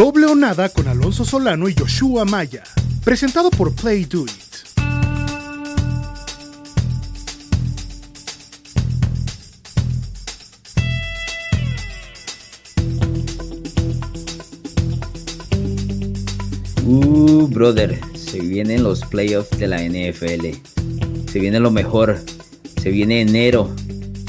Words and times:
Doble 0.00 0.24
o 0.24 0.34
nada 0.34 0.70
con 0.70 0.88
Alonso 0.88 1.26
Solano 1.26 1.68
y 1.68 1.74
Joshua 1.78 2.24
Maya. 2.24 2.62
Presentado 3.04 3.50
por 3.50 3.74
Play 3.74 4.06
Do 4.06 4.24
It. 4.24 4.30
Uh, 16.86 17.46
brother, 17.48 18.00
se 18.14 18.40
vienen 18.40 18.82
los 18.82 19.00
playoffs 19.04 19.58
de 19.58 19.66
la 19.66 19.82
NFL. 19.82 20.46
Se 21.30 21.38
viene 21.38 21.60
lo 21.60 21.70
mejor. 21.70 22.18
Se 22.80 22.88
viene 22.88 23.20
enero. 23.20 23.70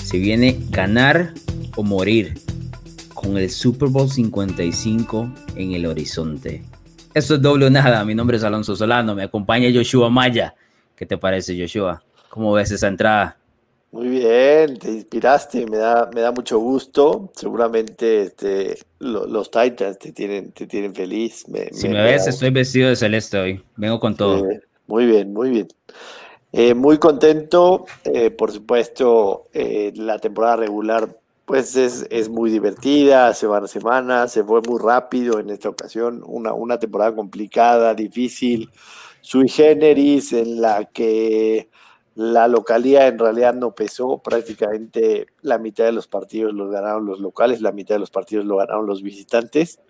Se 0.03 0.17
viene 0.17 0.59
ganar 0.69 1.33
o 1.77 1.83
morir 1.83 2.50
con 3.21 3.37
el 3.37 3.49
Super 3.49 3.89
Bowl 3.89 4.09
55 4.09 5.31
en 5.55 5.73
el 5.73 5.85
horizonte. 5.85 6.63
Esto 7.13 7.35
es 7.35 7.41
doble 7.41 7.67
o 7.67 7.69
nada. 7.69 8.03
Mi 8.05 8.15
nombre 8.15 8.37
es 8.37 8.43
Alonso 8.43 8.75
Solano. 8.75 9.15
Me 9.15 9.23
acompaña 9.23 9.69
Joshua 9.73 10.09
Maya. 10.09 10.55
¿Qué 10.95 11.05
te 11.05 11.17
parece, 11.17 11.59
Joshua? 11.59 12.01
¿Cómo 12.29 12.53
ves 12.53 12.71
esa 12.71 12.87
entrada? 12.87 13.37
Muy 13.91 14.07
bien, 14.07 14.79
te 14.79 14.89
inspiraste, 14.89 15.65
me 15.65 15.75
da, 15.75 16.09
me 16.13 16.21
da 16.21 16.31
mucho 16.31 16.59
gusto. 16.59 17.29
Seguramente 17.35 18.21
este, 18.21 18.77
los 18.99 19.51
Titans 19.51 19.99
te 19.99 20.13
tienen, 20.13 20.53
te 20.53 20.65
tienen 20.65 20.95
feliz. 20.95 21.45
si 21.73 21.89
me, 21.89 22.01
ves, 22.01 22.27
estoy 22.27 22.51
vestido 22.51 22.87
de 22.87 22.95
celeste 22.95 23.37
hoy. 23.37 23.61
Vengo 23.75 23.99
con 23.99 24.15
todo. 24.15 24.47
muy 24.87 25.05
bien, 25.05 25.33
muy 25.33 25.49
bien. 25.49 25.67
Eh, 26.53 26.73
muy 26.73 26.97
contento, 26.97 27.85
eh, 28.03 28.29
por 28.29 28.51
supuesto, 28.51 29.47
eh, 29.53 29.91
la 29.95 30.19
temporada 30.19 30.57
regular 30.57 31.20
pues 31.51 31.75
es, 31.75 32.07
es, 32.09 32.29
muy 32.29 32.49
divertida, 32.49 33.33
semana 33.33 33.65
a 33.65 33.67
semana, 33.67 34.27
se 34.29 34.41
fue 34.41 34.61
muy 34.61 34.79
rápido 34.81 35.37
en 35.37 35.49
esta 35.49 35.67
ocasión, 35.67 36.23
una, 36.25 36.53
una 36.53 36.79
temporada 36.79 37.13
complicada, 37.13 37.93
difícil, 37.93 38.69
sui 39.19 39.49
generis, 39.49 40.31
en 40.31 40.61
la 40.61 40.85
que 40.85 41.69
la 42.15 42.47
localidad 42.47 43.09
en 43.09 43.19
realidad 43.19 43.53
no 43.53 43.75
pesó, 43.75 44.19
prácticamente 44.19 45.27
la 45.41 45.57
mitad 45.57 45.83
de 45.83 45.91
los 45.91 46.07
partidos 46.07 46.53
los 46.53 46.71
ganaron 46.71 47.05
los 47.05 47.19
locales, 47.19 47.59
la 47.59 47.73
mitad 47.73 47.95
de 47.95 47.99
los 47.99 48.11
partidos 48.11 48.45
lo 48.45 48.55
ganaron 48.55 48.85
los 48.85 49.03
visitantes. 49.03 49.81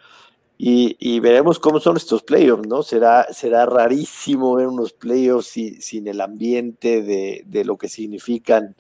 Y, 0.64 1.19
veremos 1.19 1.58
cómo 1.59 1.80
son 1.80 1.97
estos 1.97 2.21
playoffs, 2.23 2.67
¿no? 2.67 2.83
Será, 2.83 3.25
será 3.33 3.66
rarísimo 3.66 4.53
ver 4.55 4.67
unos 4.67 4.93
playoffs 4.93 5.47
sin, 5.47 6.08
el 6.08 6.21
ambiente 6.21 7.02
de, 7.02 7.66
lo 7.66 7.77
que 7.77 7.88
significan. 7.88 8.75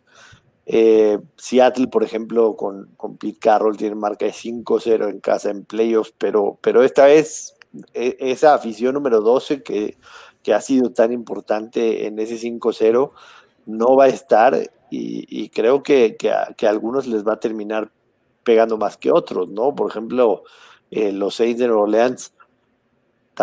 Eh, 0.73 1.19
Seattle, 1.35 1.87
por 1.87 2.03
ejemplo, 2.03 2.55
con, 2.55 2.91
con 2.95 3.17
Pete 3.17 3.39
Carroll 3.39 3.75
tiene 3.75 3.95
marca 3.95 4.25
de 4.25 4.31
5-0 4.31 5.09
en 5.09 5.19
casa 5.19 5.49
en 5.49 5.65
playoffs, 5.65 6.13
pero, 6.17 6.57
pero 6.61 6.83
esta 6.83 7.05
vez 7.05 7.55
e, 7.93 8.15
esa 8.19 8.53
afición 8.53 8.93
número 8.93 9.19
12 9.21 9.63
que 9.63 9.97
que 10.43 10.53
ha 10.53 10.61
sido 10.61 10.91
tan 10.91 11.11
importante 11.11 12.07
en 12.07 12.19
ese 12.19 12.35
5-0 12.35 13.11
no 13.65 13.95
va 13.95 14.05
a 14.05 14.09
estar 14.09 14.71
y, 14.93 15.47
creo 15.49 15.83
que, 15.83 16.17
a, 16.29 16.67
algunos 16.67 17.07
les 17.07 17.25
va 17.25 17.33
a 17.33 17.39
terminar 17.39 17.91
pegando 18.43 18.77
más 18.77 18.97
que 18.97 19.09
otros, 19.09 19.49
¿no? 19.49 19.73
Por 19.73 19.89
ejemplo, 19.89 20.43
eh, 20.89 21.13
los 21.13 21.35
seis 21.35 21.57
de 21.57 21.67
Nueva 21.67 21.83
Orleans, 21.83 22.33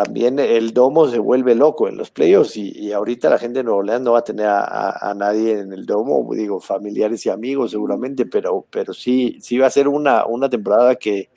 también 0.04 0.38
el 0.38 0.72
domo 0.72 1.08
se 1.08 1.18
vuelve 1.18 1.56
loco 1.56 1.88
en 1.88 1.96
los 1.96 2.10
playoffs 2.10 2.56
y, 2.56 2.92
ahorita 2.92 3.28
la 3.28 3.38
gente 3.38 3.58
de 3.58 3.64
Nueva 3.64 3.80
Orleans 3.80 4.04
no 4.04 4.12
va 4.12 4.20
a 4.20 4.24
tener 4.24 4.46
a, 4.46 5.12
nadie 5.16 5.58
en 5.58 5.72
el 5.72 5.86
domo, 5.86 6.24
digo, 6.34 6.60
familiares 6.60 7.26
y 7.26 7.30
amigos 7.30 7.72
seguramente, 7.72 8.24
pero, 8.24 8.64
pero 8.70 8.92
sí, 8.92 9.38
sí 9.40 9.58
va 9.58 9.66
a 9.66 9.70
ser 9.70 9.88
una, 9.88 10.24
una 10.26 10.48
temporada 10.48 10.94
que, 10.94 11.30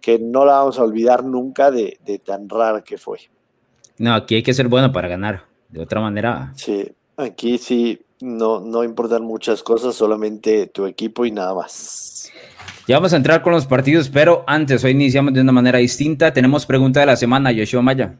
que 0.00 0.18
no 0.18 0.44
la 0.44 0.54
vamos 0.54 0.78
a 0.80 0.82
olvidar 0.82 1.24
nunca 1.24 1.70
de 1.70 2.20
tan 2.24 2.48
rara 2.48 2.82
que 2.82 2.98
fue. 2.98 3.18
No, 3.98 4.14
aquí 4.14 4.34
hay 4.36 4.42
que 4.42 4.54
ser 4.54 4.66
bueno 4.66 4.90
para 4.92 5.06
ganar. 5.06 5.44
De 5.68 5.80
otra 5.80 6.00
manera. 6.00 6.52
Sí, 6.56 6.90
aquí 7.16 7.58
sí 7.58 8.00
no, 8.20 8.60
no 8.60 8.84
importan 8.84 9.22
muchas 9.22 9.62
cosas, 9.62 9.94
solamente 9.94 10.66
tu 10.66 10.86
equipo 10.86 11.24
y 11.24 11.32
nada 11.32 11.54
más. 11.54 12.30
Ya 12.86 12.96
vamos 12.96 13.12
a 13.12 13.16
entrar 13.16 13.42
con 13.42 13.52
los 13.52 13.66
partidos, 13.66 14.08
pero 14.08 14.44
antes, 14.46 14.82
hoy 14.84 14.92
iniciamos 14.92 15.32
de 15.34 15.40
una 15.40 15.52
manera 15.52 15.78
distinta. 15.78 16.32
Tenemos 16.32 16.66
pregunta 16.66 17.00
de 17.00 17.06
la 17.06 17.16
semana, 17.16 17.52
Yoshua 17.52 17.82
Maya. 17.82 18.18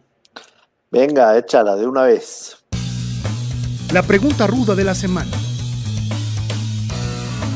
Venga, 0.91 1.37
échala 1.37 1.77
de 1.77 1.87
una 1.87 2.03
vez. 2.03 2.56
La 3.93 4.03
pregunta 4.03 4.47
ruda 4.47 4.75
de 4.75 4.84
la 4.84 4.94
semana. 4.94 5.31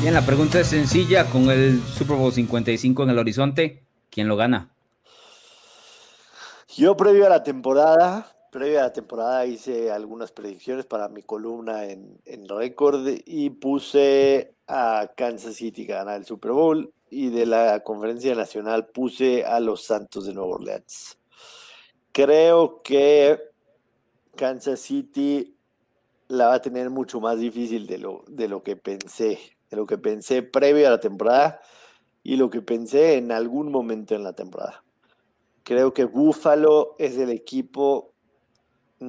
Bien, 0.01 0.13
la 0.13 0.25
pregunta 0.25 0.59
es 0.59 0.67
sencilla. 0.67 1.25
Con 1.29 1.49
el 1.49 1.81
Super 1.97 2.17
Bowl 2.17 2.33
55 2.33 3.03
en 3.03 3.09
el 3.09 3.17
horizonte, 3.17 3.85
¿quién 4.09 4.27
lo 4.27 4.35
gana? 4.35 4.69
Yo 6.75 6.97
previo 6.97 7.25
a 7.25 7.29
la 7.29 7.43
temporada, 7.43 8.34
previo 8.55 8.79
a 8.79 8.83
la 8.83 8.93
temporada 8.93 9.45
hice 9.45 9.91
algunas 9.91 10.31
predicciones 10.31 10.85
para 10.85 11.09
mi 11.09 11.23
columna 11.23 11.83
en, 11.83 12.21
en 12.23 12.47
Record 12.47 13.05
y 13.25 13.49
puse 13.49 14.55
a 14.65 15.11
Kansas 15.17 15.55
City 15.55 15.85
ganar 15.85 16.15
el 16.15 16.25
Super 16.25 16.53
Bowl 16.53 16.93
y 17.09 17.31
de 17.31 17.45
la 17.45 17.83
conferencia 17.83 18.33
nacional 18.33 18.87
puse 18.87 19.43
a 19.43 19.59
los 19.59 19.83
Santos 19.83 20.25
de 20.25 20.33
Nueva 20.33 20.55
Orleans. 20.55 21.19
Creo 22.13 22.81
que 22.81 23.41
Kansas 24.37 24.79
City 24.79 25.57
la 26.29 26.47
va 26.47 26.53
a 26.53 26.61
tener 26.61 26.89
mucho 26.89 27.19
más 27.19 27.37
difícil 27.37 27.87
de 27.87 27.97
lo, 27.97 28.23
de 28.29 28.47
lo 28.47 28.63
que 28.63 28.77
pensé, 28.77 29.37
de 29.69 29.75
lo 29.75 29.85
que 29.85 29.97
pensé 29.97 30.43
previo 30.43 30.87
a 30.87 30.91
la 30.91 31.01
temporada 31.01 31.59
y 32.23 32.37
lo 32.37 32.49
que 32.49 32.61
pensé 32.61 33.17
en 33.17 33.33
algún 33.33 33.69
momento 33.69 34.15
en 34.15 34.23
la 34.23 34.31
temporada. 34.31 34.85
Creo 35.63 35.93
que 35.93 36.05
Buffalo 36.05 36.95
es 36.99 37.17
el 37.17 37.31
equipo 37.31 38.14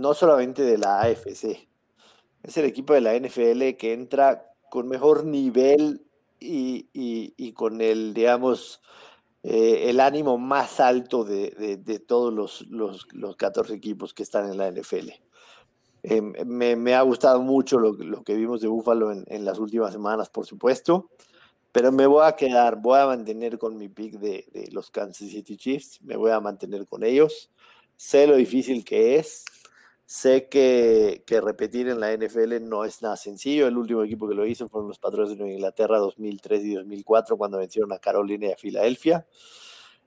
no 0.01 0.15
solamente 0.15 0.63
de 0.63 0.79
la 0.79 1.03
AFC, 1.03 1.69
es 2.43 2.57
el 2.57 2.65
equipo 2.65 2.95
de 2.95 3.01
la 3.01 3.15
NFL 3.19 3.77
que 3.77 3.93
entra 3.93 4.53
con 4.71 4.89
mejor 4.89 5.25
nivel 5.25 6.03
y, 6.39 7.53
con 7.53 7.81
el, 7.81 8.15
digamos, 8.15 8.81
eh, 9.43 9.87
el 9.89 10.01
ánimo 10.01 10.39
más 10.39 10.81
alto 10.81 11.25
de, 11.25 12.03
todos 12.07 12.33
los, 12.33 12.67
los, 12.69 13.37
14 13.37 13.75
equipos 13.75 14.15
que 14.15 14.23
están 14.23 14.51
en 14.51 14.59
la 14.59 14.71
NFL. 14.71 15.11
Eh, 16.03 16.21
me, 16.21 16.95
ha 16.95 17.03
gustado 17.03 17.41
mucho 17.43 17.79
lo, 17.79 18.23
que 18.23 18.35
vimos 18.35 18.61
de 18.61 18.69
Buffalo 18.69 19.11
en, 19.11 19.25
en, 19.29 19.45
las 19.45 19.59
últimas 19.59 19.93
semanas, 19.93 20.29
por 20.31 20.47
supuesto. 20.47 21.11
Pero 21.77 21.93
me 21.93 22.07
voy 22.07 22.25
a 22.25 22.33
quedar, 22.33 22.81
voy 22.81 22.99
a 22.99 23.05
mantener 23.05 23.59
con 23.59 23.77
mi 23.77 23.91
pick 23.91 24.15
de, 24.15 24.47
los 24.73 24.91
Kansas 24.91 25.29
City 25.29 25.59
Chiefs, 25.59 26.01
me 26.01 26.17
voy 26.17 26.31
a 26.31 26.41
mantener 26.41 26.87
con 26.87 27.05
ellos. 27.05 27.51
Sé 27.97 28.27
lo 28.27 28.37
difícil 28.37 28.83
que 28.83 29.17
es, 29.17 29.45
sé 30.07 30.49
que, 30.49 31.23
repetir 31.43 31.89
en 31.89 32.01
la 32.01 32.17
NFL 32.17 32.63
no 32.63 32.85
es 32.85 33.03
nada 33.03 33.17
sencillo. 33.17 33.67
El 33.67 33.77
último 33.77 34.03
equipo 34.03 34.27
que 34.29 34.35
lo 34.35 34.47
hizo 34.47 34.69
fueron 34.69 34.89
los 34.89 34.99
Patriots 34.99 35.31
de 35.31 35.37
Nueva 35.37 35.53
Inglaterra 35.53 35.99
2003 35.99 36.65
y 36.65 36.75
2004 36.75 37.37
cuando 37.37 37.59
vencieron 37.59 37.93
a 37.93 37.99
Carolina 37.99 38.47
y 38.47 38.53
a 38.53 38.57
Filadelfia. 38.57 39.27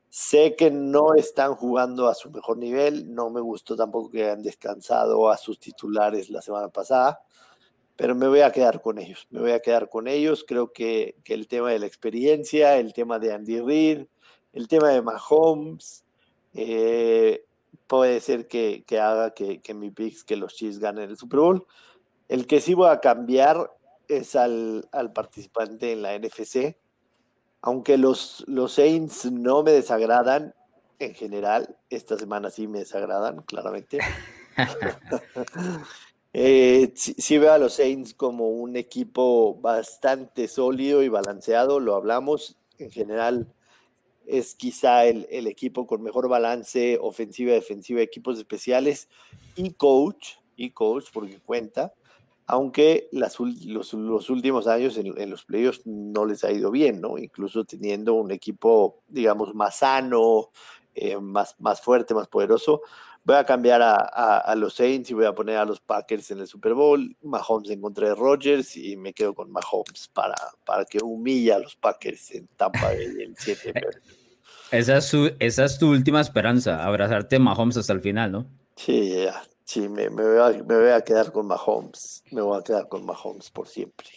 Sé 0.09 0.55
que 0.55 0.71
no 0.71 1.13
están 1.15 1.53
jugando 1.53 2.07
a 2.07 2.15
su 2.15 2.31
mejor 2.31 2.57
nivel, 2.57 3.13
no 3.13 3.29
me 3.29 3.41
gustó 3.41 3.75
tampoco 3.75 4.09
que 4.09 4.23
hayan 4.23 4.41
descansado 4.41 5.29
a 5.29 5.37
sus 5.37 5.59
titulares 5.59 6.31
la 6.31 6.41
semana 6.41 6.69
pasada 6.69 7.21
pero 7.99 8.15
me 8.15 8.29
voy 8.29 8.39
a 8.39 8.51
quedar 8.53 8.81
con 8.81 8.97
ellos, 8.97 9.27
me 9.29 9.41
voy 9.41 9.51
a 9.51 9.59
quedar 9.59 9.89
con 9.89 10.07
ellos. 10.07 10.45
Creo 10.47 10.71
que, 10.71 11.17
el 11.25 11.49
tema 11.49 11.71
de 11.71 11.79
la 11.79 11.85
experiencia, 11.85 12.77
el 12.77 12.93
tema 12.93 13.19
de 13.19 13.33
Andy 13.33 13.59
Reid, 13.59 14.05
el 14.53 14.69
tema 14.69 14.87
de 14.87 15.01
Mahomes, 15.01 16.05
eh, 16.53 17.43
puede 17.89 18.21
ser 18.21 18.47
que, 18.47 18.85
haga 19.01 19.33
que, 19.33 19.73
mi 19.73 19.89
picks, 19.89 20.23
que 20.23 20.37
los 20.37 20.53
Chiefs 20.53 20.77
ganen 20.77 21.09
el 21.09 21.17
Super 21.17 21.39
Bowl. 21.39 21.67
El 22.27 22.45
que 22.45 22.61
sí 22.61 22.75
voy 22.75 22.89
a 22.89 22.99
cambiar 22.99 23.71
es 24.07 24.35
al, 24.35 24.87
participante 25.13 25.91
en 25.91 26.03
la 26.03 26.17
NFC. 26.17 26.77
Aunque 27.61 27.97
los, 27.97 28.45
los 28.47 28.73
Saints 28.73 29.31
no 29.31 29.63
me 29.63 29.71
desagradan 29.71 30.53
en 30.99 31.15
general, 31.15 31.77
esta 31.89 32.17
semana 32.17 32.51
sí 32.51 32.67
me 32.67 32.79
desagradan, 32.79 33.41
claramente. 33.41 33.99
Eh, 36.31 36.93
sí, 36.95 37.39
veo 37.39 37.51
a 37.51 37.57
los 37.57 37.73
Saints 37.73 38.13
como 38.13 38.49
un 38.49 38.75
equipo 38.75 39.55
bastante 39.55 40.47
sólido 40.47 41.01
y 41.01 41.09
balanceado, 41.09 41.79
lo 41.79 41.95
hablamos. 41.95 42.55
En 42.77 42.91
general, 42.91 43.51
es 44.29 44.55
quizá 44.55 45.05
el, 45.05 45.25
equipo 45.47 45.87
con 45.87 46.01
mejor 46.01 46.29
balance 46.29 46.97
ofensiva, 47.01 47.53
defensiva, 47.53 48.01
equipos 48.01 48.37
especiales 48.37 49.09
y 49.55 49.71
coach, 49.73 50.35
y 50.55 50.71
coach 50.71 51.05
porque 51.11 51.39
cuenta, 51.39 51.93
aunque 52.45 53.09
las, 53.11 53.37
los, 53.39 54.29
últimos 54.29 54.67
años 54.67 54.97
en, 54.97 55.29
los 55.29 55.45
playoffs 55.45 55.81
no 55.85 56.25
les 56.25 56.43
ha 56.43 56.51
ido 56.51 56.71
bien, 56.71 57.01
¿no? 57.01 57.17
Incluso 57.17 57.63
teniendo 57.63 58.13
un 58.13 58.31
equipo, 58.31 59.01
digamos, 59.07 59.53
más 59.53 59.77
sano, 59.77 60.49
eh, 60.95 61.17
más, 61.17 61.55
más 61.59 61.81
fuerte, 61.81 62.13
más 62.13 62.27
poderoso, 62.27 62.81
voy 63.23 63.35
a 63.35 63.45
cambiar 63.45 63.81
a, 63.83 64.55
los 64.55 64.73
Saints 64.73 65.11
y 65.11 65.13
voy 65.13 65.25
a 65.25 65.33
poner 65.33 65.57
a 65.57 65.65
los 65.65 65.79
Packers 65.79 66.31
en 66.31 66.39
el 66.39 66.47
Super 66.47 66.73
Bowl. 66.73 67.15
Mahomes 67.21 67.69
en 67.69 67.81
contra 67.81 68.07
de 68.07 68.15
Rodgers 68.15 68.75
y 68.75 68.97
me 68.97 69.13
quedo 69.13 69.33
con 69.33 69.51
Mahomes 69.51 70.09
para, 70.13 70.35
para 70.65 70.85
que 70.85 70.99
humilla 71.03 71.57
a 71.57 71.59
los 71.59 71.75
Packers 71.75 72.31
en 72.31 72.47
Tampa 72.55 72.85
Bay 72.85 73.03
el 73.03 73.35
7. 73.37 73.73
Esa 74.71 74.97
es, 74.97 75.05
su, 75.05 75.31
esa 75.39 75.65
es 75.65 75.79
tu 75.79 75.89
última 75.89 76.21
esperanza, 76.21 76.83
abrazarte 76.83 77.37
a 77.37 77.39
Mahomes 77.39 77.77
hasta 77.77 77.93
el 77.93 78.01
final, 78.01 78.31
¿no? 78.31 78.45
Sí, 78.75 79.25
sí, 79.65 79.89
me, 79.89 80.09
me, 80.09 80.23
voy 80.23 80.37
a, 80.37 80.63
me 80.63 80.79
voy 80.79 80.89
a 80.89 81.01
quedar 81.01 81.31
con 81.31 81.47
Mahomes. 81.47 82.23
Me 82.31 82.41
voy 82.41 82.59
a 82.59 82.63
quedar 82.63 82.87
con 82.87 83.05
Mahomes 83.05 83.49
por 83.49 83.67
siempre. 83.67 84.07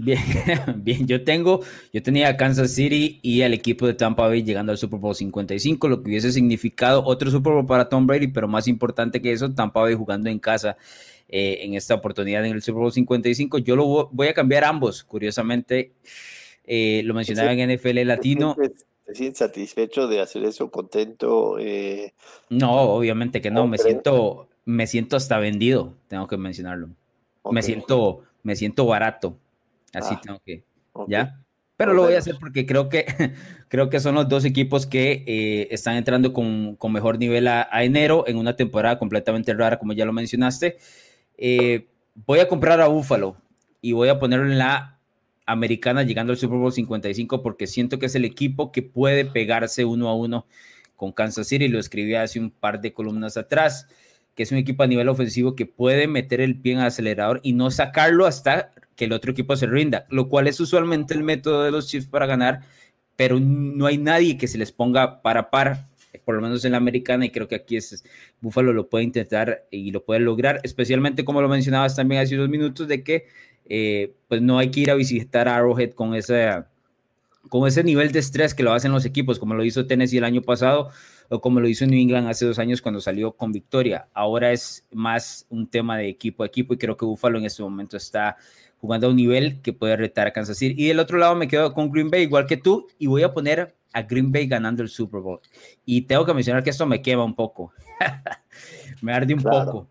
Bien, 0.00 0.18
bien, 0.76 1.08
yo 1.08 1.24
tengo, 1.24 1.60
yo 1.92 2.00
tenía 2.02 2.28
a 2.28 2.36
Kansas 2.36 2.70
City 2.70 3.18
y 3.20 3.42
al 3.42 3.52
equipo 3.52 3.84
de 3.84 3.94
Tampa 3.94 4.28
Bay 4.28 4.44
llegando 4.44 4.70
al 4.70 4.78
Super 4.78 5.00
Bowl 5.00 5.14
55, 5.14 5.88
lo 5.88 6.02
que 6.02 6.10
hubiese 6.10 6.30
significado 6.30 7.02
otro 7.04 7.32
Super 7.32 7.52
Bowl 7.52 7.66
para 7.66 7.88
Tom 7.88 8.06
Brady, 8.06 8.28
pero 8.28 8.46
más 8.46 8.68
importante 8.68 9.20
que 9.20 9.32
eso, 9.32 9.52
Tampa 9.52 9.80
Bay 9.80 9.94
jugando 9.94 10.30
en 10.30 10.38
casa 10.38 10.76
eh, 11.28 11.58
en 11.62 11.74
esta 11.74 11.96
oportunidad 11.96 12.46
en 12.46 12.52
el 12.52 12.62
Super 12.62 12.80
Bowl 12.80 12.92
55. 12.92 13.58
Yo 13.58 13.74
lo 13.74 14.08
voy 14.12 14.28
a 14.28 14.34
cambiar 14.34 14.62
ambos, 14.62 15.02
curiosamente, 15.02 15.92
eh, 16.64 17.02
lo 17.04 17.12
mencionaba 17.12 17.52
en 17.52 17.74
NFL 17.74 18.04
Latino. 18.04 18.56
¿Te 19.08 19.14
sientes 19.14 19.38
satisfecho 19.38 20.06
de 20.06 20.20
hacer 20.20 20.44
eso, 20.44 20.70
contento? 20.70 21.58
Eh, 21.58 22.12
no, 22.50 22.78
obviamente 22.82 23.40
que 23.40 23.50
no, 23.50 23.66
me 23.66 23.78
siento, 23.78 24.48
me 24.66 24.86
siento 24.86 25.16
hasta 25.16 25.38
vendido, 25.38 25.94
tengo 26.08 26.28
que 26.28 26.36
mencionarlo. 26.36 26.90
Me 27.50 27.62
siento, 27.62 28.24
me 28.42 28.54
siento 28.54 28.84
barato 28.84 29.38
Así 29.94 30.14
ah, 30.14 30.20
tengo 30.22 30.42
que, 30.44 30.62
¿ya? 31.06 31.40
Pero 31.78 31.94
lo 31.94 32.02
voy 32.02 32.12
a 32.12 32.18
hacer 32.18 32.36
porque 32.38 32.66
creo 32.66 32.90
que, 32.90 33.06
creo 33.68 33.88
que 33.88 33.98
son 33.98 34.14
los 34.14 34.28
dos 34.28 34.44
equipos 34.44 34.86
que 34.86 35.24
eh, 35.26 35.68
están 35.70 35.96
entrando 35.96 36.34
con, 36.34 36.76
con 36.76 36.92
mejor 36.92 37.18
nivel 37.18 37.48
a, 37.48 37.66
enero 37.82 38.24
en 38.26 38.36
una 38.36 38.56
temporada 38.56 38.98
completamente 38.98 39.54
rara, 39.54 39.78
como 39.78 39.94
ya 39.94 40.04
lo 40.04 40.12
mencionaste. 40.12 40.76
Eh, 41.38 41.86
voy 42.26 42.40
a 42.40 42.48
comprar 42.48 42.78
a 42.82 42.88
Buffalo 42.88 43.36
y 43.80 43.92
voy 43.92 44.10
a 44.10 44.18
ponerlo 44.18 44.52
en 44.52 44.58
la 44.58 44.97
americana 45.48 46.02
llegando 46.02 46.32
al 46.32 46.38
Super 46.38 46.58
Bowl 46.58 46.72
55 46.72 47.42
porque 47.42 47.66
siento 47.66 47.98
que 47.98 48.06
es 48.06 48.14
el 48.14 48.24
equipo 48.24 48.70
que 48.70 48.82
puede 48.82 49.24
pegarse 49.24 49.84
uno 49.84 50.08
a 50.08 50.14
uno 50.14 50.46
con 50.94 51.12
Kansas 51.12 51.48
City. 51.48 51.68
Lo 51.68 51.80
escribí 51.80 52.14
hace 52.14 52.38
un 52.38 52.50
par 52.50 52.80
de 52.80 52.92
columnas 52.92 53.36
atrás, 53.38 53.88
que 54.34 54.42
es 54.42 54.52
un 54.52 54.58
equipo 54.58 54.82
a 54.82 54.86
nivel 54.86 55.08
ofensivo 55.08 55.56
que 55.56 55.64
puede 55.64 56.06
meter 56.06 56.42
el 56.42 56.60
pie 56.60 56.74
en 56.74 56.80
el 56.80 56.86
acelerador 56.86 57.40
y 57.42 57.54
no 57.54 57.70
sacarlo 57.70 58.26
hasta 58.26 58.72
que 58.94 59.06
el 59.06 59.12
otro 59.12 59.32
equipo 59.32 59.56
se 59.56 59.66
rinda, 59.66 60.06
lo 60.10 60.28
cual 60.28 60.48
es 60.48 60.60
usualmente 60.60 61.14
el 61.14 61.22
método 61.22 61.64
de 61.64 61.70
los 61.70 61.88
Chiefs 61.88 62.08
para 62.08 62.26
ganar, 62.26 62.60
pero 63.16 63.40
no 63.40 63.86
hay 63.86 63.96
nadie 63.96 64.36
que 64.36 64.48
se 64.48 64.58
les 64.58 64.70
ponga 64.70 65.22
para 65.22 65.50
par, 65.50 65.88
por 66.24 66.34
lo 66.34 66.42
menos 66.42 66.64
en 66.64 66.72
la 66.72 66.78
americana, 66.78 67.24
y 67.24 67.30
creo 67.30 67.48
que 67.48 67.54
aquí 67.54 67.76
es 67.76 68.04
Buffalo 68.40 68.72
lo 68.72 68.88
puede 68.88 69.04
intentar 69.04 69.66
y 69.70 69.92
lo 69.92 70.04
puede 70.04 70.20
lograr, 70.20 70.60
especialmente 70.62 71.24
como 71.24 71.40
lo 71.40 71.48
mencionabas 71.48 71.96
también 71.96 72.20
hace 72.20 72.34
unos 72.34 72.48
minutos, 72.48 72.86
de 72.88 73.02
que 73.02 73.26
eh, 73.68 74.14
pues 74.28 74.42
no 74.42 74.58
hay 74.58 74.70
que 74.70 74.80
ir 74.80 74.90
a 74.90 74.94
visitar 74.94 75.48
a 75.48 75.56
Arrowhead 75.56 75.92
con 75.92 76.14
ese, 76.14 76.64
con 77.48 77.66
ese 77.68 77.84
nivel 77.84 78.12
de 78.12 78.18
estrés 78.18 78.54
que 78.54 78.62
lo 78.62 78.72
hacen 78.72 78.92
los 78.92 79.04
equipos, 79.04 79.38
como 79.38 79.54
lo 79.54 79.64
hizo 79.64 79.86
Tennessee 79.86 80.18
el 80.18 80.24
año 80.24 80.42
pasado 80.42 80.90
o 81.28 81.40
como 81.40 81.60
lo 81.60 81.68
hizo 81.68 81.86
New 81.86 82.00
England 82.00 82.28
hace 82.28 82.46
dos 82.46 82.58
años 82.58 82.80
cuando 82.80 83.00
salió 83.00 83.32
con 83.32 83.52
victoria. 83.52 84.08
Ahora 84.14 84.52
es 84.52 84.86
más 84.90 85.46
un 85.50 85.68
tema 85.68 85.98
de 85.98 86.08
equipo 86.08 86.42
a 86.42 86.46
equipo 86.46 86.74
y 86.74 86.78
creo 86.78 86.96
que 86.96 87.04
Buffalo 87.04 87.38
en 87.38 87.44
este 87.44 87.62
momento 87.62 87.96
está 87.96 88.36
jugando 88.80 89.08
a 89.08 89.10
un 89.10 89.16
nivel 89.16 89.60
que 89.60 89.72
puede 89.72 89.96
retar 89.96 90.26
a 90.26 90.32
Kansas 90.32 90.56
City. 90.56 90.74
Y 90.82 90.88
del 90.88 91.00
otro 91.00 91.18
lado 91.18 91.34
me 91.34 91.48
quedo 91.48 91.74
con 91.74 91.90
Green 91.90 92.10
Bay, 92.10 92.22
igual 92.22 92.46
que 92.46 92.56
tú, 92.56 92.86
y 92.98 93.06
voy 93.06 93.22
a 93.22 93.34
poner 93.34 93.74
a 93.92 94.02
Green 94.02 94.32
Bay 94.32 94.46
ganando 94.46 94.82
el 94.82 94.88
Super 94.88 95.20
Bowl. 95.20 95.40
Y 95.84 96.02
tengo 96.02 96.24
que 96.24 96.34
mencionar 96.34 96.62
que 96.62 96.70
esto 96.70 96.86
me 96.86 97.02
quema 97.02 97.24
un 97.24 97.34
poco. 97.34 97.72
me 99.02 99.12
arde 99.12 99.34
un 99.34 99.42
poco. 99.42 99.88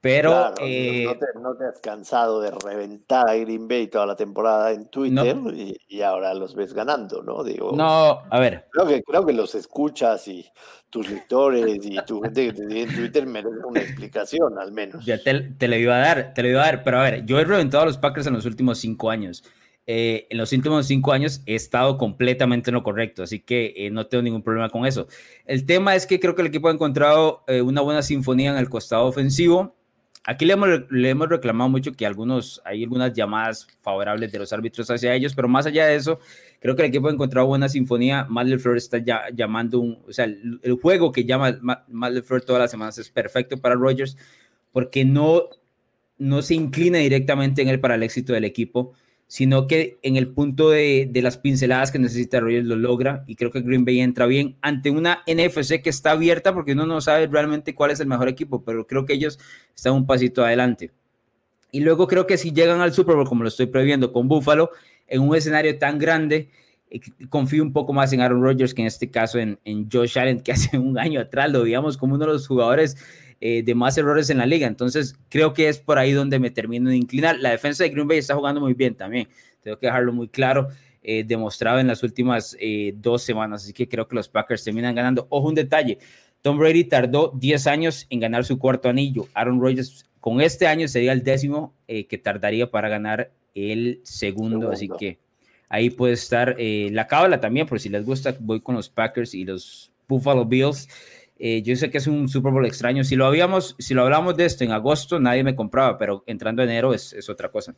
Pero 0.00 0.54
eh, 0.60 1.06
no, 1.42 1.56
te, 1.56 1.64
has 1.64 1.80
cansado 1.80 2.40
de 2.40 2.52
reventar 2.52 3.28
a 3.28 3.34
Green 3.34 3.66
Bay 3.66 3.88
toda 3.88 4.06
la 4.06 4.14
temporada 4.14 4.70
en 4.70 4.88
Twitter 4.88 5.36
y, 5.88 6.02
ahora 6.02 6.34
los 6.34 6.54
ves 6.54 6.72
ganando, 6.72 7.20
¿no? 7.24 7.42
Digo, 7.42 7.72
no, 7.74 8.20
a 8.30 8.38
ver. 8.38 8.66
Creo 8.70 8.86
que, 8.86 9.02
creo 9.02 9.26
que 9.26 9.32
los 9.32 9.56
escuchas 9.56 10.28
y 10.28 10.46
tus 10.88 11.10
lectores 11.10 11.78
y 11.82 11.96
tu 12.06 12.20
gente 12.20 12.46
que 12.46 12.52
te 12.52 12.82
en 12.82 12.94
Twitter 12.94 13.26
merecen 13.26 13.64
una 13.64 13.80
explicación, 13.80 14.56
al 14.60 14.70
menos. 14.70 15.04
Ya 15.04 15.20
te, 15.20 15.40
te 15.40 15.66
lo 15.66 15.74
iba 15.74 15.96
a 15.96 15.98
dar, 15.98 16.32
te 16.32 16.42
lo 16.44 16.48
iba 16.48 16.62
a 16.62 16.66
dar, 16.66 16.84
pero 16.84 17.00
a 17.00 17.02
ver, 17.02 17.24
yo 17.26 17.40
he 17.40 17.44
reventado 17.44 17.82
a 17.82 17.86
los 17.86 17.98
Packers 17.98 18.28
en 18.28 18.34
los 18.34 18.46
últimos 18.46 18.78
cinco 18.78 19.10
años. 19.10 19.42
Eh, 19.90 20.28
en 20.30 20.38
los 20.38 20.52
últimos 20.52 20.86
cinco 20.86 21.12
años 21.12 21.42
he 21.46 21.56
estado 21.56 21.98
completamente 21.98 22.70
en 22.70 22.74
lo 22.74 22.84
correcto, 22.84 23.24
así 23.24 23.40
que 23.40 23.72
eh, 23.74 23.90
no 23.90 24.06
tengo 24.06 24.22
ningún 24.22 24.42
problema 24.42 24.68
con 24.68 24.86
eso. 24.86 25.08
El 25.44 25.66
tema 25.66 25.96
es 25.96 26.06
que 26.06 26.20
creo 26.20 26.36
que 26.36 26.42
el 26.42 26.48
equipo 26.48 26.68
ha 26.68 26.72
encontrado 26.72 27.42
una 27.64 27.80
buena 27.80 28.02
sinfonía 28.02 28.52
en 28.52 28.58
el 28.58 28.68
costado 28.68 29.06
ofensivo 29.06 29.77
Aquí 30.30 30.44
le 30.44 30.52
hemos, 30.52 30.68
le 30.90 31.08
hemos, 31.08 31.26
reclamado 31.26 31.70
mucho 31.70 31.94
que 31.94 32.04
algunos, 32.04 32.60
hay 32.66 32.82
algunas 32.82 33.14
llamadas 33.14 33.66
favorables 33.80 34.30
de 34.30 34.38
los 34.38 34.52
árbitros 34.52 34.90
hacia 34.90 35.14
ellos, 35.14 35.34
pero 35.34 35.48
más 35.48 35.64
allá 35.64 35.86
de 35.86 35.96
eso, 35.96 36.20
creo 36.60 36.76
que 36.76 36.82
el 36.82 36.88
equipo 36.90 37.08
ha 37.08 37.12
encontrado 37.12 37.46
buena 37.46 37.66
sinfonía. 37.66 38.26
Matt 38.28 38.58
Flores 38.58 38.82
está 38.82 38.98
ya 38.98 39.22
llamando 39.34 39.80
un, 39.80 39.98
o 40.06 40.12
sea, 40.12 40.26
el, 40.26 40.78
juego 40.82 41.12
que 41.12 41.24
llama 41.24 41.58
Matt 41.62 42.22
Flores 42.24 42.44
todas 42.44 42.60
las 42.60 42.70
semanas 42.70 42.98
es 42.98 43.08
perfecto 43.08 43.56
para 43.56 43.74
Rogers 43.74 44.18
porque 44.70 45.02
no, 45.06 45.44
no 46.18 46.42
se 46.42 46.56
inclina 46.56 46.98
directamente 46.98 47.62
en 47.62 47.68
él 47.68 47.80
para 47.80 47.94
el 47.94 48.02
éxito 48.02 48.34
del 48.34 48.44
equipo 48.44 48.92
sino 49.28 49.66
que 49.66 49.98
en 50.02 50.16
el 50.16 50.28
punto 50.28 50.70
de, 50.70 51.10
las 51.14 51.36
pinceladas 51.36 51.92
que 51.92 51.98
necesita 51.98 52.40
Rogers 52.40 52.66
lo 52.66 52.76
logra 52.76 53.24
y 53.26 53.36
creo 53.36 53.50
que 53.50 53.60
Green 53.60 53.84
Bay 53.84 54.00
entra 54.00 54.24
bien 54.24 54.56
ante 54.62 54.90
una 54.90 55.22
NFC 55.26 55.82
que 55.82 55.90
está 55.90 56.12
abierta 56.12 56.54
porque 56.54 56.72
uno 56.72 56.86
no 56.86 57.02
sabe 57.02 57.26
realmente 57.26 57.74
cuál 57.74 57.90
es 57.90 58.00
el 58.00 58.06
mejor 58.06 58.28
equipo, 58.28 58.64
pero 58.64 58.86
creo 58.86 59.04
que 59.04 59.12
ellos 59.12 59.38
están 59.76 59.92
un 59.92 60.06
pasito 60.06 60.44
adelante. 60.44 60.92
Y 61.70 61.80
luego 61.80 62.06
creo 62.06 62.26
que 62.26 62.38
si 62.38 62.52
llegan 62.52 62.80
al 62.80 62.94
Super 62.94 63.16
Bowl, 63.16 63.28
como 63.28 63.42
lo 63.42 63.48
estoy 63.48 63.66
previendo 63.66 64.12
con 64.14 64.28
Buffalo, 64.28 64.70
en 65.06 65.20
un 65.20 65.36
escenario 65.36 65.76
tan 65.76 65.98
grande, 65.98 66.48
eh, 66.90 66.98
confío 67.28 67.62
un 67.62 67.74
poco 67.74 67.92
más 67.92 68.10
en 68.14 68.22
Aaron 68.22 68.42
Rodgers 68.42 68.72
que 68.72 68.80
en 68.80 68.86
este 68.86 69.10
caso 69.10 69.38
en, 69.38 69.58
en 69.66 69.90
Josh 69.90 70.18
Allen, 70.18 70.40
que 70.40 70.52
hace 70.52 70.78
un 70.78 70.98
año 70.98 71.20
atrás 71.20 71.52
lo 71.52 71.64
veíamos 71.64 71.98
como 71.98 72.14
uno 72.14 72.24
de 72.24 72.32
los 72.32 72.48
jugadores 72.48 72.96
eh, 73.40 73.62
de 73.62 73.74
más 73.76 73.96
errores 73.96 74.30
en 74.30 74.38
la 74.38 74.46
liga. 74.46 74.66
Entonces, 74.66 75.16
creo 75.28 75.54
que 75.54 75.68
es 75.68 75.78
por 75.78 75.96
ahí 75.98 76.12
donde 76.12 76.40
me 76.40 76.50
termino 76.50 76.90
de 76.90 76.96
inclinar. 76.96 77.38
La 77.38 77.50
defensa 77.50 77.84
de 77.84 77.90
Green 77.90 78.08
Bay 78.08 78.18
está 78.18 78.34
jugando 78.34 78.60
muy 78.60 78.74
bien 78.74 78.96
también. 78.96 79.28
Tengo 79.62 79.78
que 79.78 79.86
dejarlo 79.86 80.12
muy 80.12 80.28
claro. 80.28 80.68
Eh, 81.04 81.22
demostrado 81.24 81.78
en 81.78 81.86
las 81.86 82.02
últimas 82.02 82.56
eh, 82.58 82.92
dos 82.96 83.22
semanas. 83.22 83.62
Así 83.62 83.72
que 83.72 83.88
creo 83.88 84.08
que 84.08 84.16
los 84.16 84.28
Packers 84.28 84.64
terminan 84.64 84.92
ganando. 84.92 85.28
Ojo, 85.30 85.48
un 85.48 85.54
detalle. 85.54 85.98
Tom 86.42 86.58
Brady 86.58 86.84
tardó 86.84 87.32
10 87.36 87.66
años 87.68 88.06
en 88.10 88.18
ganar 88.18 88.44
su 88.44 88.58
cuarto 88.58 88.88
anillo. 88.88 89.28
Aaron 89.34 89.60
Rodgers 89.60 90.04
con 90.20 90.40
este 90.40 90.66
año 90.66 90.88
sería 90.88 91.12
el 91.12 91.22
décimo 91.22 91.74
que 91.86 92.18
tardaría 92.18 92.70
para 92.70 92.88
ganar 92.88 93.30
el 93.54 94.00
segundo. 94.02 94.70
Así 94.70 94.88
que 94.98 95.18
ahí 95.68 95.90
puede 95.90 96.14
estar 96.14 96.56
la 96.58 97.06
cábala 97.06 97.40
también, 97.40 97.66
por 97.66 97.80
si 97.80 97.88
les 97.88 98.04
gusta, 98.04 98.36
voy 98.38 98.60
con 98.60 98.76
los 98.76 98.88
Packers 98.88 99.34
y 99.34 99.44
los 99.44 99.90
Buffalo 100.08 100.44
Bills. 100.44 100.88
Eh, 101.38 101.62
yo 101.62 101.76
sé 101.76 101.90
que 101.90 101.98
es 101.98 102.06
un 102.06 102.28
Super 102.28 102.52
Bowl 102.52 102.66
extraño. 102.66 103.04
Si 103.04 103.14
lo 103.14 103.26
habíamos, 103.26 103.76
si 103.78 103.94
lo 103.94 104.02
hablamos 104.02 104.36
de 104.36 104.44
esto 104.44 104.64
en 104.64 104.72
agosto, 104.72 105.20
nadie 105.20 105.44
me 105.44 105.54
compraba, 105.54 105.96
pero 105.96 106.24
entrando 106.26 106.62
enero 106.62 106.92
es, 106.92 107.12
es 107.12 107.28
otra 107.28 107.50
cosa. 107.50 107.74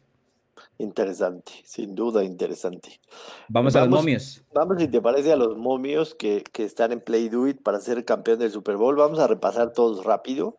Interesante, 0.78 1.52
sin 1.64 1.94
duda 1.94 2.24
interesante. 2.24 3.00
Vamos, 3.48 3.76
a 3.76 3.80
los 3.80 3.90
momios. 3.90 4.42
Vamos, 4.54 4.78
si 4.78 4.88
te 4.88 5.02
parece, 5.02 5.30
a 5.30 5.36
los 5.36 5.58
momios 5.58 6.14
que, 6.14 6.42
que, 6.52 6.64
están 6.64 6.92
en 6.92 7.00
Play 7.00 7.28
Do 7.28 7.46
It 7.46 7.62
para 7.62 7.80
ser 7.80 8.02
campeón 8.06 8.38
del 8.38 8.50
Super 8.50 8.76
Bowl. 8.76 8.96
Vamos 8.96 9.18
a 9.18 9.26
repasar 9.26 9.74
todos 9.74 10.06
rápido. 10.06 10.56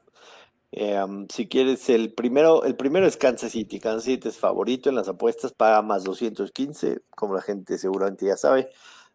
Eh, 0.72 1.04
si 1.34 1.48
quieres, 1.48 1.90
el 1.90 2.14
primero, 2.14 2.64
el 2.66 2.76
primero 2.76 3.08
es 3.08 3.18
Kansas 3.18 3.52
City. 3.52 3.80
Kansas 3.80 4.04
City 4.04 4.28
es 4.30 4.38
favorito 4.38 4.90
en 4.90 4.96
las 4.96 5.08
apuestas, 5.08 5.54
paga 5.54 5.82
más 5.82 6.04
215, 6.04 7.02
como 7.16 7.34
la 7.34 7.42
gente 7.42 7.80
seguramente 7.80 8.28
ya 8.28 8.38
sabe 8.38 8.70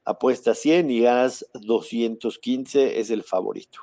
apuesta 0.07 0.55
100 0.55 0.91
y 0.91 1.01
ganas 1.01 1.45
215, 1.53 2.99
es 2.99 3.11
el 3.11 3.23
favorito. 3.23 3.81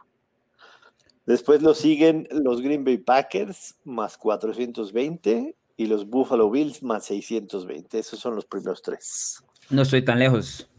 Después 1.25 1.62
lo 1.62 1.74
siguen 1.74 2.27
los 2.32 2.62
Green 2.62 2.84
Bay 2.84 2.98
Packers 2.98 3.75
más 3.84 4.18
420 4.18 5.56
y 5.77 5.86
los 5.86 6.08
Buffalo 6.08 6.50
Bills 6.50 6.82
más 6.82 7.06
620. 7.06 8.00
Esos 8.00 8.20
son 8.20 8.36
los 8.36 8.46
primeros 8.46 8.82
tres. 8.82 9.44
No 9.70 9.84
estoy 9.84 10.03
tan 10.03 10.20
lejos. 10.20 10.70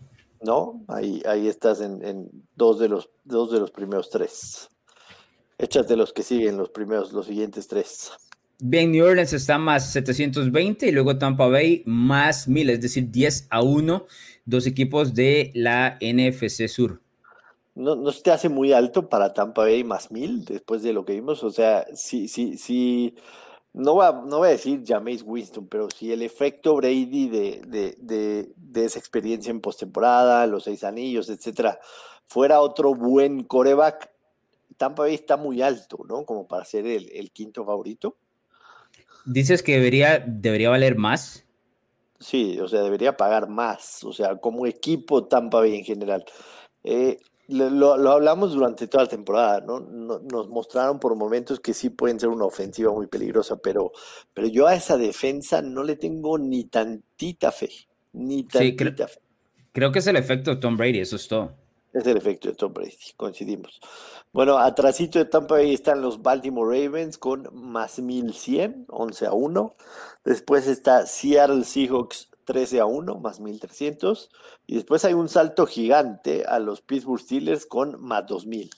No, 0.43 0.85
ahí, 0.89 1.23
ahí 1.27 1.49
estás 1.49 1.81
en, 1.81 2.29
dos, 2.57 2.79
de 2.79 2.89
los, 2.89 3.09
dos 3.25 3.51
de 3.53 3.61
los 3.61 3.71
primeros 3.71 4.11
tres. 4.11 4.69
Échate 5.57 5.97
los 5.97 6.13
que 6.13 6.23
siguen, 6.23 6.59
los 6.59 6.71
primeros, 6.71 7.13
los 7.13 7.27
siguientes 7.27 7.67
tres. 7.69 8.13
Bien, 8.59 8.93
New 8.93 9.05
Orleans 9.05 9.33
está 9.33 9.59
más 9.59 9.93
720 9.93 10.87
y 10.87 10.93
luego 10.93 11.19
Tampa 11.19 11.49
Bay 11.49 11.83
más 11.87 12.47
1000, 12.47 12.71
es 12.71 12.81
decir, 12.81 13.11
10 13.11 13.49
a 13.51 13.63
1 13.63 14.07
dos 14.45 14.67
equipos 14.67 15.15
de 15.15 15.51
la 15.55 15.99
NFC 16.01 16.69
Sur. 16.69 17.01
No, 17.75 17.97
no 17.97 18.13
se 18.13 18.23
te 18.23 18.31
hace 18.31 18.49
muy 18.49 18.73
alto 18.73 19.09
para 19.09 19.35
Tampa 19.35 19.63
Bay 19.63 19.83
más 19.83 20.11
mil 20.11 20.45
después 20.45 20.83
de 20.83 20.93
lo 20.93 21.05
que 21.05 21.15
vimos. 21.15 21.43
O 21.43 21.51
sea, 21.51 21.87
sí, 21.95 22.29
sí, 22.29 22.57
sí. 22.57 23.15
No 23.73 23.95
voy 23.95 24.07
a, 24.07 24.13
no 24.13 24.39
voy 24.39 24.49
a 24.49 24.53
decir 24.53 24.85
Jameis 24.87 25.25
Winston, 25.27 25.67
pero 25.67 25.89
si 25.91 26.13
el 26.13 26.23
efecto 26.23 26.77
Brady 26.77 27.29
de, 27.29 27.63
de, 27.67 27.97
de, 27.99 28.53
de 28.57 28.85
esa 28.85 29.01
experiencia 29.01 29.51
en 29.51 29.61
postemporada, 29.61 30.47
los 30.47 30.65
seis 30.65 30.85
anillos, 30.85 31.29
etcétera, 31.29 31.81
fuera 32.25 32.61
otro 32.61 32.95
buen 32.95 33.43
coreback, 33.43 34.13
Tampa 34.77 35.03
Bay 35.03 35.15
está 35.15 35.37
muy 35.37 35.61
alto, 35.61 36.05
¿no? 36.09 36.25
Como 36.25 36.47
para 36.47 36.65
ser 36.65 36.87
el, 36.87 37.11
el 37.13 37.33
quinto 37.33 37.65
favorito. 37.65 38.17
Dices 39.27 39.63
que 39.63 39.75
debería, 39.75 40.19
debería 40.25 40.71
valer 40.71 40.97
más. 40.97 41.44
Sí, 42.25 42.59
o 42.59 42.67
sea, 42.67 42.81
debería 42.81 43.19
pagar 43.19 43.51
más, 43.51 44.03
o 44.03 44.11
sea, 44.11 44.37
como 44.37 44.65
equipo 44.65 45.27
Tampa 45.27 45.59
Bay 45.59 45.77
en 45.77 45.85
general. 45.85 46.25
Eh, 46.83 47.19
lo, 47.49 48.11
hablamos 48.11 48.55
durante 48.55 48.89
toda 48.89 49.05
la 49.05 49.11
temporada, 49.11 49.61
¿no? 49.61 49.81
Nos 49.81 50.49
mostraron 50.49 50.99
por 50.99 51.15
momentos 51.17 51.61
que 51.61 51.75
sí 51.75 51.91
pueden 51.91 52.19
ser 52.19 52.31
una 52.31 52.47
ofensiva 52.47 52.91
muy 52.93 53.09
peligrosa, 53.09 53.57
pero, 53.57 53.93
pero 54.33 54.47
yo 54.47 54.67
a 54.67 54.75
esa 54.75 54.97
defensa 54.97 55.61
no 55.61 55.85
le 55.85 55.97
tengo 55.97 56.39
ni 56.39 56.65
tantita 56.65 57.53
fe, 57.53 57.69
ni 58.15 58.45
tantita 58.45 59.07
fe. 59.07 59.21
Creo 59.73 59.93
que 59.93 59.99
es 59.99 60.07
el 60.07 60.17
efecto 60.17 60.53
de 60.53 60.57
Tom 60.63 60.79
Brady, 60.79 61.01
eso 61.01 61.17
es 61.17 61.29
todo. 61.29 61.53
Es 61.95 62.05
el 62.09 62.17
efecto 62.17 62.49
de 62.49 62.57
Tom 62.57 62.75
Brady, 62.75 62.97
coincidimos. 63.17 63.81
Bueno, 64.33 64.59
atrásito 64.59 65.21
de 65.21 65.27
Tampa 65.27 65.55
Bay 65.55 65.73
están 65.73 66.03
los 66.03 66.23
Baltimore 66.23 66.77
Ravens 66.77 67.19
con 67.19 67.49
más 67.53 68.01
1100, 68.01 68.87
11 68.89 69.27
a 69.27 69.33
1. 69.33 69.77
Después 70.25 70.67
está 70.67 71.07
Seattle 71.07 71.63
Seahawks 71.63 72.31
13 72.47 72.81
a 72.81 72.87
1, 72.87 73.21
más 73.21 73.39
1300. 73.39 74.29
Y 74.67 74.75
después 74.75 75.05
hay 75.05 75.15
un 75.15 75.29
salto 75.29 75.67
gigante 75.67 76.45
a 76.45 76.59
los 76.59 76.81
Pittsburgh 76.81 77.21
Steelers 77.21 77.65
con 77.65 78.03
más 78.03 78.27
2000. 78.27 78.71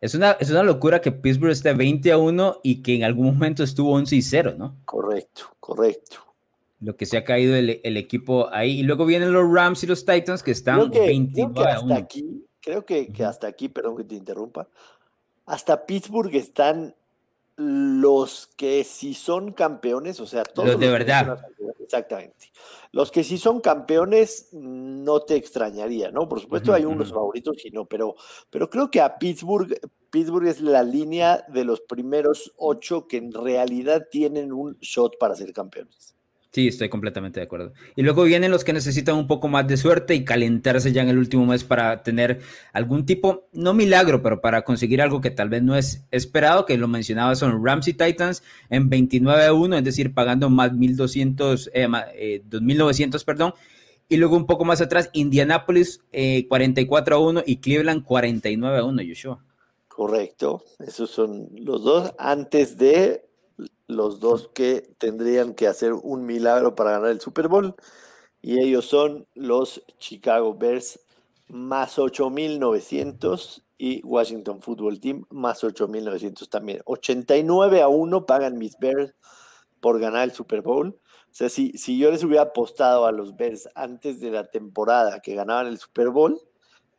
Es 0.00 0.16
una, 0.16 0.32
es 0.32 0.50
una 0.50 0.64
locura 0.64 1.00
que 1.00 1.12
Pittsburgh 1.12 1.52
esté 1.52 1.72
20 1.74 2.10
a 2.10 2.18
1 2.18 2.58
y 2.64 2.82
que 2.82 2.96
en 2.96 3.04
algún 3.04 3.26
momento 3.26 3.62
estuvo 3.62 3.92
11 3.92 4.16
y 4.16 4.22
0, 4.22 4.54
¿no? 4.58 4.74
Correcto, 4.84 5.44
correcto 5.60 6.31
lo 6.82 6.96
que 6.96 7.06
se 7.06 7.16
ha 7.16 7.24
caído 7.24 7.54
el, 7.54 7.96
equipo 7.96 8.48
ahí. 8.52 8.80
Y 8.80 8.82
luego 8.82 9.06
vienen 9.06 9.32
los 9.32 9.50
Rams 9.50 9.82
y 9.84 9.86
los 9.86 10.04
Titans 10.04 10.42
que 10.42 10.50
están 10.50 10.90
creo 10.90 11.52
que, 11.54 11.60
hasta 11.60 11.96
aquí, 11.96 12.44
creo 12.60 12.84
que, 12.84 13.12
hasta 13.24 13.46
aquí, 13.46 13.68
perdón 13.68 13.96
que 13.96 14.04
te 14.04 14.16
interrumpa, 14.16 14.68
hasta 15.46 15.86
Pittsburgh 15.86 16.34
están 16.34 16.94
los 17.56 18.48
que 18.56 18.82
si 18.82 19.14
son 19.14 19.52
campeones, 19.52 20.18
o 20.18 20.26
sea, 20.26 20.42
todos 20.42 20.70
los 20.70 20.80
de 20.80 20.90
verdad. 20.90 21.38
Exactamente. 21.80 22.50
Los 22.90 23.10
que 23.10 23.22
si 23.22 23.38
son 23.38 23.60
campeones 23.60 24.48
no 24.52 25.20
te 25.20 25.36
extrañaría, 25.36 26.10
¿no? 26.10 26.28
Por 26.28 26.40
supuesto 26.40 26.72
hay 26.72 26.84
unos 26.84 27.12
favoritos 27.12 27.64
y 27.64 27.70
no, 27.70 27.84
pero, 27.84 28.16
pero 28.50 28.68
creo 28.68 28.90
que 28.90 29.00
a 29.00 29.18
Pittsburgh, 29.18 29.78
Pittsburgh 30.10 30.46
es 30.46 30.60
la 30.60 30.82
línea 30.82 31.44
de 31.48 31.64
los 31.64 31.80
primeros 31.82 32.52
ocho 32.56 33.06
que 33.06 33.18
en 33.18 33.32
realidad 33.32 34.08
tienen 34.10 34.52
un 34.52 34.78
shot 34.80 35.18
para 35.18 35.34
ser 35.34 35.52
campeones. 35.52 36.14
Sí, 36.52 36.68
estoy 36.68 36.90
completamente 36.90 37.40
de 37.40 37.44
acuerdo. 37.44 37.72
Y 37.96 38.02
luego 38.02 38.24
vienen 38.24 38.50
los 38.50 38.62
que 38.62 38.74
necesitan 38.74 39.16
un 39.16 39.26
poco 39.26 39.48
más 39.48 39.66
de 39.66 39.78
suerte 39.78 40.14
y 40.14 40.22
calentarse 40.22 40.92
ya 40.92 41.00
en 41.00 41.08
el 41.08 41.16
último 41.16 41.46
mes 41.46 41.64
para 41.64 42.02
tener 42.02 42.40
algún 42.74 43.06
tipo, 43.06 43.48
no 43.54 43.72
milagro, 43.72 44.20
pero 44.22 44.42
para 44.42 44.60
conseguir 44.60 45.00
algo 45.00 45.22
que 45.22 45.30
tal 45.30 45.48
vez 45.48 45.62
no 45.62 45.76
es 45.76 46.04
esperado, 46.10 46.66
que 46.66 46.76
lo 46.76 46.88
mencionaba 46.88 47.34
son 47.36 47.64
Ramsey 47.64 47.94
Titans 47.94 48.42
en 48.68 48.90
29 48.90 49.46
a 49.46 49.54
1, 49.54 49.78
es 49.78 49.84
decir, 49.84 50.12
pagando 50.12 50.50
más 50.50 50.74
1200, 50.74 51.70
eh, 51.72 52.42
2900, 52.44 53.22
eh, 53.22 53.24
perdón. 53.24 53.54
Y 54.10 54.18
luego 54.18 54.36
un 54.36 54.44
poco 54.44 54.66
más 54.66 54.82
atrás, 54.82 55.08
Indianapolis 55.14 56.02
44 56.48 57.16
eh, 57.16 57.18
a 57.18 57.22
1 57.22 57.42
y 57.46 57.56
Cleveland 57.60 58.04
49 58.04 58.76
a 58.76 58.84
1, 58.84 59.00
Yoshua. 59.00 59.42
Correcto, 59.88 60.62
esos 60.80 61.08
son 61.08 61.48
los 61.54 61.82
dos 61.82 62.12
antes 62.18 62.76
de 62.76 63.24
los 63.86 64.20
dos 64.20 64.48
que 64.54 64.94
tendrían 64.98 65.54
que 65.54 65.66
hacer 65.66 65.92
un 65.92 66.24
milagro 66.26 66.74
para 66.74 66.92
ganar 66.92 67.10
el 67.10 67.20
Super 67.20 67.48
Bowl. 67.48 67.74
Y 68.40 68.58
ellos 68.60 68.86
son 68.86 69.26
los 69.34 69.82
Chicago 69.98 70.54
Bears 70.54 71.00
más 71.48 71.98
8.900 71.98 73.62
y 73.78 74.00
Washington 74.04 74.62
Football 74.62 75.00
Team 75.00 75.24
más 75.30 75.62
8.900 75.62 76.48
también. 76.48 76.80
89 76.84 77.82
a 77.82 77.88
1 77.88 78.26
pagan 78.26 78.58
mis 78.58 78.78
Bears 78.78 79.14
por 79.80 80.00
ganar 80.00 80.24
el 80.24 80.32
Super 80.32 80.62
Bowl. 80.62 80.88
O 80.88 81.34
sea, 81.34 81.48
si, 81.48 81.72
si 81.78 81.98
yo 81.98 82.10
les 82.10 82.22
hubiera 82.24 82.42
apostado 82.42 83.06
a 83.06 83.12
los 83.12 83.36
Bears 83.36 83.68
antes 83.74 84.20
de 84.20 84.30
la 84.30 84.50
temporada 84.50 85.20
que 85.20 85.34
ganaban 85.34 85.66
el 85.66 85.78
Super 85.78 86.10
Bowl, 86.10 86.40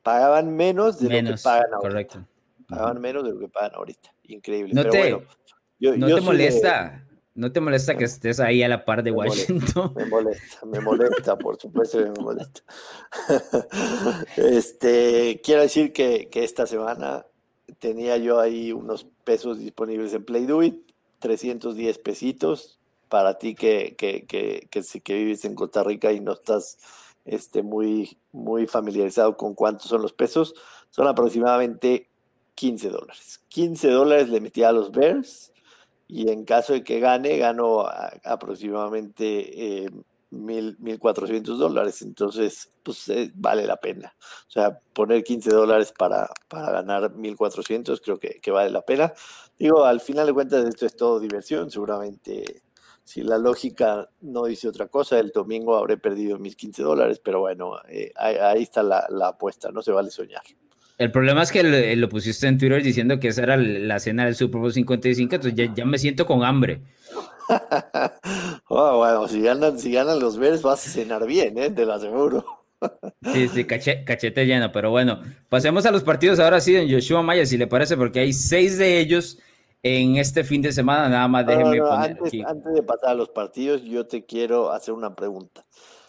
pagaban 0.02 0.56
menos 0.56 1.00
de 1.00 1.22
lo 1.22 1.36
que 1.36 1.42
pagan 1.42 1.74
ahorita. 1.74 1.90
Correcto. 1.90 2.28
Pagaban 2.68 3.02
menos 3.02 3.24
de 3.24 3.32
lo 3.32 3.40
que 3.40 3.48
pagan 3.48 3.76
ahorita. 3.76 4.14
Increíble. 4.24 4.74
Pero 4.76 4.90
bueno, 4.90 5.22
¿No 5.92 6.16
te 6.16 6.22
molesta? 6.22 7.04
¿No 7.36 7.52
te 7.52 7.60
molesta 7.60 7.98
que 7.98 8.06
estés 8.06 8.40
ahí 8.40 8.62
a 8.62 8.70
la 8.70 8.86
par 8.86 9.04
de 9.04 9.12
Washington? 9.12 9.94
me 9.96 10.06
molesta, 10.06 10.66
me 10.66 10.80
molesta, 10.80 11.38
por 11.38 11.60
supuesto 11.60 11.98
que 11.98 12.12
me 12.12 12.24
molesta. 12.24 12.62
este, 14.38 15.42
quiero 15.44 15.62
decir 15.62 15.94
que, 15.94 16.30
esta 16.34 16.68
semana 16.68 17.26
tenía 17.80 18.18
yo 18.18 18.40
ahí 18.40 18.72
unos 18.72 19.08
pesos 19.24 19.58
disponibles 19.58 20.14
en 20.14 20.24
Play 20.24 20.48
310 21.20 21.98
pesitos 21.98 22.80
para 23.10 23.40
ti 23.40 23.56
que, 23.56 23.96
que, 23.98 24.26
que, 24.26 24.68
que, 24.70 25.14
vives 25.14 25.44
en 25.46 25.56
Costa 25.56 25.84
Rica 25.84 26.12
y 26.12 26.20
no 26.20 26.34
estás 26.34 26.78
este, 27.26 27.64
muy, 27.64 28.16
muy 28.32 28.68
familiarizado 28.68 29.38
con 29.38 29.56
cuántos 29.56 29.88
son 29.88 30.04
los 30.04 30.14
pesos, 30.14 30.54
son 30.92 31.08
aproximadamente 31.08 32.08
15 32.56 32.90
dólares. 32.90 33.42
15 33.48 33.90
dólares 33.90 34.30
le 34.30 34.40
metí 34.40 34.62
a 34.62 34.72
los 34.72 34.92
Bears 34.92 35.53
y 36.14 36.30
en 36.30 36.46
caso 36.46 36.74
de 36.74 36.84
que 36.84 37.00
gane, 37.00 37.40
gano 37.40 37.88
aproximadamente 38.24 39.86
eh, 39.86 39.90
mil, 40.30 40.78
1.400 40.78 41.58
dólares. 41.58 42.04
Entonces, 42.04 42.70
pues 42.84 43.10
eh, 43.10 43.32
vale 43.34 43.66
la 43.66 43.78
pena. 43.78 44.16
O 44.48 44.52
sea, 44.52 44.80
poner 44.94 45.24
15 45.24 45.50
dólares 45.50 45.92
para, 45.98 46.30
para 46.48 46.72
ganar 46.72 47.16
1.400 47.16 48.00
creo 48.04 48.20
que, 48.20 48.40
que, 48.40 48.52
vale 48.52 48.70
la 48.70 48.84
pena. 48.84 49.12
Digo, 49.58 49.86
al 49.86 50.02
final 50.02 50.28
de 50.28 50.34
cuentas 50.34 50.64
esto 50.68 50.86
es 50.86 50.96
todo 50.96 51.20
diversión. 51.20 51.72
Seguramente, 51.72 52.62
si 53.04 53.24
la 53.24 53.40
lógica 53.40 54.08
no 54.22 54.46
dice 54.46 54.68
otra 54.68 54.90
cosa, 54.90 55.18
el 55.18 55.32
domingo 55.32 55.76
habré 55.76 55.98
perdido 55.98 56.38
mis 56.38 56.56
15 56.56 56.84
dólares, 56.84 57.22
pero 57.24 57.40
bueno, 57.40 57.78
eh, 57.90 58.12
ahí, 58.18 58.62
está 58.62 58.84
la, 58.84 59.08
la 59.10 59.30
apuesta, 59.30 59.72
no 59.72 59.82
se 59.82 59.92
vale 59.92 60.12
soñar. 60.12 60.44
El 60.98 61.12
problema 61.12 61.42
es 61.42 61.52
que 61.52 61.64
lo, 61.96 62.10
pusiste 62.10 62.48
en 62.48 62.58
Twitter 62.58 62.84
diciendo 62.84 63.20
que 63.20 63.30
esa 63.30 63.44
era 63.44 63.58
la 63.58 64.00
cena 64.00 64.26
del 64.26 64.36
Super 64.36 64.62
Bowl 64.62 64.72
55, 64.72 65.36
entonces 65.36 65.70
ya, 65.76 65.86
me 65.86 65.98
siento 65.98 66.26
con 66.26 66.44
hambre. 66.44 66.82
oh, 68.70 68.98
bueno, 68.98 69.28
si 69.28 69.42
ganan, 69.42 69.80
si 69.80 69.92
ganan 69.92 70.20
los 70.20 70.38
Bears 70.38 70.62
vas 70.62 70.86
a 70.88 70.90
cenar 70.90 71.26
bien, 71.26 71.58
¿eh? 71.58 71.72
te 71.72 71.86
lo 71.86 71.94
aseguro. 71.94 72.46
sí, 73.34 73.48
sí, 73.48 73.66
cachete 73.66 74.46
lleno, 74.46 74.72
pero 74.72 74.92
bueno, 74.92 75.22
pasemos 75.50 75.86
a 75.86 75.92
los 75.92 76.04
partidos 76.04 76.40
ahora 76.40 76.62
sí 76.62 76.76
en 76.76 76.92
Joshua 76.92 77.22
Maya, 77.24 77.46
si 77.46 77.58
le 77.58 77.68
parece, 77.68 77.98
porque 77.98 78.20
hay 78.20 78.34
seis 78.34 78.78
de 78.78 79.00
ellos 79.00 79.40
en 79.82 80.16
este 80.16 80.44
fin 80.44 80.62
de 80.62 80.72
semana, 80.72 81.10
nada 81.10 81.28
más 81.28 81.46
déjenme 81.46 81.80
poner 81.80 82.12
antes, 82.12 82.28
aquí. 82.28 82.42
antes 82.46 82.74
de 82.74 82.84
pasar 82.84 83.10
a 83.10 83.16
los 83.16 83.30
partidos, 83.30 83.84
yo 83.84 84.06
te 84.06 84.26
quiero 84.26 84.72
hacer 84.72 84.94
una 84.94 85.14
pregunta. 85.14 85.66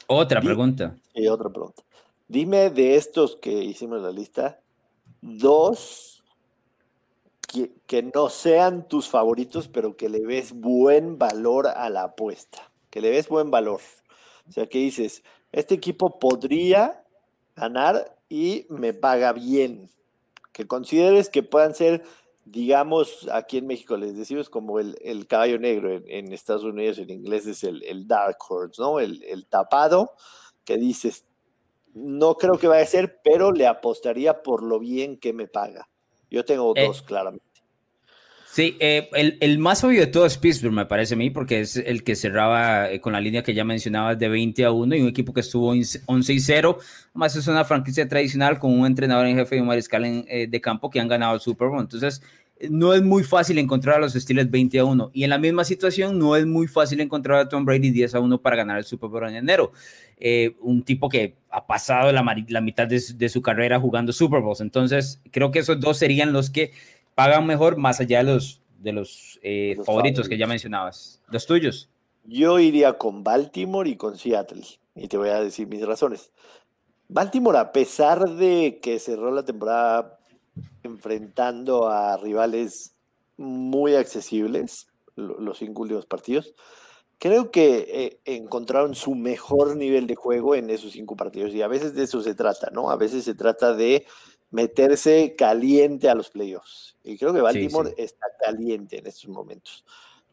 Otra 0.07 0.41
pregunta. 0.41 0.95
Sí, 1.15 1.27
otra 1.27 1.49
pregunta. 1.49 1.83
Dime 2.29 2.71
de 2.71 2.97
estos 2.97 3.37
que 3.37 3.51
hicimos 3.51 4.01
la 4.01 4.11
lista, 4.11 4.61
Dos, 5.27 6.23
que, 7.87 8.03
no 8.15 8.29
sean 8.29 8.87
tus 8.89 9.09
favoritos, 9.09 9.69
pero 9.69 9.97
que 9.97 10.11
le 10.11 10.21
ves 10.21 10.53
buen 10.53 11.19
valor 11.19 11.67
a 11.67 11.89
la 11.89 12.03
apuesta, 12.03 12.71
que 12.91 13.01
le 13.01 13.09
ves 13.09 13.29
buen 13.29 13.51
valor. 13.51 13.81
O 14.47 14.53
sea, 14.53 14.67
que 14.67 14.77
dices, 14.77 15.23
este 15.51 15.75
equipo 15.75 16.19
podría 16.19 17.03
ganar 17.57 18.19
y 18.29 18.67
me 18.69 18.93
paga 18.93 19.33
bien. 19.33 19.89
Que 20.53 20.67
consideres 20.67 21.31
que 21.31 21.43
puedan 21.43 21.75
ser, 21.75 22.05
digamos, 22.45 23.27
aquí 23.33 23.57
en 23.57 23.67
México 23.67 23.97
les 23.97 24.15
decimos 24.15 24.51
como 24.51 24.79
el, 24.79 25.27
caballo 25.27 25.59
negro, 25.59 26.03
en, 26.07 26.35
Estados 26.35 26.65
Unidos 26.65 26.99
en 26.99 27.09
inglés 27.09 27.47
es 27.47 27.65
el, 27.65 28.07
dark 28.07 28.37
horse, 28.47 28.79
¿no? 28.79 29.01
El, 29.01 29.23
el 29.23 29.47
tapado, 29.47 30.13
que 30.67 30.77
dices, 30.77 31.25
no 31.95 32.35
creo 32.37 32.59
que 32.59 32.67
vaya 32.67 32.83
a 32.83 32.87
ser, 32.87 33.21
pero 33.23 33.53
le 33.53 33.67
apostaría 33.67 34.43
por 34.43 34.63
lo 34.63 34.79
bien 34.79 35.17
que 35.17 35.33
me 35.33 35.47
paga. 35.47 35.89
Yo 36.31 36.45
tengo 36.45 36.73
eh, 36.77 36.87
dos, 36.87 37.03
claramente. 37.03 37.45
Sí, 38.51 38.77
eh, 38.79 39.09
el, 39.41 39.59
más 39.59 39.83
obvio 39.83 40.01
de 40.01 40.07
todo 40.07 40.27
es 40.27 40.39
Pittsburgh, 40.39 40.73
me 40.73 40.87
parece 40.87 41.15
a 41.15 41.17
mí, 41.17 41.31
porque 41.31 41.61
es 41.61 41.77
el 41.77 42.05
que 42.05 42.15
cerraba 42.15 42.89
eh, 42.89 43.01
con 43.01 43.13
la 43.13 43.21
línea 43.21 43.43
que 43.43 43.53
ya 43.53 43.65
mencionabas 43.65 44.17
de 44.17 44.29
20 44.29 44.65
a 44.65 44.71
1 44.71 44.95
y 44.95 45.01
un 45.01 45.09
equipo 45.09 45.33
que 45.33 45.41
estuvo 45.41 45.71
11 45.71 46.33
y 46.33 46.41
0. 46.41 46.79
Además, 47.11 47.35
es 47.35 47.49
una 47.49 47.65
franquicia 47.65 48.09
tradicional 48.09 48.61
con 48.61 48.79
un 48.79 48.87
entrenador 48.87 49.27
en 49.27 49.37
jefe 49.37 49.57
y 49.57 49.61
un 49.61 49.67
mariscal 49.67 50.25
de 50.25 50.61
campo 50.61 50.89
que 50.89 51.01
han 51.01 51.09
ganado 51.09 51.35
el 51.35 51.41
Super 51.41 51.67
Bowl. 51.67 51.81
Entonces, 51.81 52.23
no 52.71 52.95
es 52.95 53.03
muy 53.03 53.23
fácil 53.23 53.59
encontrar 53.59 53.97
a 53.97 53.99
los 54.01 54.15
Steelers 54.15 54.51
20 54.51 54.79
a 54.79 54.85
1. 54.85 55.11
Y 55.13 55.25
en 55.25 55.31
la 55.31 55.39
misma 55.39 55.65
situación, 55.65 56.19
no 56.19 56.37
es 56.37 56.47
muy 56.47 56.67
fácil 56.67 57.01
encontrar 57.01 57.39
a 57.39 57.49
Tom 57.49 57.65
Brady 57.65 57.91
10 57.91 58.15
a 58.15 58.21
1 58.21 58.41
para 58.41 58.57
ganar 58.57 58.79
el 58.79 58.85
Super 58.85 59.11
Bowl 59.11 59.29
en 59.29 59.37
enero. 59.37 59.73
Eh, 60.19 60.57
un 60.61 60.83
tipo 60.83 61.09
que 61.09 61.37
ha 61.51 61.67
pasado 61.67 62.13
la, 62.13 62.23
mitad 62.61 62.87
de 62.87 63.29
su, 63.29 63.43
carrera 63.43 63.81
jugando 63.81 64.13
Super 64.13 64.41
Bowls. 64.41 64.61
Entonces, 64.61 65.21
creo 65.31 65.51
que 65.51 65.61
esos 65.61 65.81
dos 65.81 65.99
serían 65.99 66.33
los 66.33 66.51
que 66.51 66.73
pagan 67.15 67.47
mejor, 67.47 67.77
más 67.77 68.01
allá 68.01 68.19
de 68.19 68.25
los, 68.25 68.61
de 68.79 68.93
los, 68.93 69.39
eh, 69.43 69.77
favoritos, 69.85 70.29
que 70.29 70.39
ya 70.39 70.47
mencionabas. 70.47 71.23
Los 71.29 71.47
tuyos. 71.47 71.89
Yo 72.25 72.59
iría 72.59 72.95
con 72.95 73.23
Baltimore 73.23 73.89
y 73.89 73.97
con 73.97 74.17
Seattle. 74.17 74.63
Y 74.95 75.09
te 75.09 75.17
voy 75.17 75.29
a 75.29 75.41
decir 75.41 75.67
mis 75.67 75.85
razones. 75.85 76.33
Baltimore, 77.09 77.59
a 77.59 77.73
pesar 77.73 78.29
de 78.31 78.79
que 78.83 78.99
cerró 78.99 79.31
la 79.31 79.45
temporada 79.45 80.19
enfrentando 80.83 81.89
a 81.89 82.17
rivales 82.17 82.95
muy 83.37 83.95
accesibles, 83.95 84.87
los 85.17 85.59
cinco 85.59 85.83
últimos 85.83 86.07
partidos, 86.07 86.55
creo 87.19 87.51
que 87.51 87.87
eh, 87.89 88.21
encontraron 88.25 88.95
su 88.95 89.15
mejor 89.15 89.77
nivel 89.77 90.07
de 90.07 90.15
juego 90.15 90.55
en 90.55 90.71
esos 90.71 90.93
cinco 90.93 91.17
partidos 91.17 91.55
y 91.55 91.63
a 91.63 91.69
veces 91.69 91.95
de 91.95 92.05
eso 92.05 92.21
se 92.21 92.35
trata, 92.35 92.71
¿no? 92.71 92.91
A 92.91 92.97
veces 92.97 93.25
se 93.25 93.35
trata 93.35 93.75
de 93.75 94.07
meterse 94.51 95.35
caliente 95.37 96.09
a 96.09 96.15
los 96.15 96.31
playoffs. 96.31 96.97
Y 97.03 97.19
creo 97.19 97.33
que 97.33 97.41
Baltimore 97.41 97.95
está 97.97 98.27
caliente 98.39 98.99
en 98.99 99.07
estos 99.07 99.29
momentos. 99.29 99.85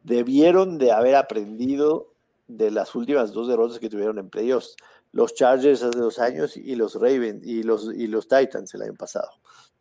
Debieron 0.03 0.77
de 0.77 0.91
haber 0.91 1.15
aprendido 1.15 2.13
de 2.47 2.71
las 2.71 2.93
últimas 2.95 3.31
dos 3.31 3.47
derrotas 3.47 3.79
que 3.79 3.89
tuvieron 3.89 4.19
en 4.19 4.29
playoffs. 4.29 4.75
Los 5.11 5.33
Chargers 5.33 5.83
hace 5.83 5.97
dos 5.97 6.19
años 6.19 6.55
y 6.55 6.75
los 6.75 6.95
Ravens 6.95 7.45
y 7.45 7.63
los, 7.63 7.91
y 7.93 8.07
los 8.07 8.27
Titans 8.27 8.73
el 8.73 8.83
año 8.83 8.95
pasado. 8.95 9.29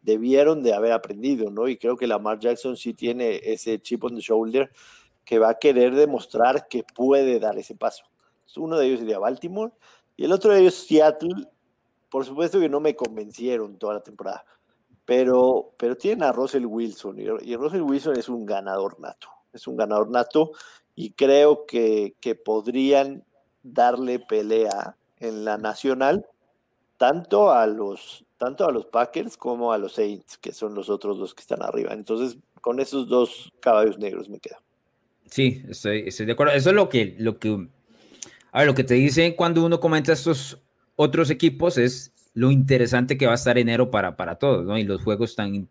Debieron 0.03 0.63
de 0.63 0.75
haber 0.75 0.93
aprendido, 0.93 1.51
¿no? 1.51 1.69
Y 1.69 1.77
creo 1.77 1.97
que 1.97 2.07
Lamar 2.07 2.39
Jackson 2.39 2.77
sí 2.77 2.95
tiene 2.95 3.41
ese 3.43 3.81
chip 3.81 4.05
on 4.05 4.15
the 4.15 4.21
shoulder 4.21 4.71
que 5.25 5.39
va 5.39 5.51
a 5.51 5.59
querer 5.59 5.95
demostrar 5.95 6.69
que 6.69 6.83
puede 6.83 7.39
dar 7.39 7.59
ese 7.59 7.75
paso. 7.75 8.05
Uno 8.57 8.79
de 8.79 8.87
ellos 8.87 9.01
sería 9.01 9.19
Baltimore 9.19 9.73
y 10.17 10.25
el 10.25 10.33
otro 10.33 10.53
de 10.53 10.61
ellos 10.61 10.75
Seattle. 10.75 11.49
Por 12.11 12.25
supuesto 12.25 12.59
que 12.59 12.69
no 12.69 12.81
me 12.81 12.97
convencieron 12.97 13.79
toda 13.79 13.95
la 13.95 14.03
temporada, 14.03 14.45
pero, 15.05 15.73
pero 15.77 15.97
tienen 15.97 16.25
a 16.25 16.33
Russell 16.33 16.67
Wilson 16.67 17.19
y, 17.21 17.57
Russell 17.57 17.83
Wilson 17.83 18.19
es 18.19 18.29
un 18.29 18.45
ganador 18.45 18.99
nato, 18.99 19.29
es 19.53 19.69
un 19.69 19.77
ganador 19.77 20.11
nato 20.11 20.51
y 20.97 21.13
creo 21.13 21.67
que, 21.67 22.17
que 22.21 22.35
podrían 22.35 23.25
darle 23.63 24.19
pelea 24.19 24.97
en 25.19 25.45
la 25.45 25.57
nacional 25.59 26.27
tanto 26.97 27.53
a 27.53 27.67
los 27.67 28.25
tanto 28.41 28.67
a 28.67 28.73
los 28.73 28.87
Packers 28.87 29.37
como 29.37 29.71
a 29.71 29.77
los 29.77 29.93
Saints, 29.93 30.39
que 30.39 30.55
son 30.55 30.75
los 30.75 30.89
otros 30.89 31.19
dos 31.19 31.35
que 31.35 31.43
están 31.43 31.63
arriba. 31.63 31.93
Entonces, 31.93 32.39
con 32.63 32.81
esos 32.81 33.07
dos 33.07 33.53
caballos 33.61 33.99
negros 33.99 34.31
me 34.31 34.41
quedo. 34.41 34.57
Sí, 35.27 35.63
estoy, 35.69 36.11
de 36.11 36.33
acuerdo. 36.33 36.55
Eso 36.55 36.71
es 36.71 36.75
lo 36.75 36.89
que, 36.89 37.17
lo 37.19 37.39
que, 37.39 37.69
a 38.51 38.61
ver, 38.61 38.67
lo 38.67 38.75
que 38.75 38.83
te 38.83 38.95
dice 38.95 39.37
cuando 39.37 39.63
uno 39.63 39.79
comenta 39.79 40.15
estos 40.15 40.59
otros 40.97 41.29
equipos 41.29 41.77
es 41.77 42.15
lo 42.33 42.51
interesante 42.51 43.19
que 43.19 43.27
va 43.27 43.33
a 43.33 43.35
estar 43.35 43.59
enero 43.59 43.91
para, 43.91 44.17
para 44.17 44.37
todos, 44.37 44.65
¿no? 44.65 44.79
Y 44.79 44.85
los 44.85 45.03
juegos 45.03 45.37
tan, 45.37 45.69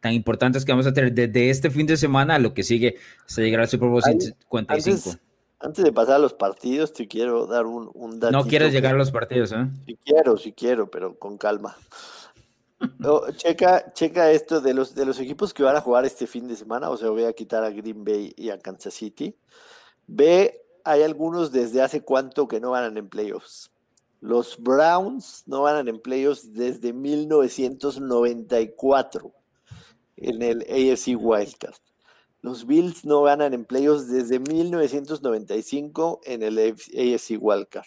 tan 0.00 0.12
importantes 0.12 0.66
que 0.66 0.72
vamos 0.72 0.86
a 0.86 0.92
tener 0.92 1.14
desde 1.14 1.48
este 1.48 1.70
fin 1.70 1.86
de 1.86 1.96
semana 1.96 2.34
a 2.34 2.38
lo 2.38 2.52
que 2.52 2.62
sigue 2.62 2.96
hasta 3.26 3.40
llegar 3.40 3.62
al 3.62 3.68
Super 3.68 3.88
Bowl 3.88 4.02
55. 4.02 4.68
Antes, 4.68 5.18
de 5.70 5.92
pasar 5.92 6.16
a 6.16 6.18
los 6.18 6.34
partidos, 6.34 6.92
te 6.92 7.06
quiero 7.06 7.46
dar 7.46 7.66
un, 7.66 7.90
un 7.94 8.18
No 8.18 8.44
quieres 8.44 8.72
llegar 8.72 8.94
a 8.94 8.98
los 8.98 9.10
partidos, 9.10 9.52
¿eh? 9.52 9.68
Sí 9.86 9.98
quiero, 10.04 10.36
sí 10.36 10.52
quiero, 10.52 10.90
pero 10.90 11.18
con 11.18 11.38
calma 11.38 11.76
checa, 13.36 13.92
checa 13.92 14.30
esto 14.30 14.60
de 14.60 14.74
los, 14.74 14.94
de 14.94 15.06
los 15.06 15.18
equipos 15.20 15.54
que 15.54 15.62
van 15.62 15.76
a 15.76 15.80
jugar 15.80 16.04
este 16.04 16.26
fin 16.26 16.48
de 16.48 16.56
semana, 16.56 16.90
o 16.90 16.96
sea, 16.96 17.10
voy 17.10 17.22
a 17.24 17.32
quitar 17.32 17.62
a 17.64 17.70
Green 17.70 18.04
Bay 18.04 18.34
y 18.36 18.50
a 18.50 18.58
Kansas 18.58 18.92
City. 18.94 19.36
Ve, 20.06 20.60
hay 20.84 21.02
algunos 21.02 21.50
desde 21.52 21.82
hace 21.82 22.02
cuánto 22.02 22.48
que 22.48 22.60
no 22.60 22.70
van 22.70 22.96
en 22.96 23.08
playoffs. 23.08 23.70
Los 24.20 24.56
Browns 24.58 25.44
no 25.46 25.62
van 25.62 25.86
en 25.88 26.00
playoffs 26.00 26.52
desde 26.52 26.92
1994 26.92 29.32
en 30.16 30.42
el 30.42 30.60
AFC 30.62 31.16
Wildcard. 31.18 31.80
Los 32.42 32.66
Bills 32.66 33.04
no 33.04 33.22
ganan 33.22 33.54
en 33.54 33.64
playoffs 33.64 34.08
desde 34.08 34.40
1995 34.40 36.20
en 36.24 36.42
el 36.42 36.58
AFC 36.58 37.38
Wildcard. 37.40 37.86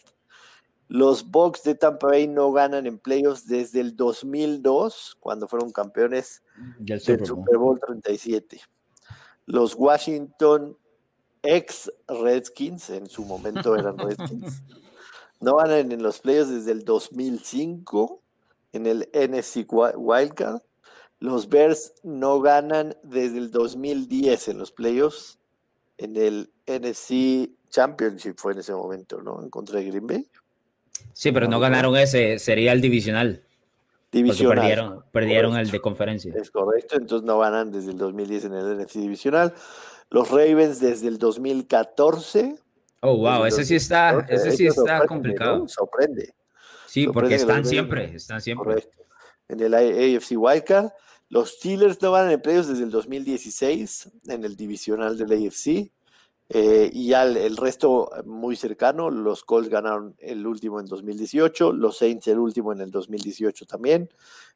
Los 0.87 1.29
Bucks 1.29 1.63
de 1.63 1.75
Tampa 1.75 2.07
Bay 2.07 2.27
no 2.27 2.51
ganan 2.51 2.87
en 2.87 2.97
playoffs 2.99 3.47
desde 3.47 3.81
el 3.81 3.95
2002, 3.95 5.17
cuando 5.19 5.47
fueron 5.47 5.71
campeones 5.71 6.41
del 6.79 7.01
Super 7.01 7.57
Bowl 7.57 7.79
37. 7.85 8.61
Los 9.45 9.75
Washington 9.75 10.77
ex 11.41 11.91
Redskins, 12.07 12.89
en 12.91 13.07
su 13.07 13.25
momento 13.25 13.75
eran 13.75 13.97
Redskins, 13.97 14.63
no 15.41 15.57
ganan 15.57 15.91
en 15.91 16.01
los 16.01 16.19
playoffs 16.19 16.51
desde 16.51 16.71
el 16.71 16.85
2005 16.85 18.21
en 18.73 18.85
el 18.85 19.09
NFC 19.13 19.65
Wildcard. 19.69 20.61
Los 21.19 21.49
Bears 21.49 21.93
no 22.03 22.41
ganan 22.41 22.95
desde 23.03 23.37
el 23.37 23.51
2010 23.51 24.49
en 24.49 24.57
los 24.57 24.71
playoffs 24.71 25.39
en 25.97 26.17
el 26.17 26.51
NFC 26.67 27.49
Championship 27.69 28.35
fue 28.37 28.53
en 28.53 28.59
ese 28.59 28.73
momento, 28.73 29.21
¿no? 29.21 29.41
En 29.41 29.49
contra 29.49 29.79
de 29.79 29.85
Green 29.85 30.07
Bay. 30.07 30.27
Sí, 31.13 31.31
pero 31.31 31.47
no 31.47 31.59
ganaron 31.59 31.95
ese, 31.97 32.39
sería 32.39 32.71
el 32.71 32.81
divisional. 32.81 33.43
Divisional. 34.11 34.55
perdieron, 34.55 35.05
perdieron 35.11 35.57
el 35.57 35.69
de 35.69 35.81
conferencia. 35.81 36.33
Es 36.35 36.51
correcto, 36.51 36.95
entonces 36.95 37.25
no 37.25 37.39
ganan 37.39 37.71
desde 37.71 37.91
el 37.91 37.97
2010 37.97 38.45
en 38.45 38.53
el 38.53 38.77
NFC 38.77 38.95
divisional. 38.95 39.53
Los 40.09 40.29
Ravens 40.29 40.79
desde 40.79 41.07
el 41.07 41.17
2014. 41.17 42.55
Oh, 43.01 43.17
wow, 43.17 43.45
ese 43.45 43.65
sí 43.65 43.75
está, 43.75 44.25
ese 44.29 44.51
sí 44.51 44.67
está 44.67 45.05
complicado. 45.05 45.67
Sorprende. 45.67 46.33
Sí, 46.87 47.07
porque 47.07 47.35
están 47.35 47.65
siempre, 47.65 48.15
están 48.15 48.39
siempre. 48.39 48.75
Correcto. 48.75 49.03
En 49.49 49.59
el 49.59 49.73
AFC 49.73 50.31
Wildcard. 50.37 50.91
Los 51.35 51.49
Steelers 51.49 52.01
no 52.01 52.11
van 52.11 52.31
en 52.31 52.41
playoffs 52.41 52.69
desde 52.69 52.85
el 52.85 52.91
2016 52.91 54.09
en 54.29 54.45
el 54.45 54.55
divisional 54.55 55.17
del 55.17 55.33
AFC. 55.33 55.91
Eh, 56.47 56.89
y 56.93 57.09
ya 57.09 57.23
el, 57.23 57.57
resto 57.57 58.09
muy 58.23 58.55
cercano, 58.55 59.09
los 59.09 59.43
Colts 59.43 59.67
ganaron 59.67 60.15
el 60.19 60.47
último 60.47 60.79
en 60.79 60.85
2018, 60.85 61.73
los 61.73 61.97
Saints 61.97 62.29
el 62.29 62.39
último 62.39 62.71
en 62.71 62.79
el 62.79 62.89
2018 62.89 63.65
también, 63.65 64.07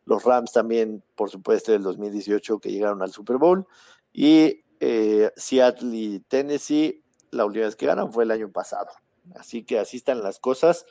los 0.05 0.23
Rams 0.23 0.53
también, 0.53 1.03
por 1.15 1.29
supuesto, 1.29 1.73
el 1.73 1.83
2018 1.83 2.59
que 2.59 2.71
llegaron 2.71 3.01
al 3.01 3.11
Super 3.11 3.35
Bowl, 3.35 3.67
y 4.13 4.61
eh, 4.79 5.31
Seattle 5.35 5.93
y 5.93 6.19
Tennessee, 6.21 7.03
la 7.31 7.43
última 7.43 7.65
vez 7.65 7.75
que 7.75 7.87
ganan 7.87 8.13
fue 8.13 8.23
el 8.23 8.31
año 8.31 8.49
pasado. 8.53 8.87
Así 9.35 9.65
que 9.65 9.79
así 9.79 9.97
están 9.97 10.23
las 10.23 10.39
cosas. 10.39 10.85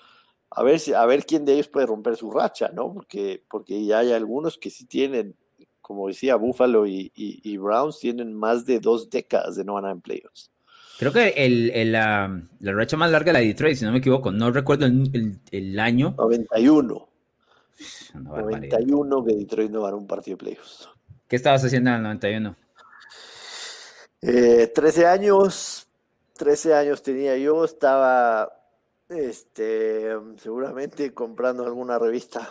A 0.51 0.62
ver, 0.62 0.83
a 0.94 1.07
ver 1.07 1.24
quién 1.24 1.46
de 1.46 1.55
ellos 1.55 1.68
puede 1.68 1.87
romper 1.87 2.16
su 2.16 2.31
racha, 2.31 2.68
¿no? 2.74 2.92
Porque, 2.92 3.42
porque 3.48 3.87
ya 3.87 4.01
hay 4.01 4.12
algunos 4.12 4.59
que 4.59 4.68
sí 4.68 4.85
tienen, 4.85 5.35
como 5.88 6.07
decía, 6.07 6.37
Buffalo 6.37 6.87
y, 6.87 7.11
y 7.16 7.57
Browns, 7.57 7.98
tienen 7.98 8.33
más 8.35 8.64
de 8.66 8.79
dos 8.79 9.11
décadas 9.11 9.57
de 9.57 9.64
no 9.64 9.74
ganar 9.74 9.92
en 9.92 10.01
playoffs. 10.01 10.53
Creo 10.98 11.12
que 11.12 11.29
el, 11.29 11.92
la, 11.92 12.42
la, 12.59 12.72
racha 12.72 12.96
más 12.96 13.12
larga 13.12 13.33
de 13.33 13.38
la 13.38 13.44
Detroit, 13.44 13.77
si 13.77 13.85
no 13.85 13.92
me 13.92 13.98
equivoco, 13.98 14.33
no 14.33 14.51
recuerdo 14.51 14.85
el, 14.87 15.38
el, 15.53 15.79
año. 15.79 16.14
91. 16.18 17.09
91 18.14 19.24
que 19.24 19.35
Detroit 19.37 19.70
no 19.70 19.83
ganó 19.83 19.96
un 19.96 20.09
partido 20.09 20.37
de 20.37 20.44
playoffs. 20.44 20.88
¿Qué 21.29 21.37
estabas 21.37 21.64
haciendo 21.64 21.90
en 21.90 21.96
el 21.96 22.03
91? 22.03 22.57
Eh, 24.22 24.72
13 24.74 25.07
años, 25.07 25.87
13 26.37 26.74
años 26.74 27.01
tenía 27.01 27.37
yo, 27.38 27.64
estaba 27.64 28.53
este, 29.09 30.16
seguramente 30.38 31.14
comprando 31.14 31.64
alguna 31.64 31.96
revista. 32.01 32.51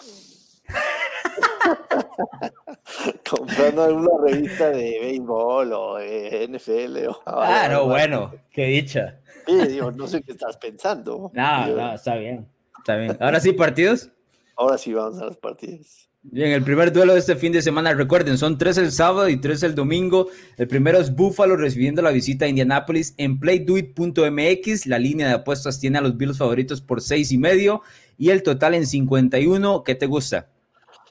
comprando 3.30 3.84
alguna 3.84 4.10
revista 4.26 4.70
de 4.70 5.00
béisbol 5.02 5.74
o 5.74 5.98
de 5.98 6.48
NFL. 6.50 7.08
O, 7.08 7.22
ah, 7.26 7.68
no, 7.70 7.86
bueno, 7.88 8.34
qué 8.52 8.66
dicha. 8.66 9.20
Sí, 9.46 9.56
digo, 9.68 9.92
no 9.92 10.08
sé 10.08 10.22
qué 10.22 10.32
estás 10.32 10.58
pensando. 10.58 11.32
No, 11.38 11.68
no, 11.68 11.94
está 11.94 12.16
bien. 12.16 12.48
Está 12.80 12.96
bien. 12.96 13.18
¿Ahora 13.20 13.40
sí, 13.40 13.54
partidos? 13.54 14.10
Ahora 14.56 14.78
sí 14.78 14.94
vamos 14.94 15.20
a 15.20 15.26
los 15.26 15.38
partidos. 15.38 16.10
Bien, 16.24 16.52
el 16.52 16.64
primer 16.64 16.92
duelo 16.92 17.14
de 17.14 17.20
este 17.20 17.38
fin 17.38 17.54
de 17.54 17.62
semana, 17.62 17.94
recuerden, 17.94 18.38
son 18.38 18.58
tres 18.58 18.78
el 18.78 18.92
sábado 18.92 19.30
y 19.30 19.38
tres 19.38 19.64
el 19.64 19.76
domingo. 19.76 20.28
El 20.58 20.68
primero 20.68 21.00
es 21.00 21.16
Buffalo 21.16 21.56
recibiendo 21.56 22.02
la 22.02 22.12
visita 22.12 22.46
a 22.46 22.48
Indianapolis 22.50 23.14
en 23.18 23.40
playduit.mx. 23.40 24.88
La 24.88 25.00
línea 25.00 25.28
de 25.28 25.34
apuestas 25.36 25.80
tiene 25.80 26.00
a 26.00 26.02
los 26.02 26.18
Bills 26.18 26.38
favoritos 26.38 26.82
por 26.82 27.02
seis 27.02 27.32
y 27.32 27.38
medio 27.38 27.82
y 28.18 28.32
el 28.32 28.44
total 28.44 28.74
en 28.74 28.86
51. 28.86 29.84
¿Qué 29.86 29.96
te 29.96 30.06
gusta? 30.06 30.50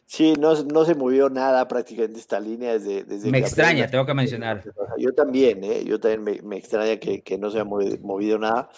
Sí, 0.08 0.34
no, 0.38 0.54
no 0.62 0.84
se 0.84 0.94
movió 0.94 1.28
nada 1.28 1.66
prácticamente 1.66 2.20
esta 2.20 2.38
línea 2.38 2.74
desde... 2.74 3.02
desde 3.02 3.28
me 3.28 3.38
extraña, 3.38 3.88
tengo 3.88 4.06
que 4.06 4.14
mencionar. 4.14 4.62
Yo 4.98 5.12
también, 5.12 5.64
¿eh? 5.64 5.84
yo 5.84 5.98
también 5.98 6.46
me, 6.46 6.56
extraña 6.56 6.96
que, 6.98 7.22
que, 7.22 7.36
no 7.36 7.50
se 7.50 7.58
haya 7.58 7.64
movido 7.64 8.38
nada. 8.38 8.70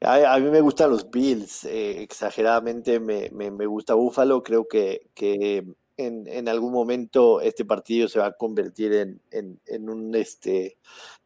A, 0.00 0.38
mí 0.38 0.48
me 0.48 0.62
gustan 0.62 0.90
los 0.90 1.10
Bills, 1.10 1.66
eh, 1.66 2.02
exageradamente 2.02 2.98
me, 2.98 3.28
me, 3.30 3.50
me, 3.50 3.66
gusta 3.66 3.92
Búfalo, 3.92 4.42
creo 4.42 4.66
que, 4.66 5.10
que 5.14 5.66
en, 5.98 6.26
en, 6.26 6.48
algún 6.48 6.72
momento 6.72 7.42
este 7.42 7.66
partido 7.66 8.08
se 8.08 8.18
va 8.18 8.28
a 8.28 8.32
convertir 8.32 8.94
en, 8.94 9.20
en, 9.30 9.60
en 9.66 9.90
un, 9.90 10.14
este, 10.14 10.78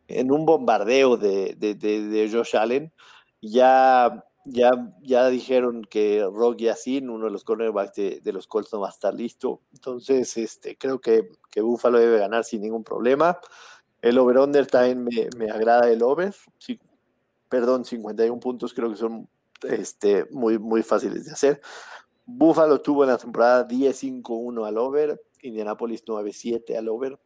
en 0.09 0.33
un 0.33 0.45
bombardeo 0.45 1.17
de, 1.17 1.55
de, 1.57 1.77
de, 1.77 2.09
de 2.09 2.29
Josh 2.29 2.57
Allen. 2.57 2.93
Ya 3.41 4.25
ya, 4.45 4.71
ya 5.03 5.29
dijeron 5.29 5.85
que 5.85 6.23
Rock 6.33 6.59
Yassin, 6.59 7.09
uno 7.09 7.27
de 7.27 7.31
los 7.31 7.45
cornerbacks 7.45 7.95
de, 7.95 8.33
los 8.33 8.47
Colts, 8.47 8.73
no 8.73 8.81
va 8.81 8.89
a 8.89 8.91
estar 8.91 9.15
listo. 9.15 9.63
Entonces, 9.73 10.37
este, 10.37 10.77
creo 10.77 11.01
que, 11.01 11.29
que 11.51 11.61
Buffalo 11.61 11.99
debe 11.99 12.19
ganar 12.19 12.45
sin 12.45 12.63
ningún 12.63 12.85
problema. 12.85 13.39
El 14.03 14.19
over-under 14.19 14.67
también 14.67 15.05
me, 15.05 15.29
me, 15.39 15.51
agrada 15.51 15.91
el 15.91 16.03
over. 16.03 16.35
Sí, 16.59 16.79
perdón, 17.49 17.85
51 17.85 18.39
puntos 18.41 18.75
creo 18.75 18.91
que 18.91 18.97
son 18.97 19.29
este, 19.63 20.27
muy, 20.31 20.59
muy 20.59 20.83
fáciles 20.83 21.25
de 21.25 21.33
hacer. 21.33 21.61
Buffalo 22.27 22.81
tuvo 22.81 23.05
en 23.05 23.11
la 23.11 23.19
temporada 23.19 23.67
10-5-1 23.67 24.67
al 24.67 24.79
over, 24.79 25.23
Indianapolis 25.43 26.05
9-7 26.05 26.77
al 26.77 26.89
over. 26.89 27.19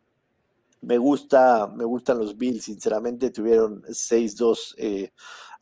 Me 0.80 0.98
gusta, 0.98 1.66
me 1.66 1.84
gustan 1.84 2.18
los 2.18 2.36
Bills, 2.36 2.64
sinceramente 2.64 3.30
tuvieron 3.30 3.82
6-2 3.82 4.74
eh, 4.78 5.12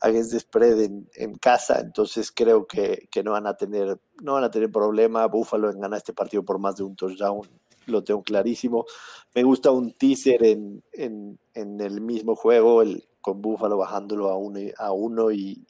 against 0.01 0.31
the 0.31 0.39
spread 0.39 0.79
en, 0.79 1.35
casa, 1.35 1.79
entonces 1.79 2.31
creo 2.31 2.67
que, 2.67 3.07
que, 3.11 3.23
no 3.23 3.31
van 3.31 3.47
a 3.47 3.55
tener, 3.55 3.99
no 4.21 4.33
van 4.33 4.43
a 4.43 4.51
tener 4.51 4.71
problema. 4.71 5.25
Buffalo 5.27 5.71
en 5.71 5.79
ganar 5.79 5.97
este 5.97 6.13
partido 6.13 6.43
por 6.43 6.59
más 6.59 6.75
de 6.75 6.83
un 6.83 6.95
touchdown, 6.95 7.47
lo 7.87 8.03
tengo 8.03 8.21
clarísimo. 8.21 8.85
Me 9.33 9.43
gusta 9.43 9.71
un 9.71 9.91
teaser 9.93 10.43
en, 10.43 10.83
en, 10.91 11.39
en 11.53 11.81
el 11.81 12.01
mismo 12.01 12.35
juego, 12.35 12.81
el, 12.83 13.07
con 13.21 13.41
Buffalo 13.41 13.77
bajándolo 13.77 14.29
a 14.29 14.37
uno, 14.37 14.59
a 14.77 14.91
uno 14.91 15.31
y, 15.31 15.65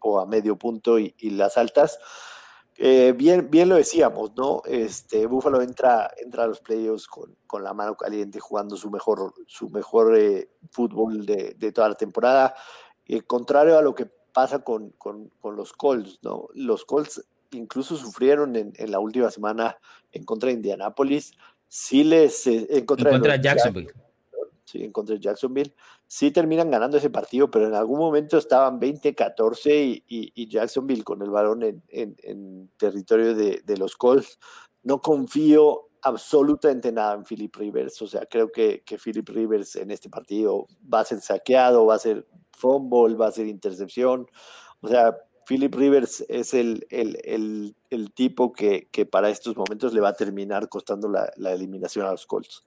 o 0.00 0.20
a 0.20 0.26
medio 0.26 0.56
punto 0.56 0.98
y 0.98 1.14
las 1.30 1.58
altas. 1.58 1.98
Eh, 2.78 3.14
bien, 3.16 3.48
bien 3.50 3.68
lo 3.68 3.76
decíamos, 3.76 4.32
¿no? 4.36 4.62
Este, 4.66 5.26
Buffalo 5.26 5.62
entra, 5.62 6.10
entra 6.22 6.44
a 6.44 6.46
los 6.46 6.60
playoffs 6.60 7.06
con, 7.06 7.34
con 7.46 7.64
la 7.64 7.72
mano 7.72 7.96
caliente, 7.96 8.38
jugando 8.38 8.76
su 8.76 8.90
mejor, 8.90 9.32
su 9.46 9.70
mejor 9.70 10.16
eh, 10.16 10.50
fútbol 10.70 11.24
de, 11.24 11.54
de, 11.56 11.72
toda 11.72 11.88
la 11.88 11.94
temporada. 11.94 12.54
Eh, 13.06 13.22
contrario 13.22 13.78
a 13.78 13.82
lo 13.82 13.94
que 13.94 14.06
pasa 14.06 14.58
con, 14.58 14.90
con, 14.90 15.30
con, 15.40 15.56
los 15.56 15.72
Colts, 15.72 16.18
¿no? 16.22 16.48
Los 16.54 16.84
Colts 16.84 17.24
incluso 17.52 17.96
sufrieron 17.96 18.54
en, 18.56 18.72
en, 18.76 18.90
la 18.90 18.98
última 18.98 19.30
semana 19.30 19.78
en 20.12 20.24
contra 20.24 20.48
de 20.48 20.56
Indianapolis. 20.56 21.32
Sí 21.68 22.04
les... 22.04 22.46
en 22.46 22.84
contra, 22.84 23.10
en 23.10 23.16
contra 23.16 23.38
de, 23.38 23.42
Jacksonville. 23.42 23.92
Sí, 24.64 24.84
en 24.84 24.92
contra 24.92 25.14
de 25.14 25.20
Jacksonville 25.22 25.74
sí 26.06 26.30
terminan 26.30 26.70
ganando 26.70 26.98
ese 26.98 27.10
partido, 27.10 27.50
pero 27.50 27.66
en 27.66 27.74
algún 27.74 27.98
momento 27.98 28.38
estaban 28.38 28.80
20-14 28.80 30.04
y, 30.06 30.48
Jacksonville 30.48 31.04
con 31.04 31.22
el 31.22 31.30
balón 31.30 31.82
en, 31.88 32.70
territorio 32.76 33.34
de, 33.34 33.76
los 33.76 33.96
Colts. 33.96 34.38
No 34.82 35.00
confío 35.00 35.88
absolutamente 36.02 36.92
nada 36.92 37.14
en 37.14 37.24
Philip 37.24 37.54
Rivers, 37.56 38.00
o 38.02 38.06
sea, 38.06 38.26
creo 38.26 38.52
que, 38.52 38.82
Philip 39.02 39.28
Rivers 39.28 39.76
en 39.76 39.90
este 39.90 40.08
partido 40.08 40.66
va 40.92 41.00
a 41.00 41.04
ser 41.04 41.20
saqueado, 41.20 41.86
va 41.86 41.96
a 41.96 41.98
ser 41.98 42.26
fumble, 42.52 43.16
va 43.16 43.26
a 43.26 43.32
ser 43.32 43.46
intercepción, 43.46 44.28
o 44.80 44.88
sea, 44.88 45.16
Philip 45.48 45.74
Rivers 45.74 46.24
es 46.28 46.54
el, 46.54 46.86
tipo 48.14 48.52
que, 48.52 48.88
para 49.10 49.30
estos 49.30 49.56
momentos 49.56 49.92
le 49.92 50.00
va 50.00 50.10
a 50.10 50.14
terminar 50.14 50.68
costando 50.68 51.08
la 51.08 51.52
eliminación 51.52 52.06
a 52.06 52.12
los 52.12 52.26
Colts. 52.26 52.64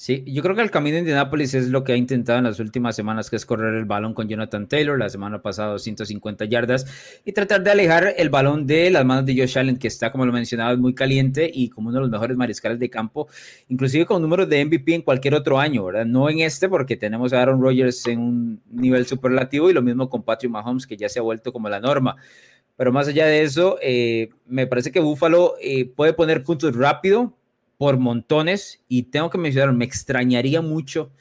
Sí, 0.00 0.22
yo 0.28 0.44
creo 0.44 0.54
que 0.54 0.62
el 0.62 0.70
camino 0.70 0.94
de 0.94 1.00
Indianapolis 1.00 1.54
es 1.54 1.70
lo 1.70 1.82
que 1.82 1.92
ha 1.92 1.96
intentado 1.96 2.38
en 2.38 2.44
las 2.44 2.60
últimas 2.60 2.94
semanas, 2.94 3.28
que 3.28 3.34
es 3.34 3.44
correr 3.44 3.74
el 3.74 3.84
balón 3.84 4.14
con 4.14 4.28
Jonathan 4.28 4.68
Taylor, 4.68 4.96
la 4.96 5.08
semana 5.08 5.42
pasada 5.42 5.70
250 5.72 6.44
yardas, 6.44 6.86
y 7.24 7.32
tratar 7.32 7.64
de 7.64 7.72
alejar 7.72 8.14
el 8.16 8.30
balón 8.30 8.64
de 8.64 8.92
las 8.92 9.04
manos 9.04 9.26
de 9.26 9.36
Josh 9.36 9.58
Allen, 9.58 9.76
que 9.76 9.88
está, 9.88 10.12
como 10.12 10.24
lo 10.24 10.32
mencionaba, 10.32 10.76
muy 10.76 10.94
caliente 10.94 11.50
y 11.52 11.68
como 11.68 11.88
uno 11.88 11.98
de 11.98 12.02
los 12.02 12.10
mejores 12.10 12.36
mariscales 12.36 12.78
de 12.78 12.88
campo, 12.88 13.26
inclusive 13.66 14.06
con 14.06 14.22
números 14.22 14.48
de 14.48 14.64
MVP 14.64 14.94
en 14.94 15.02
cualquier 15.02 15.34
otro 15.34 15.58
año, 15.58 15.84
¿verdad? 15.86 16.06
No 16.06 16.30
en 16.30 16.38
este, 16.38 16.68
porque 16.68 16.96
tenemos 16.96 17.32
a 17.32 17.42
Aaron 17.42 17.60
Rodgers 17.60 18.06
en 18.06 18.20
un 18.20 18.62
nivel 18.70 19.04
superlativo 19.04 19.68
y 19.68 19.72
lo 19.72 19.82
mismo 19.82 20.08
con 20.08 20.22
Patrick 20.22 20.52
Mahomes, 20.52 20.86
que 20.86 20.96
ya 20.96 21.08
se 21.08 21.18
ha 21.18 21.22
vuelto 21.22 21.52
como 21.52 21.68
la 21.68 21.80
norma. 21.80 22.14
Pero 22.76 22.92
más 22.92 23.08
allá 23.08 23.26
de 23.26 23.42
eso, 23.42 23.78
eh, 23.82 24.28
me 24.46 24.68
parece 24.68 24.92
que 24.92 25.00
Buffalo 25.00 25.56
eh, 25.60 25.86
puede 25.86 26.12
poner 26.12 26.44
puntos 26.44 26.76
rápido, 26.76 27.34
por 27.78 27.98
montones 27.98 28.84
y 28.88 29.04
tengo 29.04 29.30
que 29.30 29.38
mencionar, 29.38 29.72
me 29.72 29.84
extrañaría 29.84 30.60
mucho. 30.60 31.12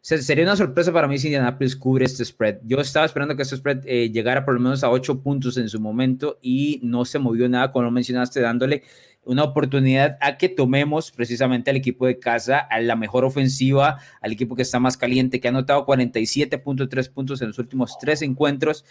Sería 0.00 0.42
una 0.42 0.56
sorpresa 0.56 0.92
para 0.92 1.06
mí 1.06 1.16
si 1.16 1.28
Indianapolis 1.28 1.76
cubre 1.76 2.06
este 2.06 2.24
spread. 2.24 2.58
Yo 2.64 2.80
estaba 2.80 3.06
esperando 3.06 3.36
que 3.36 3.42
este 3.42 3.56
spread 3.56 3.82
eh, 3.86 4.10
llegara 4.10 4.44
por 4.44 4.54
lo 4.54 4.60
menos 4.60 4.82
a 4.82 4.90
8 4.90 5.22
puntos 5.22 5.56
en 5.58 5.68
su 5.68 5.80
momento 5.80 6.40
y 6.42 6.80
no 6.82 7.04
se 7.04 7.20
movió 7.20 7.48
nada, 7.48 7.70
como 7.70 7.84
lo 7.84 7.92
mencionaste, 7.92 8.40
dándole 8.40 8.82
una 9.24 9.44
oportunidad 9.44 10.18
a 10.20 10.38
que 10.38 10.48
tomemos 10.48 11.12
precisamente 11.12 11.70
al 11.70 11.76
equipo 11.76 12.06
de 12.06 12.18
casa, 12.18 12.58
a 12.58 12.80
la 12.80 12.96
mejor 12.96 13.24
ofensiva, 13.24 13.98
al 14.20 14.32
equipo 14.32 14.56
que 14.56 14.62
está 14.62 14.80
más 14.80 14.96
caliente, 14.96 15.38
que 15.38 15.46
ha 15.46 15.50
anotado 15.52 15.86
47.3 15.86 17.12
puntos 17.12 17.40
en 17.40 17.48
los 17.48 17.58
últimos 17.60 17.96
tres 18.00 18.22
encuentros 18.22 18.84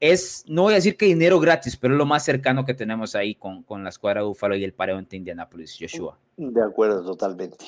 es, 0.00 0.44
no 0.46 0.62
voy 0.62 0.72
a 0.72 0.76
decir 0.76 0.96
que 0.96 1.06
dinero 1.06 1.40
gratis, 1.40 1.76
pero 1.76 1.94
es 1.94 1.98
lo 1.98 2.06
más 2.06 2.24
cercano 2.24 2.64
que 2.64 2.74
tenemos 2.74 3.14
ahí 3.14 3.34
con, 3.34 3.62
con 3.62 3.84
la 3.84 3.90
escuadra 3.90 4.22
Búfalo 4.22 4.56
y 4.56 4.64
el 4.64 4.74
pareo 4.74 4.98
entre 4.98 5.18
Indianapolis, 5.18 5.76
Joshua. 5.78 6.18
De 6.36 6.62
acuerdo, 6.62 7.04
totalmente. 7.04 7.64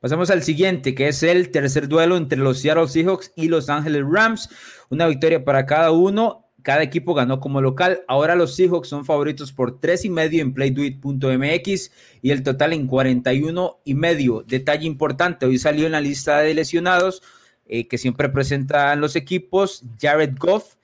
Pasamos 0.00 0.30
al 0.30 0.42
siguiente, 0.42 0.94
que 0.94 1.08
es 1.08 1.22
el 1.22 1.50
tercer 1.50 1.88
duelo 1.88 2.16
entre 2.16 2.38
los 2.38 2.58
Seattle 2.60 2.88
Seahawks 2.88 3.32
y 3.36 3.48
Los 3.48 3.70
Angeles 3.70 4.04
Rams. 4.06 4.50
Una 4.90 5.06
victoria 5.06 5.44
para 5.44 5.64
cada 5.64 5.92
uno. 5.92 6.44
Cada 6.60 6.82
equipo 6.82 7.14
ganó 7.14 7.40
como 7.40 7.60
local. 7.60 8.02
Ahora 8.06 8.34
los 8.34 8.54
Seahawks 8.54 8.88
son 8.88 9.04
favoritos 9.04 9.52
por 9.52 9.80
tres 9.80 10.04
y 10.04 10.10
medio 10.10 10.42
en 10.42 10.52
playduit.mx 10.52 11.90
y 12.20 12.30
el 12.30 12.42
total 12.42 12.72
en 12.74 12.86
41 12.86 13.80
y 13.84 13.94
medio. 13.94 14.42
Detalle 14.46 14.86
importante, 14.86 15.46
hoy 15.46 15.58
salió 15.58 15.86
en 15.86 15.92
la 15.92 16.00
lista 16.00 16.38
de 16.40 16.54
lesionados 16.54 17.22
eh, 17.66 17.88
que 17.88 17.96
siempre 17.96 18.28
presentan 18.28 19.00
los 19.00 19.16
equipos 19.16 19.84
Jared 19.98 20.36
Goff, 20.38 20.74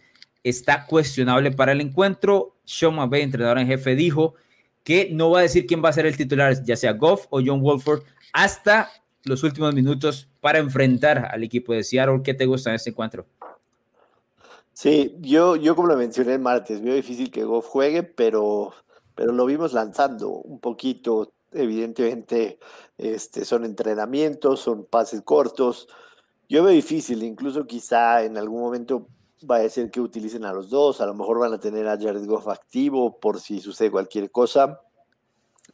está 0.45 0.87
cuestionable 0.87 1.51
para 1.53 1.73
el 1.73 1.81
encuentro. 1.81 2.57
Sean 2.65 2.95
McVay, 2.95 3.23
entrenador 3.23 3.59
en 3.59 3.67
jefe, 3.67 3.95
dijo 3.95 4.35
que 4.85 5.11
no 5.13 5.31
va 5.31 5.41
a 5.41 5.43
decir 5.43 5.67
quién 5.67 5.85
va 5.85 5.91
a 5.91 5.93
ser 5.93 6.07
el 6.07 6.17
titular, 6.17 6.65
ya 6.65 6.77
sea 6.77 6.93
Goff 6.93 7.27
o 7.31 7.41
John 7.45 7.61
Wolford, 7.61 8.03
hasta 8.33 8.91
los 9.25 9.43
últimos 9.43 9.75
minutos 9.75 10.29
para 10.41 10.59
enfrentar 10.59 11.29
al 11.31 11.43
equipo 11.43 11.73
de 11.73 11.85
Seattle. 11.85 12.23
¿Qué 12.25 12.35
te 12.35 12.47
gusta 12.47 12.71
en 12.71 12.77
este 12.77 12.91
encuentro? 12.91 13.27
Sí, 14.73 15.17
yo, 15.21 15.57
yo 15.57 15.77
como 15.77 15.89
lo 15.89 15.97
mencioné 15.97 16.35
el 16.35 16.41
martes, 16.41 16.81
veo 16.81 16.95
difícil 16.95 17.31
que 17.31 17.45
Goff 17.45 17.67
juegue, 17.67 18.03
pero, 18.03 18.73
pero 19.15 19.33
lo 19.33 19.45
vimos 19.45 19.73
lanzando 19.73 20.31
un 20.31 20.59
poquito. 20.61 21.33
Evidentemente, 21.53 22.59
este, 22.97 23.45
son 23.45 23.65
entrenamientos, 23.65 24.61
son 24.61 24.87
pases 24.87 25.21
cortos. 25.23 25.89
Yo 26.49 26.63
veo 26.63 26.73
difícil, 26.73 27.23
incluso 27.23 27.67
quizá 27.67 28.25
en 28.25 28.39
algún 28.39 28.61
momento 28.61 29.07
va 29.49 29.57
a 29.57 29.69
ser 29.69 29.91
que 29.91 30.01
utilicen 30.01 30.45
a 30.45 30.53
los 30.53 30.71
dos, 30.71 31.01
a 31.01 31.07
lo 31.07 31.15
mejor 31.15 31.39
van 31.39 31.53
a 31.53 31.61
tener 31.61 31.87
a 31.87 31.99
Jared 31.99 32.27
Goff 32.27 32.49
activo 32.49 33.19
por 33.21 33.41
si 33.41 33.61
sucede 33.61 33.91
cualquier 33.91 34.31
cosa, 34.31 34.81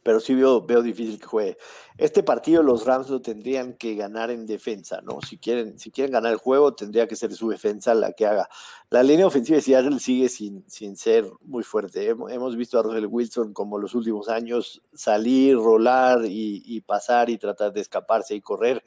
pero 0.03 0.19
sí 0.19 0.35
veo, 0.35 0.61
veo 0.65 0.81
difícil 0.81 1.19
que 1.19 1.25
juegue. 1.25 1.57
Este 1.97 2.23
partido 2.23 2.63
los 2.63 2.85
Rams 2.85 3.09
lo 3.09 3.21
tendrían 3.21 3.73
que 3.73 3.95
ganar 3.95 4.31
en 4.31 4.45
defensa, 4.45 5.01
¿no? 5.01 5.19
Si 5.21 5.37
quieren, 5.37 5.77
si 5.79 5.91
quieren 5.91 6.13
ganar 6.13 6.31
el 6.31 6.37
juego, 6.37 6.73
tendría 6.73 7.07
que 7.07 7.15
ser 7.15 7.33
su 7.33 7.49
defensa 7.49 7.93
la 7.93 8.13
que 8.13 8.25
haga. 8.25 8.47
La 8.89 9.03
línea 9.03 9.27
ofensiva 9.27 9.57
de 9.57 9.63
Seattle 9.63 9.99
sigue 9.99 10.29
sin, 10.29 10.63
sin 10.69 10.95
ser 10.95 11.29
muy 11.41 11.63
fuerte. 11.63 12.07
Hemos 12.07 12.55
visto 12.55 12.79
a 12.79 12.83
Russell 12.83 13.07
Wilson 13.07 13.53
como 13.53 13.79
los 13.79 13.95
últimos 13.95 14.29
años 14.29 14.81
salir, 14.93 15.57
rolar 15.57 16.23
y, 16.25 16.63
y 16.65 16.81
pasar 16.81 17.29
y 17.29 17.37
tratar 17.37 17.73
de 17.73 17.81
escaparse 17.81 18.33
y 18.33 18.41
correr. 18.41 18.83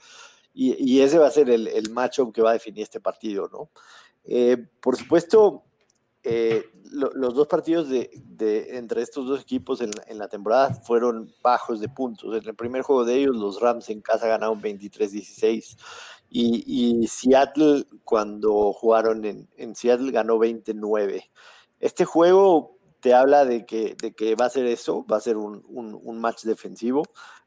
Y, 0.55 0.75
y 0.83 1.03
ese 1.03 1.19
va 1.19 1.27
a 1.27 1.31
ser 1.31 1.51
el, 1.51 1.69
el 1.69 1.90
matchup 1.90 2.33
que 2.33 2.43
va 2.43 2.51
a 2.51 2.55
definir 2.55 2.83
este 2.83 3.01
partido, 3.01 3.49
¿no? 3.53 3.71
Eh, 4.24 4.56
por 4.80 4.96
supuesto, 4.96 5.64
eh, 6.22 6.64
lo, 6.92 7.11
los 7.14 7.35
dos 7.35 7.46
partidos 7.46 7.88
de, 7.88 8.11
entre 8.70 9.02
estos 9.02 9.26
dos 9.26 9.40
equipos 9.40 9.80
en, 9.80 9.90
la 10.18 10.28
temporada 10.28 10.74
fueron 10.74 11.33
bajos 11.42 11.80
de 11.80 11.88
puntos. 11.88 12.37
En 12.37 12.48
el 12.48 12.54
primer 12.54 12.83
juego 12.83 13.04
de 13.04 13.16
ellos, 13.16 13.37
los 13.37 13.61
Rams 13.61 13.88
en 13.90 14.00
casa 14.00 14.26
ganaron 14.26 14.61
23-16 14.61 15.76
y, 16.28 16.64
y, 16.66 17.06
Seattle, 17.09 17.87
cuando 18.04 18.72
jugaron 18.72 19.24
en, 19.24 19.74
Seattle, 19.74 20.12
ganó 20.12 20.38
29. 20.38 21.30
Este 21.80 22.04
juego 22.04 22.76
te 23.00 23.14
habla 23.14 23.44
de 23.44 23.64
que, 23.64 23.96
va 24.40 24.46
a 24.46 24.50
ser 24.50 24.66
eso, 24.66 25.04
va 25.11 25.16
a 25.16 25.20
ser 25.20 25.37
un 25.37 26.20
match 26.20 26.44
defensivo. 26.44 27.02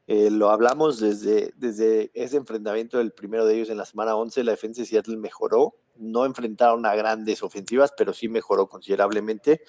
Eh, 0.06 0.30
lo 0.30 0.50
hablamos 0.50 1.00
desde, 1.00 1.54
desde 1.56 2.10
ese 2.14 2.36
enfrentamiento 2.36 2.98
del 2.98 3.12
primero 3.12 3.46
de 3.46 3.54
ellos 3.54 3.70
en 3.70 3.78
la 3.78 3.86
semana 3.86 4.16
11, 4.16 4.44
la 4.44 4.52
defensa 4.52 4.82
de 4.82 4.86
Seattle 4.86 5.16
mejoró, 5.16 5.76
no 5.96 6.26
enfrentaron 6.26 6.84
a 6.84 6.94
grandes 6.94 7.42
ofensivas, 7.42 7.92
pero 7.96 8.12
sí 8.12 8.28
mejoró 8.28 8.68
considerablemente. 8.68 9.62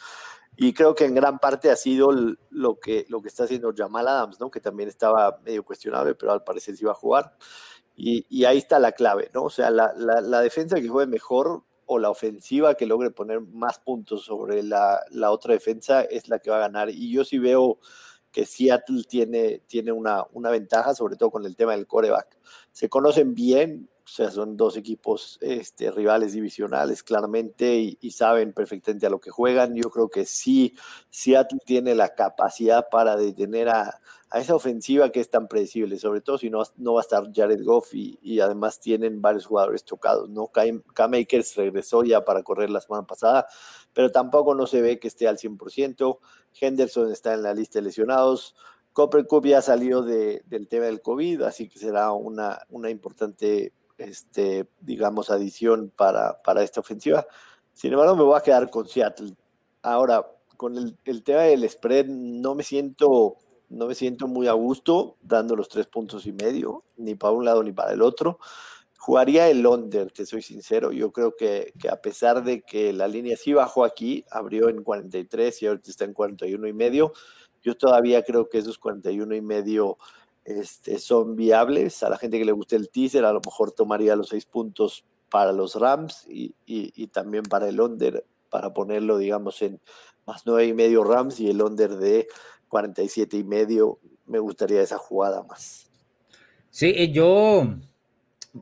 Y 0.58 0.74
creo 0.74 0.96
que 0.96 1.06
en 1.06 1.16
gran 1.16 1.40
parte 1.40 1.70
ha 1.70 1.76
sido 1.76 2.12
lo 2.50 2.80
que, 2.80 3.06
lo 3.10 3.22
que 3.22 3.28
está 3.28 3.44
haciendo 3.44 3.74
Jamal 3.76 4.08
Adams, 4.08 4.40
¿no? 4.40 4.50
que 4.50 4.62
también 4.62 4.90
estaba 4.90 5.40
medio 5.44 5.64
cuestionable, 5.64 6.16
pero 6.16 6.32
al 6.32 6.44
parecer 6.44 6.76
sí 6.76 6.86
va 6.86 6.92
a 6.92 6.96
jugar. 6.96 7.36
Y, 7.96 8.26
y 8.30 8.46
ahí 8.46 8.58
está 8.58 8.80
la 8.80 8.92
clave, 8.92 9.32
¿no? 9.34 9.44
O 9.44 9.50
sea, 9.50 9.70
la, 9.70 9.94
la, 9.96 10.20
la, 10.20 10.42
defensa 10.42 10.82
que 10.82 10.90
juegue 10.90 11.10
mejor 11.10 11.64
o 11.86 11.98
la 11.98 12.10
ofensiva 12.10 12.76
que 12.76 12.86
logre 12.86 13.10
poner 13.12 13.40
más 13.40 13.80
puntos 13.80 14.26
sobre 14.26 14.64
la, 14.64 15.00
la, 15.12 15.32
otra 15.32 15.54
defensa 15.54 16.02
es 16.02 16.28
la 16.28 16.40
que 16.40 16.50
va 16.50 16.58
a 16.58 16.68
ganar. 16.68 16.90
Y 16.90 17.12
yo 17.12 17.24
sí 17.24 17.38
veo 17.38 17.80
que 18.36 18.46
Seattle 18.46 19.06
tiene, 19.08 19.62
tiene 19.66 19.94
una, 19.94 20.26
una 20.34 20.50
ventaja, 20.50 20.94
sobre 20.94 21.16
todo 21.16 21.32
con 21.32 21.46
el 21.46 21.56
tema 21.56 21.72
del 21.72 21.88
coreback. 21.88 22.38
Se 22.74 22.90
conocen 22.90 23.34
bien, 23.34 23.90
o 24.04 24.08
sea, 24.10 24.30
son 24.30 24.58
dos 24.58 24.76
equipos 24.76 25.38
este, 25.40 25.90
rivales 25.90 26.34
divisionales 26.34 27.02
claramente 27.02 27.78
y, 27.98 28.12
saben 28.12 28.52
perfectamente 28.52 29.06
a 29.06 29.10
lo 29.10 29.22
que 29.22 29.32
juegan. 29.32 29.74
Yo 29.74 29.90
creo 29.90 30.10
que 30.10 30.26
sí, 30.26 30.76
Seattle 31.10 31.60
tiene 31.66 31.96
la 31.96 32.14
capacidad 32.14 32.90
para 32.92 33.16
detener 33.16 33.70
a, 33.70 34.02
a 34.30 34.40
esa 34.40 34.54
ofensiva 34.54 35.14
que 35.14 35.22
es 35.22 35.30
tan 35.30 35.48
predecible, 35.48 35.98
sobre 35.98 36.20
todo 36.20 36.38
si 36.38 36.50
no, 36.50 36.62
no 36.76 36.96
va 36.96 37.00
a 37.00 37.04
estar 37.04 37.32
Jared 37.34 37.64
Goff 37.64 37.94
y, 37.94 38.20
y 38.22 38.42
además 38.42 38.82
tienen 38.82 39.22
varios 39.22 39.46
jugadores 39.46 39.86
tocados, 39.86 40.30
¿no? 40.30 40.48
K-Makers 40.48 41.56
regresó 41.56 42.04
ya 42.04 42.26
para 42.26 42.44
correr 42.44 42.70
la 42.70 42.82
semana 42.82 43.08
pasada, 43.08 43.48
pero 43.94 44.12
tampoco 44.12 44.54
no 44.56 44.68
se 44.68 44.82
ve 44.82 45.00
que 45.00 45.08
esté 45.08 45.26
al 45.30 45.38
100%. 45.38 46.20
Henderson 46.60 47.12
está 47.12 47.34
en 47.34 47.44
la 47.44 47.54
lista 47.54 47.80
de 47.80 47.84
lesionados. 47.86 48.56
Copper 48.94 49.28
Cup 49.28 49.46
ya 49.46 49.62
salió 49.62 50.02
de, 50.02 50.42
del 50.46 50.68
tema 50.68 50.86
del 50.86 51.02
COVID, 51.02 51.42
así 51.42 51.68
que 51.68 51.80
será 51.80 52.14
una, 52.14 52.60
una 52.70 52.90
importante, 52.90 53.74
este, 53.98 54.70
digamos, 54.80 55.30
adición 55.30 55.92
para, 55.96 56.42
para 56.44 56.64
esta 56.64 56.80
ofensiva. 56.80 57.28
Sin 57.74 57.92
embargo, 57.92 58.16
me 58.16 58.24
voy 58.24 58.38
a 58.38 58.42
quedar 58.42 58.70
con 58.70 58.88
Seattle. 58.88 59.36
Ahora, 59.82 60.26
con 60.56 60.78
el, 60.78 60.98
el, 61.04 61.24
tema 61.24 61.42
del 61.42 61.70
spread, 61.70 62.06
no 62.08 62.56
me 62.56 62.64
siento, 62.64 63.36
no 63.68 63.88
me 63.88 63.96
siento 63.96 64.28
muy 64.28 64.48
a 64.48 64.54
gusto 64.54 65.18
dando 65.22 65.58
los 65.58 65.68
tres 65.68 65.88
puntos 65.88 66.26
y 66.26 66.32
medio, 66.32 66.84
ni 66.96 67.16
para 67.16 67.34
un 67.34 67.44
lado 67.44 67.64
ni 67.64 67.74
para 67.74 67.92
el 67.92 68.02
otro. 68.02 68.40
Jugaría 69.06 69.48
el 69.50 69.68
under, 69.68 70.12
te 70.12 70.26
soy 70.26 70.42
sincero. 70.42 70.92
Yo 70.92 71.12
creo 71.12 71.36
que, 71.36 71.74
que, 71.78 71.90
a 71.90 72.02
pesar 72.02 72.44
de 72.44 72.64
que 72.64 72.92
la 72.92 73.08
línea 73.08 73.38
sí 73.38 73.54
bajó 73.54 73.86
aquí, 73.86 74.26
abrió 74.32 74.68
en 74.68 74.82
43 74.82 75.62
y 75.62 75.68
ahorita 75.68 75.92
está 75.92 76.06
en 76.06 76.14
41 76.14 76.68
y 76.68 76.74
medio, 76.74 77.14
yo 77.62 77.78
todavía 77.78 78.24
creo 78.24 78.50
que 78.50 78.58
esos 78.58 78.80
41 78.80 79.36
y 79.36 79.42
medio 79.42 80.00
este, 80.44 80.98
son 80.98 81.36
viables. 81.36 82.02
A 82.02 82.10
la 82.10 82.18
gente 82.18 82.40
que 82.40 82.46
le 82.46 82.52
guste 82.52 82.78
el 82.78 82.90
teaser, 82.90 83.26
a 83.26 83.32
lo 83.32 83.42
mejor 83.46 83.74
tomaría 83.74 84.16
los 84.16 84.30
seis 84.30 84.48
puntos 84.48 85.06
para 85.30 85.52
los 85.52 85.76
Rams 85.76 86.26
y, 86.28 86.56
y, 86.66 86.92
y 86.96 87.06
también 87.06 87.44
para 87.44 87.70
el 87.70 87.80
under, 87.80 88.26
para 88.50 88.74
ponerlo, 88.74 89.20
digamos, 89.20 89.62
en 89.62 89.80
más 90.26 90.48
nueve 90.48 90.66
y 90.66 90.74
medio 90.74 91.04
Rams 91.04 91.40
y 91.40 91.52
el 91.52 91.62
under 91.62 91.98
de 91.98 92.28
47 92.70 93.38
y 93.38 93.44
medio. 93.44 94.00
Me 94.26 94.40
gustaría 94.40 94.82
esa 94.82 94.98
jugada 94.98 95.44
más. 95.44 95.92
Sí, 96.72 97.12
yo 97.12 97.68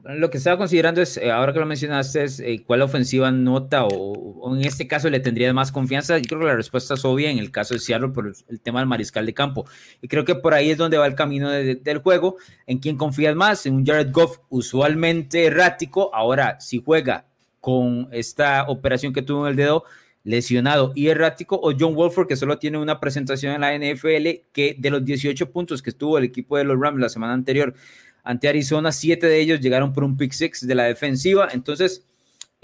lo 0.04 0.30
que 0.30 0.38
estaba 0.38 0.58
considerando 0.58 1.02
es, 1.02 1.18
eh, 1.18 1.32
ahora 1.32 1.54
que 1.54 1.60
lo 1.60 1.66
mencionaste, 1.66 2.24
es 2.24 2.40
eh, 2.40 2.64
cuál 2.66 2.82
ofensiva 2.82 3.32
nota 3.32 3.86
o, 3.86 4.56
en 4.56 4.66
este 4.66 4.88
caso 4.88 5.10
le 5.10 5.20
tendría 5.20 5.54
más 5.54 5.72
confianza. 5.72 6.18
Yo 6.18 6.28
creo 6.28 6.40
que 6.40 6.46
la 6.48 6.56
respuesta 6.56 6.96
es 6.96 7.06
obvia 7.06 7.30
en 7.30 7.38
el 7.38 7.52
caso 7.52 7.74
de 7.74 7.80
Seattle 7.80 8.10
por 8.10 8.28
el, 8.28 8.60
tema 8.62 8.80
del 8.80 8.88
mariscal 8.88 9.26
de 9.26 9.34
campo. 9.34 9.66
Y 10.02 10.08
creo 10.08 10.26
que 10.26 10.36
por 10.36 10.54
ahí 10.54 10.72
es 10.72 10.78
donde 10.78 10.98
va 10.98 11.06
el 11.06 11.16
camino 11.16 11.50
de, 11.50 11.64
de, 11.64 11.76
del 11.76 12.00
juego. 12.00 12.38
¿En 12.66 12.80
quién 12.80 12.98
confías 12.98 13.36
más? 13.36 13.66
En 13.66 13.76
un 13.76 13.86
Jared 13.86 14.12
Goff 14.12 14.40
usualmente 14.50 15.46
errático. 15.46 16.14
Ahora, 16.14 16.60
si 16.60 16.82
juega 16.84 17.26
con 17.60 18.10
esta 18.12 18.66
operación 18.68 19.14
que 19.14 19.22
tuvo 19.22 19.46
en 19.46 19.52
el 19.52 19.56
dedo 19.56 19.86
lesionado 20.24 20.94
y 20.96 21.08
errático, 21.08 21.60
o 21.62 21.74
John 21.78 21.96
Wolford, 21.96 22.28
que 22.28 22.36
solo 22.36 22.58
tiene 22.58 22.78
una 22.78 23.00
presentación 23.00 23.54
en 23.54 23.62
la 23.62 23.78
NFL, 23.78 24.48
que 24.52 24.76
de 24.78 24.90
los 24.90 25.04
18 25.04 25.52
puntos 25.52 25.82
que 25.82 25.90
estuvo 25.90 26.18
el 26.18 26.24
equipo 26.24 26.58
de 26.58 26.64
los 26.64 26.80
Rams 26.80 27.00
la 27.00 27.10
semana 27.10 27.34
anterior, 27.34 27.74
ante 28.24 28.48
Arizona, 28.48 28.92
siete 28.92 29.28
de 29.28 29.40
ellos 29.40 29.60
llegaron 29.60 29.94
por 29.94 30.04
un 30.04 30.18
pick 30.18 30.32
six 30.32 30.66
de 30.66 30.76
la 30.76 30.86
defensiva. 30.86 31.50
Entonces, 31.52 32.08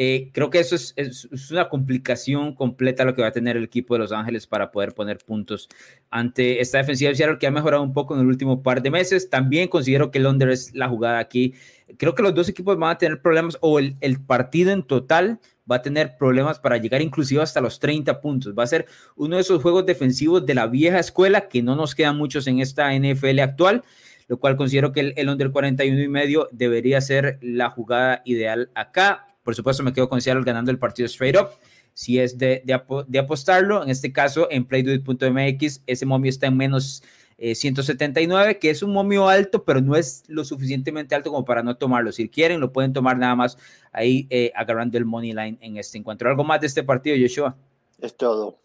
eh, 0.01 0.29
creo 0.31 0.49
que 0.49 0.59
eso 0.59 0.75
es, 0.75 1.27
una 1.51 1.67
complicación 1.67 2.55
completa 2.55 3.03
lo 3.03 3.13
que 3.13 3.21
va 3.21 3.27
a 3.27 3.33
tener 3.33 3.57
el 3.57 3.65
equipo 3.65 3.95
de 3.95 3.99
Los 3.99 4.13
Ángeles 4.13 4.47
para 4.47 4.71
poder 4.71 4.93
poner 4.93 5.17
puntos 5.17 5.67
ante 6.09 6.61
esta 6.61 6.77
defensiva 6.77 7.09
de 7.09 7.15
Seattle 7.15 7.37
que 7.37 7.47
ha 7.47 7.51
mejorado 7.51 7.83
un 7.83 7.91
poco 7.91 8.15
en 8.15 8.21
el 8.21 8.27
último 8.27 8.63
par 8.63 8.81
de 8.81 8.91
meses. 8.91 9.29
También 9.29 9.67
considero 9.67 10.09
que 10.09 10.19
Londres 10.19 10.67
es 10.67 10.73
la 10.73 10.87
jugada 10.87 11.19
aquí. 11.19 11.53
Creo 11.97 12.15
que 12.15 12.23
los 12.23 12.33
dos 12.33 12.47
equipos 12.47 12.79
van 12.79 12.91
a 12.91 12.97
tener 12.97 13.21
problemas 13.21 13.57
o 13.59 13.77
el, 13.77 13.97
el 13.99 14.21
partido 14.21 14.71
en 14.71 14.83
total 14.83 15.41
va 15.69 15.75
a 15.75 15.81
tener 15.81 16.15
problemas 16.17 16.59
para 16.59 16.77
llegar 16.77 17.01
inclusive 17.01 17.41
hasta 17.41 17.59
los 17.59 17.77
30 17.81 18.21
puntos. 18.21 18.53
Va 18.57 18.63
a 18.63 18.67
ser 18.67 18.85
uno 19.17 19.35
de 19.35 19.41
esos 19.41 19.61
juegos 19.61 19.85
defensivos 19.85 20.45
de 20.45 20.55
la 20.55 20.67
vieja 20.67 20.99
escuela 20.99 21.49
que 21.49 21.61
no 21.61 21.75
nos 21.75 21.93
quedan 21.93 22.15
muchos 22.15 22.47
en 22.47 22.59
esta 22.59 22.97
NFL 22.97 23.39
actual 23.39 23.83
lo 24.29 24.39
cual 24.39 24.55
considero 24.55 24.93
que 24.93 25.01
el, 25.01 25.13
el 25.17 25.27
under 25.27 25.51
41 25.51 26.01
y 26.01 26.07
medio 26.07 26.47
debería 26.51 27.01
ser 27.01 27.39
la 27.41 27.71
jugada 27.71 28.21
ideal 28.25 28.69
acá. 28.75 29.27
Por 29.43 29.55
supuesto, 29.55 29.83
me 29.83 29.91
quedo 29.91 30.07
con 30.07 30.21
Seattle 30.21 30.43
ganando 30.45 30.69
el 30.71 30.77
partido 30.77 31.07
straight 31.07 31.35
up. 31.35 31.49
Si 31.95 32.19
es 32.19 32.37
de, 32.37 32.61
de, 32.63 32.79
de 33.07 33.19
apostarlo, 33.19 33.83
en 33.83 33.89
este 33.89 34.13
caso 34.13 34.47
en 34.51 34.65
playduit.mx, 34.65 35.81
ese 35.85 36.05
momio 36.05 36.29
está 36.29 36.45
en 36.45 36.57
menos 36.57 37.03
eh, 37.39 37.55
179, 37.55 38.59
que 38.59 38.69
es 38.69 38.83
un 38.83 38.93
momio 38.93 39.27
alto, 39.27 39.63
pero 39.65 39.81
no 39.81 39.95
es 39.95 40.23
lo 40.27 40.45
suficientemente 40.45 41.15
alto 41.15 41.31
como 41.31 41.43
para 41.43 41.63
no 41.63 41.75
tomarlo. 41.77 42.11
Si 42.11 42.29
quieren, 42.29 42.59
lo 42.59 42.71
pueden 42.71 42.93
tomar 42.93 43.17
nada 43.17 43.35
más 43.35 43.57
ahí 43.91 44.27
eh, 44.29 44.51
agarrando 44.55 44.97
el 44.99 45.05
money 45.05 45.33
line 45.33 45.57
en 45.61 45.77
este 45.77 45.97
encuentro. 45.97 46.29
¿Algo 46.29 46.43
más 46.43 46.61
de 46.61 46.67
este 46.67 46.83
partido, 46.83 47.17
Joshua? 47.19 47.57
Es 47.99 48.15
todo. 48.15 48.59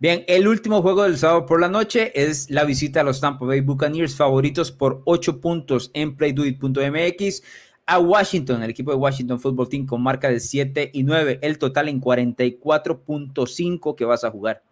Bien, 0.00 0.24
el 0.28 0.48
último 0.48 0.80
juego 0.80 1.02
del 1.02 1.18
sábado 1.18 1.44
por 1.44 1.60
la 1.60 1.68
noche 1.68 2.10
es 2.14 2.48
la 2.48 2.64
visita 2.64 3.02
a 3.02 3.04
los 3.04 3.20
Tampa 3.20 3.44
Bay 3.44 3.60
Buccaneers, 3.60 4.16
favoritos 4.16 4.72
por 4.72 5.02
8 5.04 5.42
puntos 5.42 5.90
en 5.92 6.16
playduit.mx 6.16 7.42
a 7.84 7.98
Washington, 7.98 8.62
el 8.62 8.70
equipo 8.70 8.92
de 8.92 8.96
Washington 8.96 9.38
Football 9.38 9.68
Team 9.68 9.86
con 9.86 10.02
marca 10.02 10.30
de 10.30 10.40
7 10.40 10.92
y 10.94 11.02
9, 11.02 11.40
el 11.42 11.58
total 11.58 11.90
en 11.90 12.00
44.5 12.00 13.94
que 13.94 14.06
vas 14.06 14.24
a 14.24 14.30
jugar. 14.30 14.62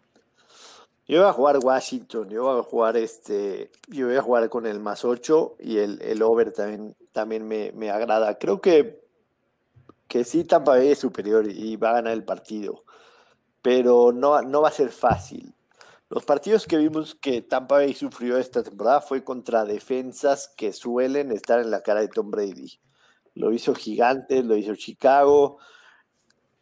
Yo 1.07 1.19
voy 1.19 1.29
a 1.29 1.33
jugar 1.33 1.59
Washington, 1.61 2.27
yo 2.27 2.45
voy 2.45 2.59
a 2.61 2.63
jugar 2.63 2.97
este, 2.97 3.69
yo 3.87 4.07
voy 4.07 4.15
a 4.15 4.23
jugar 4.23 4.49
con 4.49 4.65
el 4.65 4.79
más 4.79 5.05
8 5.05 5.57
y 5.59 5.77
el, 5.77 6.01
el 6.01 6.23
over 6.23 6.51
también, 6.53 6.95
también 7.11 7.47
me, 7.47 7.71
me, 7.73 7.91
agrada. 7.91 8.39
Creo 8.39 8.61
que, 8.61 8.99
que 10.07 10.23
sí 10.23 10.43
Tampa 10.43 10.71
Bay 10.71 10.87
es 10.87 10.97
superior 10.97 11.47
y 11.47 11.75
va 11.75 11.91
a 11.91 11.93
ganar 11.93 12.13
el 12.13 12.23
partido 12.23 12.83
pero 13.61 14.11
no, 14.11 14.41
no 14.41 14.61
va 14.61 14.69
a 14.69 14.73
ser 14.73 14.89
fácil. 14.89 15.53
Los 16.09 16.25
partidos 16.25 16.65
que 16.65 16.77
vimos 16.77 17.13
que 17.13 17.43
Tampa 17.43 17.75
Bay 17.75 17.93
sufrió 17.93 18.37
esta 18.37 18.63
temporada 18.63 18.99
fue 18.99 19.23
contra 19.23 19.63
defensas 19.63 20.51
que 20.57 20.73
suelen 20.73 21.31
estar 21.31 21.59
en 21.59 21.69
la 21.69 21.81
cara 21.81 22.01
de 22.01 22.07
Tom 22.07 22.31
Brady. 22.31 22.79
Lo 23.35 23.53
hizo 23.53 23.75
Gigantes, 23.75 24.43
lo 24.43 24.57
hizo 24.57 24.75
Chicago. 24.75 25.59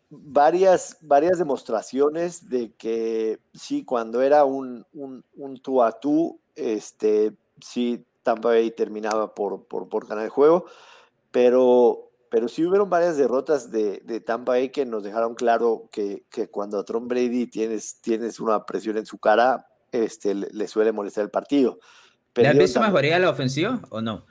Varias, 0.10 0.98
varias 1.02 1.38
demostraciones 1.38 2.50
de 2.50 2.74
que 2.74 3.40
sí, 3.54 3.86
cuando 3.86 4.22
era 4.22 4.44
un, 4.44 4.86
un, 4.94 5.24
un 5.36 5.62
tú 5.62 5.82
a 5.82 5.98
tú, 5.98 6.42
este, 6.56 7.34
sí, 7.62 8.06
Tampa 8.24 8.50
Bay 8.50 8.72
terminaba 8.72 9.34
por, 9.34 9.66
por, 9.66 9.88
por 9.88 10.08
ganar 10.08 10.26
el 10.26 10.30
juego, 10.30 10.66
pero 11.32 12.07
pero 12.30 12.48
sí 12.48 12.66
hubieron 12.66 12.90
varias 12.90 13.18
derrotas 13.18 13.72
de, 13.72 14.02
de, 14.06 14.20
Tampa 14.20 14.54
Bay 14.54 14.70
que 14.70 14.86
nos 14.86 15.04
dejaron 15.04 15.36
claro 15.36 15.90
que, 15.92 16.26
que 16.30 16.50
cuando 16.50 16.80
a 16.80 16.86
Tom 16.86 17.08
Brady 17.08 17.48
tienes, 17.48 18.02
tienes 18.02 18.40
una 18.40 18.66
presión 18.66 18.98
en 18.98 19.06
su 19.06 19.18
cara, 19.18 19.68
este, 19.92 20.34
le, 20.34 20.48
le 20.52 20.68
suele 20.68 20.92
molestar 20.92 21.24
el 21.24 21.30
partido. 21.32 21.80
¿Le 22.36 22.48
has 22.48 22.58
visto 22.58 22.80
mejoría 22.80 23.18
la 23.20 23.30
ofensiva 23.30 23.82
o 23.90 24.02
no? 24.02 24.26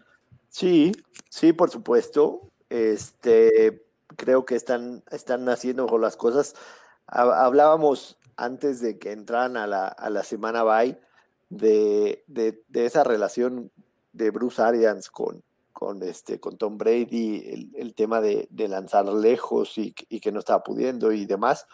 Sí, 0.48 0.92
sí, 1.28 1.52
por 1.52 1.70
supuesto. 1.70 2.52
Este, 2.68 3.86
creo 4.16 4.44
que 4.44 4.54
están, 4.54 5.02
están 5.10 5.48
haciendo 5.48 5.84
mejor 5.84 6.00
las 6.00 6.16
cosas. 6.16 6.54
Hablábamos 7.06 8.18
antes 8.36 8.80
de 8.80 8.98
que 8.98 9.12
entraran 9.12 9.56
a 9.56 9.66
la, 9.66 9.88
a 9.88 10.10
la 10.10 10.22
semana 10.22 10.62
bye 10.62 10.98
de, 11.48 12.24
de, 12.26 12.62
de 12.68 12.86
esa 12.86 13.04
relación 13.04 13.70
de 14.12 14.30
Bruce 14.30 14.60
Arians 14.60 15.10
con, 15.10 15.42
con, 15.76 16.02
este, 16.02 16.40
con 16.40 16.56
Tom 16.56 16.78
Brady, 16.78 17.50
el, 17.52 17.70
el 17.76 17.94
tema 17.94 18.22
de, 18.22 18.48
de, 18.50 18.66
lanzar 18.66 19.06
lejos 19.12 19.76
y, 19.76 19.94
y, 20.08 20.20
que 20.20 20.32
no 20.32 20.38
estaba 20.38 20.64
pudiendo 20.64 21.12
y 21.12 21.26
demás, 21.26 21.66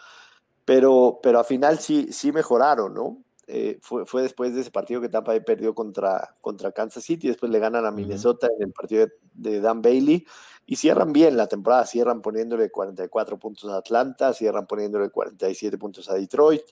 pero, 0.65 1.21
pero 1.23 1.39
al 1.39 1.45
final 1.45 1.79
sí, 1.79 2.11
sí 2.11 2.33
mejoraron, 2.33 2.93
¿no? 2.93 3.23
Eh, 3.47 3.79
fue, 3.81 4.05
fue, 4.05 4.21
después 4.21 4.53
de 4.53 4.59
ese 4.59 4.71
partido 4.71 4.99
que 4.99 5.07
Tampa 5.07 5.31
Bay 5.31 5.39
perdió 5.39 5.73
contra, 5.73 6.35
contra 6.41 6.73
Kansas 6.73 7.01
City, 7.01 7.29
después 7.29 7.49
le 7.49 7.59
ganan 7.59 7.85
a 7.85 7.91
Minnesota 7.91 8.49
en 8.53 8.67
el 8.67 8.73
partido 8.73 9.05
de, 9.05 9.51
de, 9.51 9.61
Dan 9.61 9.81
Bailey 9.81 10.25
y 10.65 10.75
cierran 10.75 11.13
bien 11.13 11.37
la 11.37 11.47
temporada, 11.47 11.85
cierran 11.85 12.21
poniéndole 12.21 12.71
44 12.71 13.39
puntos 13.39 13.71
a 13.71 13.77
Atlanta, 13.77 14.33
cierran 14.33 14.67
poniéndole 14.67 15.11
47 15.11 15.77
puntos 15.77 16.09
a 16.09 16.15
Detroit. 16.15 16.63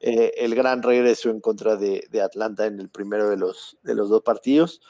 Eh, 0.00 0.32
el 0.38 0.54
gran 0.54 0.82
regreso 0.82 1.28
en 1.28 1.40
contra 1.40 1.76
de, 1.76 2.08
de, 2.10 2.22
Atlanta 2.22 2.64
en 2.64 2.80
el 2.80 2.88
primero 2.88 3.28
de 3.28 3.36
los, 3.36 3.76
de 3.82 3.94
los 3.94 4.08
dos 4.08 4.22
partidos 4.22 4.80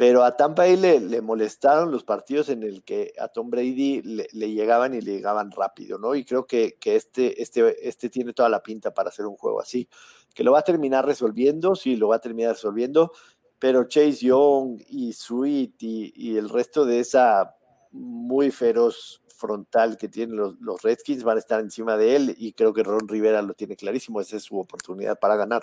pero 0.00 0.24
a 0.24 0.34
Tampa 0.34 0.62
Bay 0.62 0.78
le, 0.78 0.98
le, 0.98 1.20
molestaron 1.20 1.90
los 1.90 2.04
partidos 2.04 2.48
en 2.48 2.62
el 2.62 2.82
que 2.82 3.12
a 3.18 3.28
Tom 3.28 3.50
Brady 3.50 4.00
le, 4.00 4.28
le, 4.32 4.50
llegaban 4.50 4.94
y 4.94 5.02
le 5.02 5.12
llegaban 5.12 5.50
rápido, 5.50 5.98
¿no? 5.98 6.14
Y 6.14 6.24
creo 6.24 6.46
que, 6.46 6.78
que 6.80 6.96
este, 6.96 7.42
este, 7.42 7.86
este 7.86 8.08
tiene 8.08 8.32
toda 8.32 8.48
la 8.48 8.62
pinta 8.62 8.94
para 8.94 9.10
hacer 9.10 9.26
un 9.26 9.36
juego 9.36 9.60
así, 9.60 9.90
que 10.34 10.42
lo 10.42 10.52
va 10.52 10.60
a 10.60 10.62
terminar 10.62 11.04
resolviendo, 11.04 11.74
sí, 11.74 11.96
lo 11.96 12.08
va 12.08 12.16
a 12.16 12.18
terminar 12.18 12.52
resolviendo, 12.52 13.12
pero 13.58 13.84
Chase 13.84 14.24
Young 14.24 14.80
y 14.88 15.12
Sweet 15.12 15.74
y, 15.82 16.12
y 16.16 16.38
el 16.38 16.48
resto 16.48 16.86
de 16.86 17.00
esa 17.00 17.54
muy 17.90 18.50
feroz 18.50 19.20
frontal 19.36 19.98
que 19.98 20.08
tienen 20.08 20.34
los, 20.34 20.58
los, 20.60 20.80
Redskins 20.80 21.24
van 21.24 21.36
a 21.36 21.40
estar 21.40 21.60
encima 21.60 21.98
de 21.98 22.16
él 22.16 22.34
y 22.38 22.54
creo 22.54 22.72
que 22.72 22.84
Ron 22.84 23.06
Rivera 23.06 23.42
lo 23.42 23.52
tiene 23.52 23.76
clarísimo, 23.76 24.22
esa 24.22 24.38
es 24.38 24.44
su 24.44 24.58
oportunidad 24.58 25.18
para 25.18 25.36
ganar. 25.36 25.62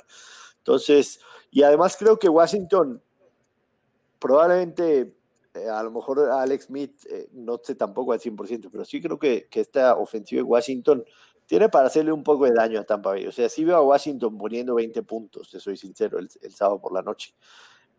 Entonces, 0.59 1.21
y 1.49 1.63
además 1.63 1.97
creo 1.97 2.19
que 2.19 2.29
Washington 2.29 3.01
probablemente 4.19 5.15
eh, 5.53 5.69
a 5.69 5.83
lo 5.83 5.91
mejor 5.91 6.19
Alex 6.31 6.65
Smith 6.65 7.05
eh, 7.09 7.29
no 7.33 7.59
sé 7.63 7.75
tampoco 7.75 8.13
al 8.13 8.19
100%, 8.19 8.69
pero 8.71 8.85
sí 8.85 9.01
creo 9.01 9.17
que, 9.17 9.47
que, 9.49 9.61
esta 9.61 9.95
ofensiva 9.97 10.39
de 10.39 10.43
Washington 10.43 11.03
tiene 11.45 11.69
para 11.69 11.87
hacerle 11.87 12.11
un 12.11 12.23
poco 12.23 12.45
de 12.45 12.53
daño 12.53 12.79
a 12.79 12.83
Tampa 12.83 13.11
Bay. 13.11 13.25
O 13.25 13.31
sea, 13.31 13.49
sí 13.49 13.63
veo 13.63 13.77
a 13.77 13.81
Washington 13.81 14.37
poniendo 14.37 14.75
20 14.75 15.01
puntos, 15.03 15.49
te 15.49 15.59
soy 15.59 15.77
sincero, 15.77 16.19
el, 16.19 16.29
sábado 16.53 16.79
por 16.79 16.93
la 16.93 17.01
noche. 17.01 17.33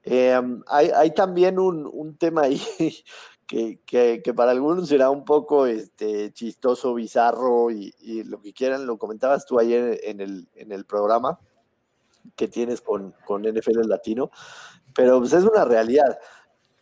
Eh, 0.04 0.38
hay, 0.66 1.10
también 1.12 1.58
un, 1.58 2.16
tema 2.18 2.42
ahí 2.42 2.60
que, 3.46 3.80
que, 3.84 4.34
para 4.34 4.52
algunos 4.52 4.88
será 4.88 5.10
un 5.10 5.24
poco 5.24 5.66
este, 5.66 6.32
chistoso, 6.32 6.94
bizarro 6.94 7.70
y, 7.70 7.94
y, 8.00 8.22
lo 8.24 8.40
que 8.40 8.52
quieran, 8.52 8.86
lo 8.86 8.98
comentabas 8.98 9.46
tú 9.46 9.58
ayer 9.58 9.98
en 10.04 10.20
el, 10.20 10.48
en 10.54 10.70
el 10.72 10.84
programa 10.84 11.38
que 12.36 12.48
tienes 12.48 12.80
con, 12.80 13.14
con 13.26 13.42
NFL 13.42 13.88
latino, 13.88 14.30
pero 14.98 15.20
pues, 15.20 15.32
es 15.32 15.44
una 15.44 15.64
realidad. 15.64 16.18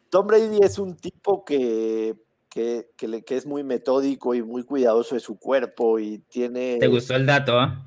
Tom 0.09 0.27
Brady 0.27 0.61
es 0.63 0.79
un 0.79 0.97
tipo 0.97 1.45
que, 1.45 2.17
que, 2.49 2.89
que, 2.97 3.37
es 3.37 3.45
muy 3.45 3.63
metódico 3.63 4.35
y 4.35 4.43
muy 4.43 4.63
cuidadoso 4.63 5.17
de 5.17 5.21
su 5.21 5.39
cuerpo 5.39 5.99
y 5.99 6.21
tiene... 6.21 6.79
¿Te 6.81 6.87
gustó 6.87 7.15
el 7.15 7.27
dato? 7.27 7.59
ah? 7.59 7.87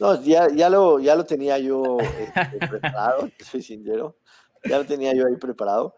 No, 0.00 0.18
ya, 0.22 0.48
ya, 0.48 0.70
lo, 0.70 0.98
ya 0.98 1.14
lo 1.14 1.24
tenía 1.24 1.58
yo 1.58 1.98
este, 2.00 2.66
preparado, 2.66 3.28
soy 3.44 3.60
sincero. 3.60 4.16
Ya 4.64 4.78
lo 4.78 4.86
tenía 4.86 5.12
yo 5.14 5.26
ahí 5.26 5.36
preparado. 5.36 5.94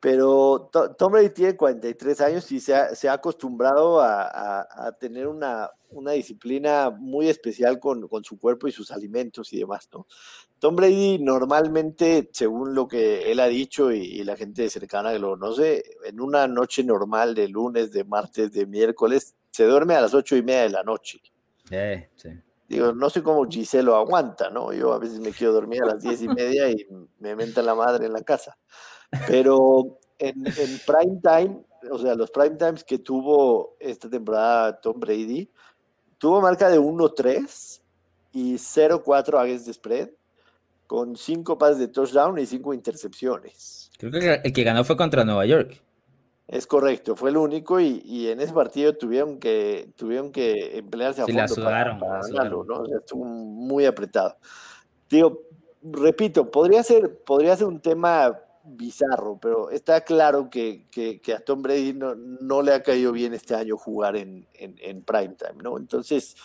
Pero 0.00 0.70
Tom 0.98 1.12
Brady 1.12 1.30
tiene 1.30 1.56
43 1.56 2.20
años 2.20 2.52
y 2.52 2.60
se 2.60 2.74
ha, 2.74 2.94
se 2.94 3.08
ha 3.08 3.14
acostumbrado 3.14 4.02
a, 4.02 4.66
a, 4.70 4.92
tener 4.98 5.28
una, 5.28 5.70
una, 5.94 6.12
disciplina 6.12 6.90
muy 6.90 7.28
especial 7.28 7.78
con, 7.78 8.08
con, 8.08 8.24
su 8.24 8.38
cuerpo 8.38 8.68
y 8.68 8.72
sus 8.72 8.90
alimentos 8.90 9.52
y 9.52 9.58
demás, 9.58 9.88
¿no? 9.92 10.06
Tom 10.58 10.76
Brady 10.76 11.18
normalmente, 11.18 12.30
según 12.32 12.74
lo 12.74 12.88
que 12.88 13.30
él 13.30 13.40
ha 13.40 13.48
dicho 13.48 13.92
y, 13.92 14.24
la 14.24 14.36
gente 14.36 14.70
cercana 14.70 15.12
que 15.12 15.18
lo 15.18 15.30
conoce, 15.30 15.82
en 16.04 16.20
una 16.20 16.46
noche 16.48 16.82
normal 16.82 17.34
de 17.34 17.48
lunes, 17.48 17.92
de 17.92 18.04
martes, 18.04 18.52
de 18.52 18.66
miércoles, 18.66 19.34
se 19.50 19.64
duerme 19.64 19.94
a 19.94 20.00
las 20.00 20.14
ocho 20.14 20.36
y 20.36 20.42
media 20.42 20.62
de 20.62 20.70
la 20.70 20.82
noche. 20.82 21.20
sí. 21.68 22.30
Digo, 22.66 22.94
no 22.94 23.10
sé 23.10 23.22
cómo 23.22 23.46
Giselo 23.46 23.92
lo 23.92 23.96
aguanta, 23.98 24.48
¿no? 24.48 24.72
Yo 24.72 24.94
a 24.94 24.98
veces 24.98 25.20
me 25.20 25.32
quiero 25.32 25.52
dormir 25.52 25.82
a 25.82 25.86
las 25.86 26.02
diez 26.02 26.22
y 26.22 26.28
media 26.28 26.70
y 26.70 26.86
me 27.18 27.36
menta 27.36 27.62
la 27.62 27.74
madre 27.74 28.06
en 28.06 28.12
la 28.12 28.22
casa. 28.22 28.56
Pero 29.26 29.98
en, 30.18 30.46
en 30.46 30.80
prime 30.86 31.20
time, 31.22 31.62
o 31.90 31.98
sea, 31.98 32.14
los 32.14 32.30
prime 32.30 32.56
times 32.56 32.82
que 32.84 32.98
tuvo 32.98 33.76
esta 33.78 34.08
temporada 34.08 34.80
Tom 34.80 34.98
Brady, 34.98 35.50
tuvo 36.18 36.40
marca 36.40 36.68
de 36.68 36.78
1-3 36.78 37.80
y 38.32 38.54
0-4 38.54 39.38
against 39.38 39.66
the 39.66 39.72
spread, 39.72 40.10
con 40.86 41.16
5 41.16 41.58
pases 41.58 41.78
de 41.78 41.88
touchdown 41.88 42.38
y 42.38 42.46
5 42.46 42.74
intercepciones. 42.74 43.90
Creo 43.98 44.10
que 44.10 44.40
el 44.42 44.52
que 44.52 44.64
ganó 44.64 44.84
fue 44.84 44.96
contra 44.96 45.24
Nueva 45.24 45.46
York. 45.46 45.80
Es 46.46 46.66
correcto, 46.66 47.16
fue 47.16 47.30
el 47.30 47.38
único 47.38 47.80
y, 47.80 48.02
y, 48.04 48.28
en 48.28 48.38
ese 48.38 48.52
partido 48.52 48.94
tuvieron 48.94 49.38
que 49.38 49.88
tuvieron 49.96 50.30
que 50.30 50.76
emplearse 50.76 51.22
a 51.22 51.24
sí, 51.24 51.32
fondo 51.32 51.48
sudaron, 51.48 51.98
para, 51.98 52.20
ganarlo, 52.20 52.64
¿no? 52.64 52.80
O 52.80 52.86
sea, 52.86 52.98
estuvo 52.98 53.24
muy 53.24 53.86
apretado. 53.86 54.36
Digo, 55.08 55.40
repito, 55.82 56.50
podría 56.50 56.82
ser, 56.82 57.18
podría 57.24 57.56
ser 57.56 57.66
un 57.66 57.80
tema 57.80 58.38
bizarro, 58.64 59.38
pero 59.40 59.70
está 59.70 60.00
claro 60.02 60.48
que, 60.48 60.86
que, 60.90 61.20
a 61.34 61.40
Tom 61.40 61.62
Brady 61.62 61.92
no, 61.92 62.14
no, 62.14 62.62
le 62.62 62.72
ha 62.72 62.82
caído 62.82 63.12
bien 63.12 63.34
este 63.34 63.54
año 63.54 63.76
jugar 63.76 64.16
en, 64.16 64.46
en, 64.54 64.76
en 64.80 65.02
prime 65.02 65.34
time, 65.38 65.62
¿no? 65.62 65.76
Entonces, 65.76 66.36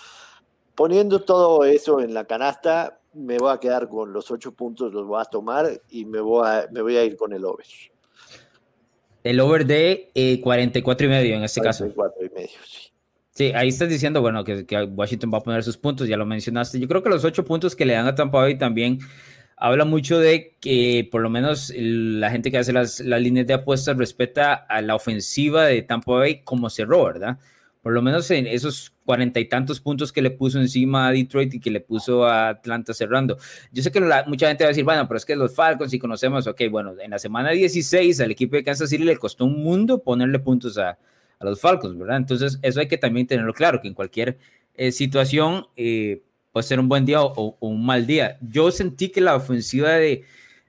poniendo 0.75 1.21
todo 1.21 1.63
eso 1.65 2.01
en 2.01 2.13
la 2.13 2.25
canasta, 2.25 2.99
me 3.13 3.37
voy 3.37 3.51
a 3.53 3.59
quedar 3.59 3.87
con 3.87 4.13
los 4.13 4.29
ocho 4.31 4.53
puntos, 4.53 4.93
los 4.93 5.07
voy 5.07 5.21
a 5.21 5.25
tomar 5.25 5.81
y 5.89 6.05
me 6.05 6.19
voy 6.19 6.45
a, 6.45 6.67
me 6.71 6.81
voy 6.81 6.97
a 6.97 7.03
ir 7.03 7.15
con 7.15 7.33
el 7.33 7.45
over. 7.45 7.65
El 9.23 9.39
over 9.39 9.65
de 9.65 10.11
eh, 10.13 10.39
44 10.41 11.07
y 11.07 11.09
medio 11.09 11.35
en 11.35 11.43
este 11.43 11.59
44 11.61 12.13
caso. 12.13 12.25
y 12.25 12.29
medio, 12.35 12.57
sí. 12.65 12.89
Sí, 13.39 13.53
ahí 13.55 13.69
estás 13.69 13.87
diciendo, 13.87 14.19
bueno, 14.19 14.43
que, 14.43 14.65
que, 14.65 14.83
Washington 14.83 15.31
va 15.33 15.37
a 15.37 15.41
poner 15.41 15.63
sus 15.63 15.77
puntos, 15.77 16.09
ya 16.09 16.17
lo 16.17 16.25
mencionaste. 16.25 16.77
Yo 16.77 16.89
creo 16.89 17.01
que 17.01 17.09
los 17.09 17.23
ocho 17.23 17.45
puntos 17.45 17.73
que 17.73 17.85
le 17.85 17.93
dan 17.93 18.05
a 18.05 18.13
Tampa 18.13 18.39
Bay 18.39 18.57
también 18.57 18.99
habla 19.59 19.85
mucho 19.85 20.19
de 20.19 20.55
que 20.61 21.07
por 21.11 21.21
lo 21.21 21.29
menos 21.29 21.71
la 21.75 22.31
gente 22.31 22.49
que 22.49 22.57
hace 22.57 22.73
las, 22.73 23.01
las 23.01 23.21
líneas 23.21 23.45
de 23.45 23.53
apuestas 23.53 23.97
respeta 23.97 24.53
a 24.53 24.81
la 24.81 24.95
ofensiva 24.95 25.65
de 25.65 25.81
Tampa 25.81 26.13
Bay 26.13 26.41
como 26.43 26.69
cerró, 26.69 27.03
¿verdad? 27.03 27.37
Por 27.81 27.93
lo 27.93 28.01
menos 28.01 28.31
en 28.31 28.47
esos 28.47 28.93
cuarenta 29.05 29.39
y 29.39 29.45
tantos 29.45 29.81
puntos 29.81 30.13
que 30.13 30.21
le 30.21 30.31
puso 30.31 30.59
encima 30.59 31.07
a 31.07 31.11
Detroit 31.11 31.53
y 31.55 31.59
que 31.59 31.71
le 31.71 31.81
puso 31.81 32.25
a 32.25 32.49
Atlanta 32.49 32.93
cerrando. 32.93 33.37
Yo 33.71 33.83
sé 33.83 33.91
que 33.91 33.99
mucha 34.27 34.47
gente 34.47 34.63
va 34.63 34.67
a 34.67 34.69
decir, 34.69 34.83
bueno, 34.83 35.07
pero 35.07 35.17
es 35.17 35.25
que 35.25 35.35
los 35.35 35.53
Falcons, 35.55 35.91
si 35.91 35.99
conocemos, 35.99 36.47
ok, 36.47 36.61
bueno, 36.69 36.93
en 36.99 37.11
la 37.11 37.19
semana 37.19 37.51
16 37.51 38.21
al 38.21 38.31
equipo 38.31 38.55
de 38.55 38.63
Kansas 38.63 38.89
City 38.89 39.03
le 39.03 39.17
costó 39.17 39.45
un 39.45 39.63
mundo 39.63 40.03
ponerle 40.03 40.39
puntos 40.39 40.77
a, 40.77 40.91
a 41.39 41.45
los 41.45 41.59
Falcons, 41.59 41.97
¿verdad? 41.97 42.17
Entonces, 42.17 42.59
eso 42.61 42.79
hay 42.79 42.87
que 42.87 42.97
también 42.97 43.27
tenerlo 43.27 43.53
claro, 43.53 43.81
que 43.81 43.87
en 43.87 43.93
cualquier 43.93 44.37
eh, 44.75 44.91
situación, 44.91 45.67
eh, 45.75 46.21
puede 46.51 46.63
ser 46.63 46.79
un 46.79 46.89
buen 46.89 47.05
día 47.05 47.21
o, 47.21 47.57
un 47.59 47.85
mal 47.85 48.05
día. 48.05 48.37
Yo 48.41 48.71
sentí 48.71 49.09
que 49.09 49.21
la 49.21 49.35
ofensiva 49.35 49.91
de, 49.91 50.23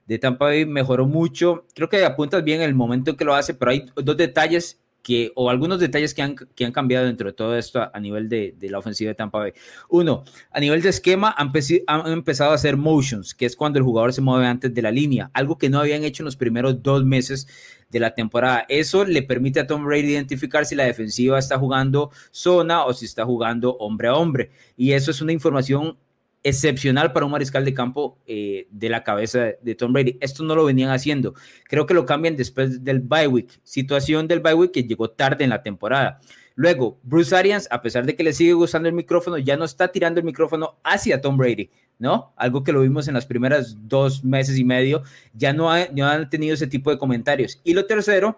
de 0.05 0.19
Tampa 0.19 0.45
Bay 0.45 0.65
mejoró 0.65 1.05
mucho. 1.05 1.65
Creo 1.73 1.89
que 1.89 2.03
apuntas 2.03 2.43
bien 2.43 2.61
el 2.61 2.73
momento 2.75 3.11
en 3.11 3.17
que 3.17 3.25
lo 3.25 3.35
hace, 3.35 3.53
pero 3.53 3.71
hay 3.71 3.85
dos 3.95 4.17
detalles 4.17 4.80
que, 5.01 5.31
o 5.35 5.49
algunos 5.49 5.79
detalles 5.79 6.13
que 6.13 6.21
han, 6.21 6.35
que 6.35 6.65
han 6.65 6.71
cambiado 6.71 7.05
dentro 7.05 7.27
de 7.27 7.33
todo 7.33 7.57
esto 7.57 7.89
a, 7.93 7.99
nivel 7.99 8.29
de, 8.29 8.55
de, 8.57 8.69
la 8.69 8.79
ofensiva 8.79 9.09
de 9.09 9.15
Tampa 9.15 9.39
Bay. 9.39 9.53
Uno, 9.89 10.23
a 10.51 10.59
nivel 10.59 10.81
de 10.81 10.89
esquema 10.89 11.33
han, 11.37 11.51
han, 11.87 12.11
empezado 12.11 12.51
a 12.51 12.55
hacer 12.55 12.77
motions, 12.77 13.33
que 13.33 13.45
es 13.45 13.55
cuando 13.55 13.79
el 13.79 13.83
jugador 13.83 14.13
se 14.13 14.21
mueve 14.21 14.47
antes 14.47 14.73
de 14.73 14.81
la 14.81 14.91
línea, 14.91 15.31
algo 15.33 15.57
que 15.57 15.69
no 15.69 15.79
habían 15.79 16.03
hecho 16.03 16.23
en 16.23 16.25
los 16.25 16.35
primeros 16.35 16.81
dos 16.83 17.03
meses 17.03 17.47
de 17.89 17.99
la 17.99 18.13
temporada. 18.13 18.65
Eso 18.69 19.05
le 19.05 19.21
permite 19.21 19.59
a 19.59 19.67
Tom 19.67 19.85
Brady 19.85 20.11
identificar 20.11 20.65
si 20.65 20.75
la 20.75 20.85
defensiva 20.85 21.37
está 21.37 21.57
jugando 21.57 22.11
zona 22.31 22.85
o 22.85 22.93
si 22.93 23.05
está 23.05 23.25
jugando 23.25 23.75
hombre 23.77 24.07
a 24.07 24.15
hombre. 24.15 24.51
Y 24.77 24.93
eso 24.93 25.11
es 25.11 25.21
una 25.21 25.33
información 25.33 25.97
excepcional 26.43 27.13
para 27.13 27.25
un 27.25 27.31
mariscal 27.31 27.65
de 27.65 27.73
campo 27.73 28.17
eh, 28.25 28.67
de 28.71 28.89
la 28.89 29.03
cabeza 29.03 29.51
de 29.61 29.75
Tom 29.75 29.93
Brady. 29.93 30.17
Esto 30.21 30.43
no 30.43 30.55
lo 30.55 30.65
venían 30.65 30.89
haciendo. 30.89 31.33
Creo 31.65 31.85
que 31.85 31.93
lo 31.93 32.05
cambian 32.05 32.35
después 32.35 32.83
del 32.83 32.99
bye 32.99 33.27
week. 33.27 33.59
Situación 33.63 34.27
del 34.27 34.39
bye 34.39 34.53
week 34.53 34.71
que 34.71 34.83
llegó 34.83 35.09
tarde 35.09 35.43
en 35.43 35.51
la 35.51 35.61
temporada. 35.61 36.19
Luego, 36.55 36.99
Bruce 37.03 37.35
Arians, 37.35 37.67
a 37.71 37.81
pesar 37.81 38.05
de 38.05 38.15
que 38.15 38.23
le 38.23 38.33
sigue 38.33 38.53
gustando 38.53 38.89
el 38.89 38.93
micrófono, 38.93 39.37
ya 39.37 39.55
no 39.55 39.65
está 39.65 39.87
tirando 39.91 40.19
el 40.19 40.25
micrófono 40.25 40.77
hacia 40.83 41.21
Tom 41.21 41.37
Brady, 41.37 41.69
¿no? 41.97 42.33
Algo 42.35 42.63
que 42.63 42.73
lo 42.73 42.81
vimos 42.81 43.07
en 43.07 43.13
las 43.13 43.25
primeras 43.25 43.77
dos 43.87 44.23
meses 44.23 44.57
y 44.57 44.63
medio, 44.63 45.03
ya 45.33 45.53
no, 45.53 45.69
no 45.93 46.07
han 46.07 46.29
tenido 46.29 46.53
ese 46.53 46.67
tipo 46.67 46.91
de 46.91 46.97
comentarios. 46.97 47.61
Y 47.63 47.73
lo 47.73 47.85
tercero 47.85 48.37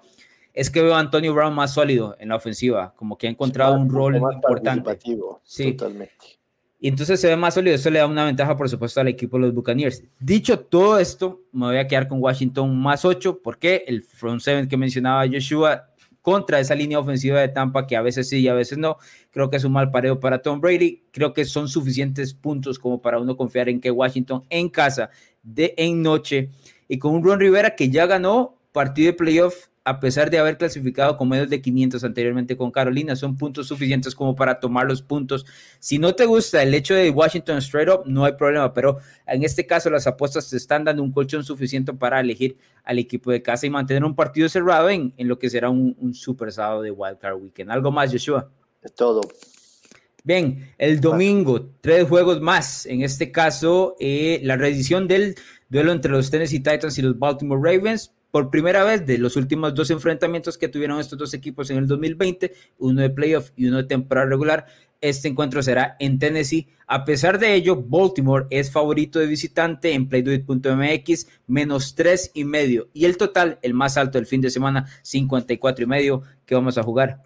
es 0.54 0.70
que 0.70 0.84
veo 0.84 0.96
a 0.96 1.00
Antonio 1.00 1.34
Brown 1.34 1.56
más 1.56 1.74
sólido 1.74 2.16
en 2.20 2.30
la 2.30 2.36
ofensiva, 2.36 2.94
como 2.96 3.18
que 3.18 3.28
ha 3.28 3.32
encontrado 3.32 3.74
un 3.76 3.89
rol 3.89 4.16
importante. 4.16 5.00
Sí, 5.44 5.74
totalmente. 5.74 6.43
Y 6.84 6.89
entonces 6.89 7.22
se 7.22 7.30
ve 7.30 7.38
más 7.38 7.54
sólido. 7.54 7.78
Eso 7.78 7.89
le 7.89 8.00
da 8.00 8.06
una 8.06 8.26
ventaja, 8.26 8.58
por 8.58 8.67
supuesto, 8.67 9.00
al 9.00 9.08
equipo 9.08 9.38
de 9.38 9.43
los 9.43 9.54
Buccaneers. 9.54 10.04
Dicho 10.19 10.60
todo 10.60 11.00
esto, 11.00 11.41
me 11.54 11.67
voy 11.67 11.78
a 11.78 11.88
quedar 11.88 12.10
con 12.10 12.22
Washington 12.22 12.78
más 12.78 13.06
8, 13.06 13.39
porque 13.41 13.86
el 13.88 14.04
front 14.04 14.41
seven 14.41 14.67
que 14.67 14.76
mencionaba 14.76 15.26
Joshua 15.26 15.86
contra 16.22 16.60
esa 16.60 16.76
línea 16.76 17.00
ofensiva 17.00 17.39
de 17.39 17.48
Tampa, 17.48 17.88
que 17.88 17.96
a 17.96 18.02
veces 18.02 18.28
sí 18.28 18.39
y 18.39 18.50
a 18.50 18.54
veces 18.54 18.78
no, 18.78 18.98
creo 19.32 19.50
que 19.50 19.56
es 19.56 19.63
un 19.63 19.72
mal 19.72 19.91
pareo 19.91 20.19
para 20.19 20.41
Tom 20.41 20.60
Brady. 20.60 21.06
Creo 21.12 21.32
que 21.32 21.46
son 21.46 21.69
suficientes 21.69 22.34
puntos 22.34 22.78
como 22.78 23.02
para 23.02 23.17
uno 23.17 23.38
confiar 23.38 23.69
en 23.69 23.80
que 23.80 23.89
Washington 23.89 24.43
en 24.50 24.67
casa, 24.67 25.10
de 25.41 25.74
en 25.78 26.02
noche, 26.02 26.50
y 26.89 27.00
con 27.00 27.15
un 27.15 27.24
Ron 27.24 27.39
Rivera 27.39 27.76
que 27.76 27.89
ya 27.91 28.08
ganó 28.08 28.58
partido 28.74 29.06
de 29.06 29.13
playoff 29.13 29.67
a 29.86 30.00
pesar 30.00 30.30
de 30.30 30.39
haber 30.39 30.58
clasificado 30.58 31.17
con 31.17 31.28
medios 31.28 31.50
de 31.50 31.62
500 31.62 32.04
anteriormente 32.04 32.56
con 32.56 32.72
Carolina, 32.72 33.15
son 33.15 33.36
puntos 33.36 33.67
suficientes 33.67 34.15
como 34.15 34.36
para 34.36 34.60
tomar 34.60 34.88
los 34.88 35.02
puntos. 35.02 35.46
Si 35.80 36.00
no 36.00 36.15
te 36.15 36.26
gusta 36.26 36.63
el 36.63 36.74
hecho 36.74 36.93
de 36.93 37.10
Washington 37.10 37.58
straight 37.58 37.89
up, 37.89 38.04
no 38.06 38.24
hay 38.24 38.34
problema, 38.34 38.74
pero 38.74 39.00
en 39.28 39.43
este 39.43 39.65
caso 39.65 39.89
las 39.89 40.08
apuestas 40.08 40.50
te 40.50 40.58
están 40.58 40.86
dando 40.86 41.04
un 41.04 41.12
colchón 41.12 41.43
suficiente 41.43 41.93
para 41.93 42.22
elegir 42.22 42.58
al 42.84 42.98
equipo 43.00 43.32
de 43.32 43.41
casa 43.41 43.65
y 43.65 43.69
mantener 43.69 44.06
un 44.06 44.15
partido 44.15 44.48
cerrado 44.48 44.89
en, 44.89 45.13
en 45.17 45.28
lo 45.28 45.38
que 45.38 45.50
será 45.50 45.69
un, 45.69 45.96
un 46.00 46.13
super 46.13 46.52
sábado 46.52 46.82
de 46.82 46.91
Wildcard 46.91 47.36
Weekend. 47.36 47.72
¿Algo 47.72 47.91
más, 47.91 48.12
Joshua? 48.12 48.50
Es 48.82 48.93
todo. 48.96 49.22
Bien, 50.26 50.72
el 50.78 51.02
domingo, 51.02 51.72
tres 51.82 52.08
juegos 52.08 52.39
más. 52.39 52.86
En 52.86 53.02
este 53.02 53.34
caso, 53.34 53.98
eh, 54.00 54.39
la 54.43 54.56
reedición 54.56 55.06
del 55.06 55.36
duelo 55.67 55.91
entre 55.91 56.13
los 56.13 56.32
Tennessee 56.32 56.60
Titans 56.60 56.98
y 56.98 57.02
los 57.02 57.19
Baltimore 57.19 57.60
Ravens 57.62 58.13
por 58.34 58.50
primera 58.50 58.84
vez 58.84 59.06
de 59.06 59.19
los 59.19 59.36
últimos 59.36 59.76
dos 59.76 59.91
enfrentamientos 59.91 60.58
que 60.58 60.67
tuvieron 60.67 61.00
estos 61.00 61.19
dos 61.19 61.36
equipos 61.36 61.69
en 61.69 61.78
el 61.78 61.86
2020, 61.86 62.52
uno 62.80 63.00
de 63.00 63.12
playoff 63.12 63.52
y 63.56 63.67
uno 63.67 63.78
de 63.78 63.84
temporada 63.84 64.26
regular. 64.26 64.65
Este 65.02 65.28
encuentro 65.28 65.62
será 65.62 65.96
en 66.00 66.17
Tennessee. 66.17 66.67
A 66.88 67.06
pesar 67.06 67.38
de 67.38 67.54
ello, 67.54 67.76
Baltimore 67.76 68.48
es 68.50 68.72
favorito 68.72 69.19
de 69.19 69.28
visitante 69.28 69.93
en 69.93 70.10
playduit.mx, 70.10 71.28
menos 71.46 71.93
tres 71.93 72.32
y 72.34 72.43
medio. 72.43 72.88
Y 72.91 73.06
el 73.06 73.17
total, 73.17 73.60
el 73.62 73.76
más 73.76 73.98
alto 73.98 74.17
del 74.17 74.26
fin 74.26 74.41
de 74.41 74.50
semana, 74.50 74.88
54 75.04 75.84
y 75.84 75.88
medio, 75.88 76.24
que 76.48 76.56
vamos 76.56 76.80
a 76.80 76.82
jugar. 76.82 77.22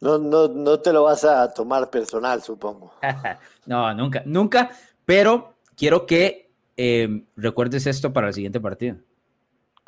No, 0.00 0.16
no, 0.16 0.48
no 0.48 0.80
te 0.80 0.90
lo 0.90 1.02
vas 1.02 1.24
a 1.24 1.52
tomar 1.52 1.90
personal, 1.90 2.42
supongo. 2.42 2.94
no, 3.66 3.92
nunca, 3.92 4.22
nunca, 4.24 4.70
pero 5.04 5.58
quiero 5.76 6.06
que 6.06 6.50
eh, 6.78 7.26
recuerdes 7.36 7.86
esto 7.86 8.14
para 8.14 8.28
el 8.28 8.32
siguiente 8.32 8.58
partido. 8.58 8.96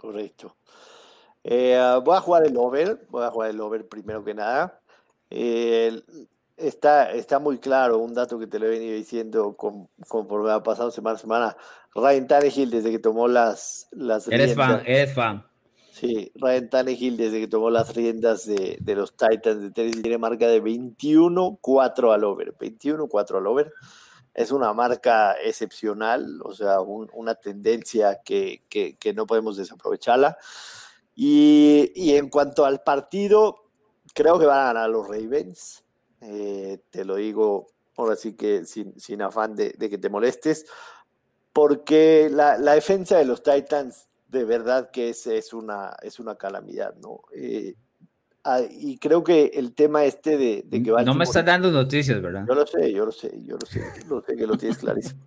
Correcto. 0.00 0.56
Eh, 1.44 1.78
voy 2.02 2.16
a 2.16 2.20
jugar 2.20 2.46
el 2.46 2.56
over, 2.56 3.06
voy 3.10 3.22
a 3.22 3.30
jugar 3.30 3.50
el 3.50 3.60
over 3.60 3.86
primero 3.86 4.24
que 4.24 4.32
nada. 4.32 4.80
Eh, 5.28 6.00
está, 6.56 7.12
está 7.12 7.38
muy 7.38 7.58
claro 7.58 7.98
un 7.98 8.14
dato 8.14 8.38
que 8.38 8.46
te 8.46 8.58
lo 8.58 8.64
he 8.64 8.70
venido 8.70 8.94
diciendo 8.94 9.54
conforme 9.54 10.50
ha 10.50 10.62
pasado 10.62 10.90
semana 10.90 11.16
a 11.16 11.18
semana. 11.18 11.56
Ryan 11.94 12.26
Tannehill 12.26 12.70
desde 12.70 12.90
que 12.90 12.98
tomó 12.98 13.28
las, 13.28 13.88
las 13.90 14.26
Eres 14.28 14.54
fan, 14.54 14.82
eres 14.86 15.12
fan. 15.12 15.44
Sí, 15.92 16.32
Ryan 16.36 16.70
Tannehill 16.70 17.18
desde 17.18 17.40
que 17.40 17.48
tomó 17.48 17.68
las 17.68 17.94
riendas 17.94 18.46
de, 18.46 18.78
de 18.80 18.94
los 18.94 19.14
Titans 19.14 19.60
de 19.60 19.70
Tennessee 19.70 20.00
tiene 20.00 20.16
marca 20.16 20.46
de 20.46 20.62
21-4 20.62 22.14
al 22.14 22.24
over. 22.24 22.54
21-4 22.56 23.36
al 23.36 23.46
over. 23.46 23.72
Es 24.34 24.52
una 24.52 24.72
marca 24.72 25.34
excepcional, 25.42 26.40
o 26.42 26.52
sea, 26.54 26.80
una 26.80 27.34
tendencia 27.34 28.20
que, 28.24 28.62
no 29.14 29.26
podemos 29.26 29.56
desaprovecharla. 29.56 30.36
Y, 31.14 32.12
en 32.14 32.28
cuanto 32.28 32.64
al 32.64 32.82
partido, 32.82 33.56
creo 34.14 34.38
que 34.38 34.46
van 34.46 34.60
a 34.60 34.72
ganar 34.72 34.90
los 34.90 35.06
Ravens. 35.06 35.84
Eh, 36.20 36.80
te 36.90 37.04
lo 37.04 37.16
digo 37.16 37.68
ahora 38.00 38.16
sí 38.16 38.34
que 38.34 38.64
sin, 38.64 39.22
afán 39.22 39.54
de, 39.54 39.72
que 39.72 39.98
te 39.98 40.08
molestes, 40.08 40.66
porque 41.52 42.28
la, 42.30 42.56
defensa 42.74 43.18
de 43.18 43.24
los 43.24 43.42
Titans 43.42 44.08
de 44.28 44.44
verdad 44.44 44.90
que 44.90 45.10
es, 45.10 45.26
es, 45.26 45.52
una, 45.52 45.96
es 46.02 46.20
una 46.20 46.36
calamidad, 46.36 46.94
¿no? 46.96 47.22
Eh, 47.34 47.74
Ah, 48.42 48.62
y 48.70 48.96
creo 48.98 49.22
que 49.22 49.50
el 49.54 49.74
tema 49.74 50.04
este 50.04 50.38
de, 50.38 50.64
que 50.70 51.04
No 51.04 51.14
me 51.14 51.24
estás 51.24 51.44
dando 51.44 51.70
noticias, 51.70 52.22
¿verdad? 52.22 52.44
Yo 52.48 52.54
lo 52.54 52.66
sé, 52.66 52.92
yo 52.92 53.04
lo 53.04 53.12
sé, 53.12 53.30
yo 53.44 53.56
lo 53.58 53.66
sé, 53.66 53.82
lo 54.08 54.22
sé 54.22 54.36
que 54.36 54.46
lo 54.46 54.56
tienes 54.56 54.78
clarísimo. 54.78 55.20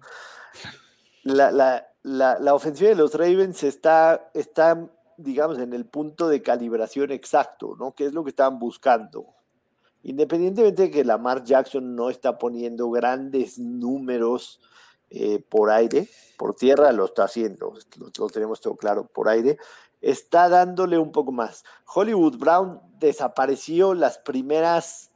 La, 1.23 1.51
la, 1.51 1.87
la, 2.01 2.39
la, 2.39 2.53
ofensiva 2.53 2.89
de 2.89 2.95
los 2.95 3.13
Ravens 3.13 3.63
está, 3.63 4.31
está, 4.33 4.89
digamos, 5.17 5.59
en 5.59 5.73
el 5.73 5.85
punto 5.85 6.27
de 6.27 6.41
calibración 6.41 7.11
exacto, 7.11 7.75
¿no? 7.79 7.93
Que 7.93 8.07
es 8.07 8.13
lo 8.13 8.23
que 8.23 8.31
estaban 8.31 8.57
buscando. 8.59 9.27
Independientemente 10.01 10.83
de 10.83 10.91
que 10.91 11.05
Lamar 11.05 11.43
Jackson 11.43 11.95
no 11.95 12.09
está 12.09 12.37
poniendo 12.37 12.89
grandes 12.89 13.57
números 13.57 14.59
eh, 15.09 15.39
por 15.47 15.69
aire, 15.69 16.09
por 16.37 16.55
tierra 16.55 16.91
lo 16.91 17.05
está 17.05 17.25
haciendo, 17.25 17.73
lo 18.17 18.27
tenemos 18.27 18.59
todo 18.59 18.75
claro, 18.75 19.05
por 19.05 19.29
aire, 19.29 19.57
está 20.03 20.49
dándole 20.49 20.99
un 20.99 21.13
poco 21.13 21.31
más. 21.31 21.63
Hollywood 21.85 22.37
Brown 22.37 22.81
desapareció 22.99 23.93
las 23.93 24.17
primeras 24.17 25.11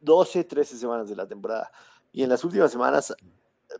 12, 0.00 0.44
13 0.44 0.76
semanas 0.76 1.08
de 1.08 1.16
la 1.16 1.26
temporada. 1.26 1.70
Y 2.12 2.22
en 2.22 2.28
las 2.28 2.44
últimas 2.44 2.70
semanas, 2.70 3.14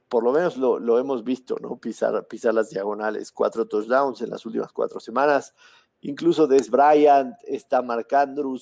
por 0.08 0.24
lo 0.24 0.32
menos 0.32 0.56
lo, 0.56 0.98
hemos 0.98 1.24
visto, 1.24 1.56
¿no? 1.60 1.76
Pisar, 1.76 2.26
pisar 2.26 2.54
las 2.54 2.70
diagonales, 2.70 3.32
cuatro 3.32 3.68
touchdowns 3.68 4.22
en 4.22 4.30
las 4.30 4.46
últimas 4.46 4.72
cuatro 4.72 4.98
semanas. 4.98 5.54
Incluso 6.00 6.46
Des 6.46 6.70
Bryant 6.70 7.34
está 7.46 7.82
marcando. 7.82 8.56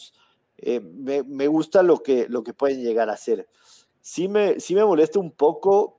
Eh, 0.57 0.81
me, 0.81 1.47
gusta 1.47 1.85
lo 1.85 2.03
que, 2.03 2.29
lo 2.29 2.43
que 2.43 2.55
pueden 2.55 2.83
llegar 2.83 3.09
a 3.09 3.13
hacer. 3.13 3.49
Sí 4.01 4.27
me, 4.27 4.59
sí 4.59 4.75
me 4.75 4.85
molesta 4.85 5.21
un 5.21 5.31
poco 5.31 5.98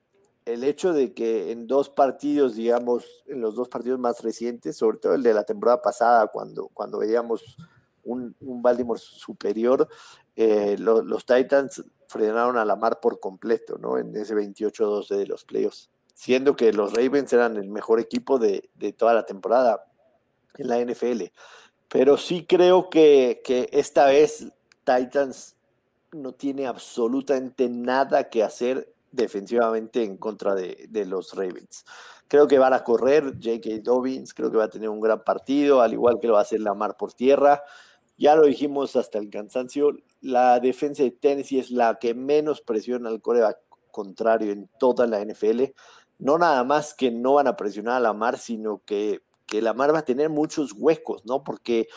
el 0.54 0.64
hecho 0.64 0.93
de 0.93 1.14
que 1.14 1.52
en 1.52 1.68
dos 1.68 1.89
partidos, 1.89 2.56
digamos, 2.56 3.24
en 3.28 3.41
los 3.41 3.56
dos 3.56 3.70
partidos 3.70 4.00
más 4.00 4.22
recientes, 4.22 4.78
sobre 4.78 4.97
todo 4.97 5.14
el 5.14 5.24
de 5.24 5.34
la 5.34 5.43
temporada 5.43 5.82
pasada, 5.82 6.28
cuando, 6.28 6.70
cuando 6.70 7.00
veíamos 7.00 7.58
un, 8.04 8.36
Baltimore 8.39 9.00
superior, 9.00 9.88
eh, 10.36 10.76
los 10.80 11.26
Titans 11.26 11.84
frenaron 12.08 12.58
a 12.58 12.66
la 12.66 12.76
mar 12.76 13.00
por 13.00 13.20
completo, 13.20 13.78
¿no? 13.78 13.97
En 13.97 14.16
ese 14.16 14.36
28-12 14.36 15.16
de 15.16 15.28
los 15.28 15.45
playoffs, 15.45 15.89
siendo 16.16 16.56
que 16.56 16.74
los 16.74 16.93
Ravens 16.93 17.32
eran 17.34 17.58
el 17.58 17.70
mejor 17.70 18.00
equipo 18.00 18.39
de, 18.39 18.70
de 18.74 18.93
toda 18.93 19.14
la 19.14 19.26
temporada 19.26 19.86
en 20.58 20.68
la 20.68 20.80
NFL. 20.80 21.26
Pero 21.88 22.18
sí 22.18 22.45
creo 22.47 22.89
que, 22.89 23.41
que 23.43 23.70
esta 23.72 24.06
vez 24.08 24.52
Titans 24.84 25.56
no 26.12 26.34
tiene 26.34 26.66
absolutamente 26.66 27.70
nada 27.70 28.30
que 28.30 28.43
hacer 28.43 28.91
defensivamente 29.12 30.03
en 30.03 30.18
contra 30.18 30.55
de, 30.55 31.05
los 31.05 31.34
Ravens. 31.34 31.86
Creo 32.28 32.47
que 32.47 32.60
van 32.60 32.74
a 32.74 32.84
correr 32.84 33.34
J.K. 33.41 33.82
Dobbins, 33.82 34.34
creo 34.34 34.51
que 34.51 34.57
va 34.57 34.66
a 34.66 34.70
tener 34.70 34.89
un 34.89 34.99
gran 34.99 35.24
partido, 35.24 35.82
al 35.82 35.93
igual 35.93 36.20
que 36.20 36.28
lo 36.28 36.34
va 36.34 36.39
a 36.39 36.43
hacer 36.43 36.60
la 36.60 36.74
mar 36.74 36.95
por 36.97 37.14
tierra. 37.14 37.64
Ya 38.18 38.36
lo 38.36 38.45
dijimos 38.45 38.95
hasta 38.95 39.18
el 39.18 39.30
cansancio, 39.30 39.91
la 40.22 40.60
defensa 40.60 41.03
de 41.03 41.12
Tennessee 41.12 41.60
es 41.60 41.72
la 41.72 41.97
que 41.99 42.14
menos 42.14 42.62
presiona 42.62 43.10
al 43.10 43.22
coreback 43.22 43.57
contrario 43.91 44.51
en 44.51 44.70
toda 44.78 45.07
la 45.07 45.24
NFL. 45.24 45.64
No 46.20 46.38
nada 46.38 46.64
más 46.64 46.93
que 46.93 47.12
no 47.12 47.36
van 47.36 47.47
a 47.47 47.55
presionar 47.55 47.95
a 47.95 47.99
la 48.01 48.14
mar, 48.14 48.38
sino 48.38 48.82
que, 48.86 49.22
que 49.45 49.62
la 49.62 49.74
mar 49.74 49.93
va 49.93 49.99
a 49.99 50.05
tener 50.05 50.30
muchos 50.30 50.74
huecos, 50.78 51.26
¿no? 51.26 51.43
Porque 51.43 51.88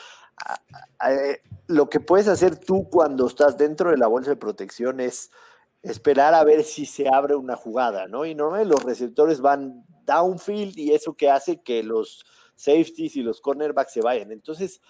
lo 1.66 1.88
que 1.88 2.00
puedes 2.00 2.28
hacer 2.28 2.56
tú 2.56 2.88
cuando 2.90 3.26
estás 3.26 3.56
dentro 3.56 3.90
de 3.90 3.96
la 3.96 4.06
bolsa 4.06 4.30
de 4.30 4.36
protección 4.36 5.00
es 5.00 5.30
esperar 5.82 6.34
a 6.34 6.44
ver 6.44 6.62
si 6.64 6.86
se 6.86 7.08
abre 7.08 7.34
una 7.34 7.56
jugada, 7.56 8.06
¿no? 8.06 8.24
Y 8.24 8.34
normalmente 8.34 8.74
los 8.74 8.84
receptores 8.84 9.40
van 9.40 9.84
downfield 10.06 10.78
y 10.78 10.92
eso 10.92 11.14
que 11.14 11.30
hace 11.30 11.60
que 11.62 11.82
los 11.82 12.24
safeties 12.54 13.16
y 13.16 13.22
los 13.22 13.40
cornerbacks 13.40 13.92
se 13.92 14.00
vayan. 14.00 14.30
Entonces, 14.32 14.80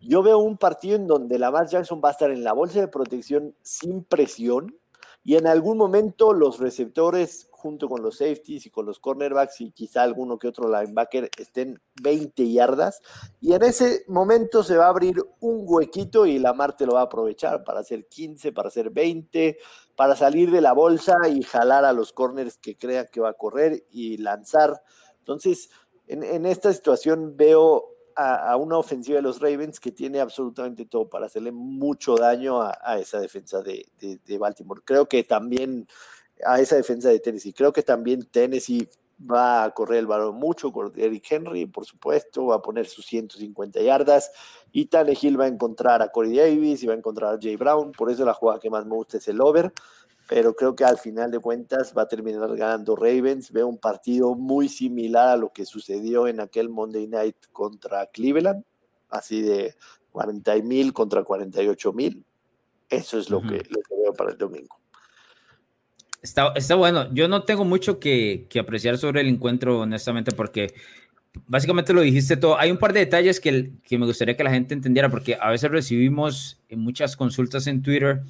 yo 0.00 0.22
veo 0.22 0.38
un 0.38 0.58
partido 0.58 0.96
en 0.96 1.06
donde 1.06 1.38
Lamar 1.38 1.68
Jackson 1.68 2.00
va 2.04 2.08
a 2.08 2.12
estar 2.12 2.30
en 2.30 2.44
la 2.44 2.52
bolsa 2.52 2.80
de 2.80 2.88
protección 2.88 3.54
sin 3.62 4.04
presión 4.04 4.76
y 5.24 5.36
en 5.36 5.46
algún 5.46 5.78
momento 5.78 6.32
los 6.32 6.58
receptores 6.58 7.48
junto 7.52 7.88
con 7.88 8.02
los 8.02 8.16
safeties 8.16 8.66
y 8.66 8.70
con 8.70 8.86
los 8.86 8.98
cornerbacks 8.98 9.60
y 9.60 9.70
quizá 9.70 10.02
alguno 10.02 10.36
que 10.36 10.48
otro 10.48 10.68
linebacker 10.68 11.30
estén 11.38 11.80
20 12.02 12.50
yardas 12.50 13.00
y 13.40 13.52
en 13.52 13.62
ese 13.62 14.04
momento 14.08 14.64
se 14.64 14.76
va 14.76 14.86
a 14.86 14.88
abrir 14.88 15.22
un 15.38 15.62
huequito 15.64 16.26
y 16.26 16.40
Lamar 16.40 16.76
te 16.76 16.86
lo 16.86 16.94
va 16.94 17.02
a 17.02 17.04
aprovechar 17.04 17.62
para 17.62 17.78
hacer 17.78 18.08
15, 18.08 18.50
para 18.50 18.66
hacer 18.66 18.90
20, 18.90 19.58
para 19.96 20.16
salir 20.16 20.50
de 20.50 20.60
la 20.60 20.72
bolsa 20.72 21.16
y 21.28 21.42
jalar 21.42 21.84
a 21.84 21.92
los 21.92 22.12
corners 22.12 22.56
que 22.58 22.76
crean 22.76 23.06
que 23.12 23.20
va 23.20 23.30
a 23.30 23.34
correr 23.34 23.84
y 23.90 24.16
lanzar. 24.18 24.82
Entonces, 25.18 25.70
en, 26.08 26.46
esta 26.46 26.72
situación 26.72 27.36
veo 27.36 27.88
a, 28.16 28.56
una 28.56 28.78
ofensiva 28.78 29.16
de 29.16 29.22
los 29.22 29.40
Ravens 29.40 29.80
que 29.80 29.92
tiene 29.92 30.20
absolutamente 30.20 30.84
todo 30.84 31.08
para 31.08 31.26
hacerle 31.26 31.52
mucho 31.52 32.16
daño 32.16 32.60
a, 32.62 32.98
esa 32.98 33.20
defensa 33.20 33.62
de, 33.62 33.86
de, 33.98 34.38
Baltimore. 34.38 34.82
Creo 34.84 35.08
que 35.08 35.24
también 35.24 35.86
a 36.44 36.60
esa 36.60 36.76
defensa 36.76 37.08
de 37.08 37.20
Tennessee. 37.20 37.52
Creo 37.52 37.72
que 37.72 37.82
también 37.82 38.24
Tennessee 38.24 38.88
va 39.30 39.64
a 39.64 39.70
correr 39.70 39.98
el 39.98 40.06
balón 40.06 40.36
mucho 40.36 40.72
con 40.72 40.92
Eric 40.96 41.24
Henry, 41.30 41.66
por 41.66 41.84
supuesto, 41.84 42.46
va 42.46 42.56
a 42.56 42.62
poner 42.62 42.86
sus 42.86 43.06
150 43.06 43.80
yardas 43.80 44.30
y 44.72 44.86
Tannehill 44.86 45.38
va 45.38 45.44
a 45.44 45.48
encontrar 45.48 46.02
a 46.02 46.08
Corey 46.08 46.36
Davis 46.36 46.82
y 46.82 46.86
va 46.86 46.94
a 46.94 46.96
encontrar 46.96 47.34
a 47.34 47.38
Jay 47.40 47.56
Brown, 47.56 47.92
por 47.92 48.10
eso 48.10 48.24
la 48.24 48.34
jugada 48.34 48.60
que 48.60 48.70
más 48.70 48.84
me 48.84 48.94
gusta 48.94 49.18
es 49.18 49.28
el 49.28 49.40
over, 49.40 49.72
pero 50.28 50.54
creo 50.54 50.74
que 50.74 50.84
al 50.84 50.98
final 50.98 51.30
de 51.30 51.38
cuentas 51.38 51.92
va 51.96 52.02
a 52.02 52.08
terminar 52.08 52.56
ganando 52.56 52.96
Ravens, 52.96 53.52
veo 53.52 53.68
un 53.68 53.78
partido 53.78 54.34
muy 54.34 54.68
similar 54.68 55.28
a 55.28 55.36
lo 55.36 55.52
que 55.52 55.64
sucedió 55.64 56.26
en 56.26 56.40
aquel 56.40 56.68
Monday 56.68 57.06
Night 57.06 57.36
contra 57.52 58.06
Cleveland, 58.06 58.64
así 59.10 59.42
de 59.42 59.76
40 60.10 60.56
mil 60.62 60.92
contra 60.92 61.22
48 61.22 61.92
mil, 61.92 62.24
eso 62.88 63.18
es 63.18 63.30
lo, 63.30 63.40
que, 63.40 63.62
lo 63.68 63.82
que 63.82 63.94
veo 63.96 64.12
para 64.12 64.32
el 64.32 64.38
domingo. 64.38 64.81
Está, 66.22 66.52
bueno. 66.76 67.12
Yo 67.12 67.28
no 67.28 67.42
tengo 67.42 67.64
mucho 67.64 67.98
que, 67.98 68.46
apreciar 68.58 68.98
sobre 68.98 69.22
el 69.22 69.28
encuentro, 69.28 69.80
honestamente, 69.80 70.32
porque 70.32 70.72
básicamente 71.46 71.92
lo 71.92 72.00
dijiste 72.00 72.36
todo. 72.36 72.58
Hay 72.58 72.70
un 72.70 72.78
par 72.78 72.92
de 72.92 73.00
detalles 73.00 73.40
que, 73.40 73.72
me 73.90 74.06
gustaría 74.06 74.36
que 74.36 74.44
la 74.44 74.50
gente 74.50 74.74
entendiera, 74.74 75.08
porque 75.10 75.36
a 75.40 75.50
veces 75.50 75.70
recibimos 75.70 76.60
muchas 76.70 77.16
consultas 77.16 77.66
en 77.66 77.82
Twitter 77.82 78.22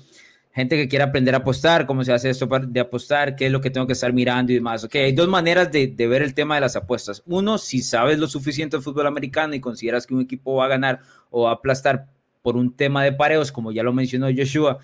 gente 0.55 0.77
que 0.77 0.89
quiere 0.89 1.05
aprender 1.05 1.35
a 1.35 1.39
apostar, 1.39 1.87
cómo 1.87 2.05
se 2.05 2.13
hace 2.13 2.31
esto 2.31 2.47
de 2.47 2.81
apostar, 2.81 3.37
qué 3.37 3.47
es 3.47 3.53
lo 3.53 3.61
que 3.61 3.71
tengo 3.71 3.87
que 3.87 3.95
estar 3.95 4.13
mirando 4.13 4.53
y 4.53 4.57
demás. 4.57 4.85
Ok, 4.85 4.97
hay 4.97 5.13
dos 5.13 5.29
maneras 5.29 5.73
de, 5.73 5.95
ver 5.97 6.23
el 6.23 6.35
tema 6.35 6.57
de 6.57 6.61
las 6.61 6.77
apuestas. 6.77 7.23
Uno, 7.27 7.59
si 7.59 7.81
sabes 7.81 8.19
lo 8.19 8.29
suficiente 8.29 8.77
de 8.77 8.83
fútbol 8.83 9.07
americano 9.07 9.55
y 9.55 9.61
consideras 9.61 10.07
que 10.07 10.15
un 10.15 10.21
equipo 10.21 10.57
va 10.57 10.67
a 10.67 10.69
ganar 10.69 11.01
o 11.31 11.49
a 11.49 11.53
aplastar 11.53 12.07
por 12.43 12.57
un 12.57 12.75
tema 12.75 13.03
de 13.03 13.13
pareos, 13.13 13.51
como 13.51 13.73
ya 13.73 13.83
lo 13.83 13.93
mencionó 13.93 14.29
Joshua, 14.37 14.79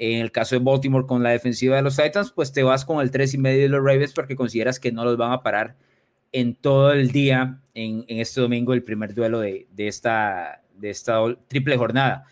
en 0.00 0.22
el 0.22 0.32
caso 0.32 0.54
de 0.54 0.64
Baltimore 0.64 1.06
con 1.06 1.22
la 1.22 1.28
defensiva 1.28 1.76
de 1.76 1.82
los 1.82 1.94
Titans, 1.94 2.32
pues 2.32 2.52
te 2.52 2.62
vas 2.62 2.86
con 2.86 3.02
el 3.02 3.10
3 3.10 3.34
y 3.34 3.38
medio 3.38 3.62
de 3.62 3.68
los 3.68 3.84
Ravens 3.84 4.14
porque 4.14 4.34
consideras 4.34 4.80
que 4.80 4.92
no 4.92 5.04
los 5.04 5.18
van 5.18 5.30
a 5.30 5.42
parar 5.42 5.76
en 6.32 6.54
todo 6.54 6.92
el 6.92 7.10
día 7.10 7.60
en, 7.74 8.06
este 8.08 8.40
domingo, 8.40 8.72
el 8.72 8.82
primer 8.82 9.12
duelo 9.12 9.40
de, 9.40 9.66
esta, 9.76 10.62
de 10.74 10.88
esta 10.88 11.20
triple 11.48 11.76
jornada. 11.76 12.24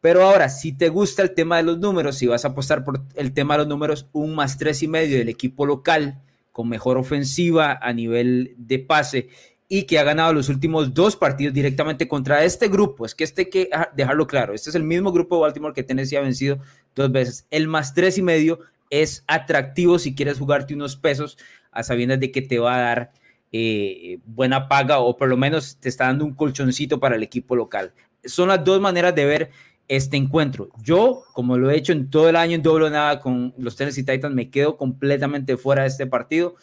Pero 0.00 0.24
ahora, 0.24 0.48
si 0.48 0.72
te 0.72 0.88
gusta 0.88 1.22
el 1.22 1.32
tema 1.32 1.58
de 1.58 1.62
los 1.62 1.78
números, 1.78 2.16
si 2.16 2.26
vas 2.26 2.44
a 2.44 2.48
apostar 2.48 2.82
por 2.84 3.04
el 3.14 3.32
tema 3.32 3.54
de 3.54 3.58
los 3.58 3.68
números, 3.68 4.08
un 4.10 4.34
más 4.34 4.58
tres 4.58 4.82
y 4.82 4.88
medio 4.88 5.16
del 5.16 5.28
equipo 5.28 5.64
local 5.64 6.20
con 6.50 6.68
mejor 6.68 6.98
ofensiva 6.98 7.78
a 7.80 7.92
nivel 7.92 8.56
de 8.58 8.80
pase 8.80 9.28
y 9.68 9.84
que 9.84 9.98
ha 9.98 10.04
ganado 10.04 10.34
los 10.34 10.50
últimos 10.50 10.92
dos 10.92 11.16
partidos 11.16 11.54
directamente 11.54 12.06
contra 12.06 12.44
este 12.44 12.68
grupo. 12.68 13.06
Es 13.06 13.14
que 13.14 13.24
este 13.24 13.42
hay 13.42 13.48
que 13.48 13.70
dejarlo 13.96 14.26
claro. 14.26 14.52
Este 14.52 14.68
es 14.68 14.76
el 14.76 14.82
mismo 14.82 15.12
grupo 15.12 15.36
de 15.36 15.42
Baltimore 15.42 15.72
que 15.72 15.82
Tennessee 15.82 16.16
ha 16.16 16.20
vencido 16.20 16.58
dos 16.94 17.10
veces. 17.12 17.46
El 17.50 17.68
más 17.68 17.94
tres 17.94 18.18
y 18.18 18.22
medio 18.22 18.60
es 18.90 19.24
atractivo 19.26 19.98
si 19.98 20.14
quieres 20.14 20.38
jugarte 20.38 20.74
unos 20.74 20.96
pesos 20.96 21.38
a 21.70 21.82
sabiendas 21.82 22.20
de 22.20 22.30
que 22.30 22.42
te 22.42 22.58
va 22.58 22.76
a 22.76 22.80
dar 22.80 23.12
eh, 23.52 24.18
buena 24.24 24.68
paga 24.68 24.98
o 24.98 25.16
por 25.16 25.28
lo 25.28 25.36
menos 25.36 25.76
te 25.76 25.88
está 25.88 26.06
dando 26.06 26.24
un 26.24 26.34
colchoncito 26.34 27.00
para 27.00 27.16
el 27.16 27.22
equipo 27.22 27.56
local. 27.56 27.92
Son 28.24 28.48
las 28.48 28.62
dos 28.64 28.80
maneras 28.80 29.14
de 29.14 29.24
ver 29.24 29.50
este 29.88 30.16
encuentro. 30.16 30.70
Yo, 30.82 31.24
como 31.32 31.58
lo 31.58 31.70
he 31.70 31.76
hecho 31.76 31.92
en 31.92 32.08
todo 32.08 32.28
el 32.28 32.36
año 32.36 32.54
en 32.54 32.62
doble 32.62 32.90
nada 32.90 33.20
con 33.20 33.54
los 33.58 33.76
Tennessee 33.76 34.04
Titans, 34.04 34.34
me 34.34 34.50
quedo 34.50 34.76
completamente 34.76 35.56
fuera 35.56 35.82
de 35.82 35.88
este 35.88 36.06
partido. 36.06 36.54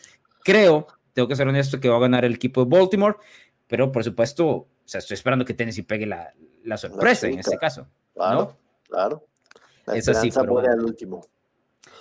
Creo 0.44 0.88
tengo 1.14 1.28
que 1.28 1.36
ser 1.36 1.48
honesto 1.48 1.80
que 1.80 1.90
va 1.90 1.98
a 1.98 2.00
ganar 2.00 2.24
el 2.24 2.36
equipo 2.36 2.64
de 2.64 2.78
Baltimore, 2.78 3.18
pero 3.68 3.92
por 3.92 4.04
supuesto, 4.04 4.48
o 4.48 4.68
sea, 4.86 5.00
estoy 5.00 5.16
esperando 5.16 5.44
que 5.44 5.54
Tennessee 5.54 5.84
pegue 5.84 6.06
la, 6.06 6.34
la 6.64 6.78
sorpresa 6.78 7.28
en 7.28 7.40
este 7.40 7.58
caso. 7.58 7.88
Claro, 8.14 8.56
claro. 8.88 9.26
La 9.90 9.98
es 9.98 10.08
así, 10.08 10.30
pero 10.32 10.60
al 10.60 10.84
último. 10.84 11.22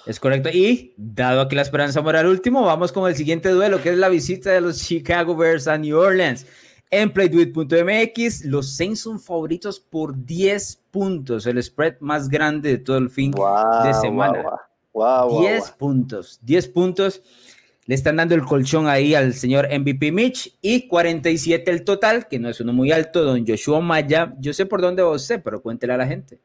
Es 0.07 0.21
correcto. 0.21 0.49
Y 0.49 0.95
dado 0.97 1.49
que 1.49 1.57
la 1.57 1.63
esperanza 1.63 2.01
muere 2.01 2.19
al 2.19 2.27
último, 2.27 2.65
vamos 2.65 2.93
con 2.93 3.09
el 3.09 3.17
siguiente 3.17 3.51
duelo, 3.51 3.83
que 3.83 3.91
es 3.91 3.99
la 3.99 4.09
visita 4.09 4.51
de 4.51 4.61
los 4.61 4.79
Chicago 4.79 5.37
Bears 5.37 5.69
a 5.69 5.77
New 5.77 5.99
Orleans. 5.99 6.47
En 6.91 7.13
playduit.mx, 7.13 8.47
los 8.47 8.75
Saints 8.75 9.01
son 9.01 9.21
favoritos 9.21 9.79
por 9.79 10.25
10 10.25 10.85
puntos, 10.91 11.47
el 11.47 11.63
spread 11.63 11.97
más 12.01 12.29
grande 12.29 12.71
de 12.71 12.79
todo 12.79 12.97
el 12.97 13.11
fin 13.11 13.33
de 13.33 13.95
semana. 13.95 14.45
10 14.95 15.71
puntos, 15.73 16.41
10 16.43 16.69
puntos. 16.69 17.23
Le 17.85 17.95
están 17.95 18.17
dando 18.17 18.35
el 18.35 18.45
colchón 18.45 18.87
ahí 18.87 19.15
al 19.15 19.33
señor 19.33 19.69
MVP 19.71 20.13
Mitch 20.13 20.59
y 20.61 20.89
47 20.89 21.71
el 21.71 21.85
total, 21.85 22.29
que 22.29 22.39
no 22.39 22.51
es 22.51 22.61
uno 22.61 22.73
muy 22.73 22.93
alto, 22.93 23.25
don 23.25 23.47
Joshua 23.47 23.81
Maya. 23.81 24.35
Yo 24.39 24.53
sé 24.53 24.67
por 24.67 24.83
dónde 24.83 25.03
vos 25.03 25.23
sé, 25.25 25.39
pero 25.39 25.63
cuéntele 25.63 25.95
a 25.95 25.97
la 25.97 26.07
gente. 26.07 26.39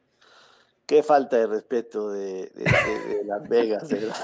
Qué 0.86 1.01
falta 1.01 1.38
de 1.38 1.47
respeto 1.47 2.09
de, 2.09 2.51
Las 3.25 3.47
Vegas, 3.47 3.89
¿verdad? 3.89 4.15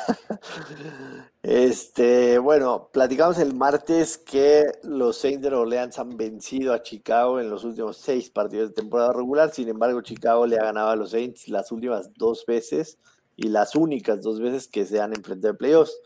Este, 1.41 2.37
bueno, 2.37 2.89
platicamos 2.91 3.39
el 3.39 3.53
martes 3.53 4.17
que 4.17 4.65
los 4.83 5.17
Saints 5.17 5.41
de 5.41 5.55
Orleans 5.55 5.97
han 5.97 6.17
vencido 6.17 6.73
a 6.73 6.81
Chicago 6.81 7.39
en 7.39 7.49
los 7.49 7.63
últimos 7.63 7.97
seis 7.97 8.29
partidos 8.29 8.69
de 8.69 8.75
temporada 8.75 9.13
regular. 9.13 9.51
Sin 9.51 9.69
embargo, 9.69 10.01
Chicago 10.01 10.45
le 10.45 10.57
ha 10.57 10.65
ganado 10.65 10.89
a 10.89 10.95
los 10.97 11.11
Saints 11.11 11.47
las 11.47 11.71
últimas 11.71 12.13
dos 12.15 12.45
veces 12.45 12.99
y 13.37 13.47
las 13.47 13.75
únicas 13.75 14.21
dos 14.21 14.41
veces 14.41 14.67
que 14.67 14.85
se 14.85 14.99
han 14.99 15.15
enfrentado 15.15 15.51
en 15.51 15.57
playoffs. 15.57 15.97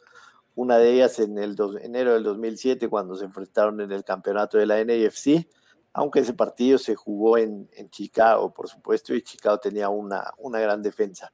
Una 0.56 0.78
de 0.78 0.94
ellas 0.94 1.18
en 1.18 1.40
el 1.40 1.58
enero 1.82 2.14
del 2.14 2.24
2007 2.24 2.88
cuando 2.90 3.16
se 3.16 3.26
enfrentaron 3.26 3.82
en 3.82 3.92
el 3.92 4.04
campeonato 4.04 4.60
de 4.60 4.68
la 4.68 4.84
NAFC 4.86 5.48
aunque 5.94 6.22
ese 6.22 6.34
partido 6.34 6.78
se 6.78 6.96
jugó 6.96 7.38
en, 7.38 7.70
Chicago, 7.90 8.52
por 8.52 8.68
supuesto, 8.68 9.14
y 9.14 9.22
Chicago 9.22 9.60
tenía 9.60 9.90
una, 9.90 10.34
una 10.40 10.60
gran 10.60 10.82
defensa. 10.82 11.32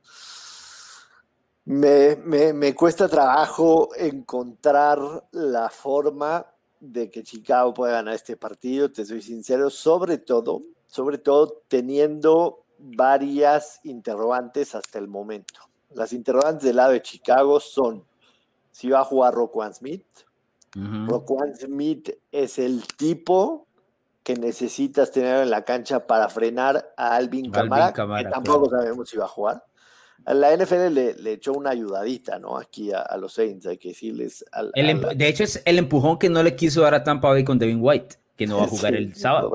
Me, 1.66 2.16
me, 2.16 2.76
cuesta 2.76 3.08
trabajo 3.08 3.90
encontrar 3.96 5.00
la 5.32 5.70
forma 5.70 6.46
de 6.80 7.10
que 7.10 7.24
Chicago 7.24 7.74
pueda 7.74 7.94
ganar 7.94 8.16
este 8.16 8.36
partido, 8.36 8.92
te 8.92 9.06
soy 9.06 9.22
sincero, 9.22 9.70
sobre 9.70 10.18
todo, 10.18 10.64
sobre 10.88 11.20
todo 11.20 11.62
teniendo 11.68 12.66
varias 12.80 13.80
interrogantes 13.84 14.76
hasta 14.76 15.00
el 15.00 15.08
momento. 15.08 15.62
Las 15.92 16.12
interrogantes 16.12 16.64
del 16.64 16.78
lado 16.78 16.92
de 16.94 17.02
Chicago 17.02 17.60
son 17.60 18.04
si 18.72 18.90
va 18.90 19.02
a 19.02 19.06
jugar 19.06 19.34
Roquan 19.34 19.74
Smith. 19.74 20.06
Uh 20.76 21.26
Smith 21.60 22.10
es 22.32 22.60
el 22.60 22.86
tipo 22.96 23.68
que 24.24 24.36
necesitas 24.36 25.12
tener 25.12 25.44
en 25.44 25.50
la 25.50 25.64
cancha 25.64 26.06
para 26.06 26.30
frenar 26.30 26.94
a 26.98 27.16
Alvin 27.16 27.52
Camara, 27.52 27.94
que 27.94 28.30
tampoco 28.30 28.70
sabemos 28.70 29.10
si 29.10 29.18
va 29.18 29.26
a 29.26 29.30
jugar. 29.30 29.64
La 30.26 30.56
NFL 30.56 30.94
le, 30.94 31.32
echó 31.32 31.54
una 31.54 31.72
ayudadita, 31.72 32.40
¿no? 32.40 32.58
Aquí 32.58 32.92
a, 32.92 33.16
los 33.18 33.34
Saints, 33.34 33.66
hay 33.66 33.78
que 33.78 33.90
decirles. 33.90 34.46
De 34.74 35.28
hecho, 35.28 35.44
es 35.44 35.62
el 35.66 35.80
empujón 35.80 36.20
que 36.20 36.30
no 36.30 36.44
le 36.44 36.56
quiso 36.56 36.82
dar 36.82 36.94
a 36.94 37.04
Tampa 37.04 37.30
Bay 37.30 37.44
con 37.44 37.58
Devin 37.58 37.80
White, 37.82 38.18
que 38.36 38.46
no 38.46 38.58
va 38.58 38.66
a 38.66 38.68
jugar 38.68 38.96
el 38.96 39.16
sábado. 39.16 39.52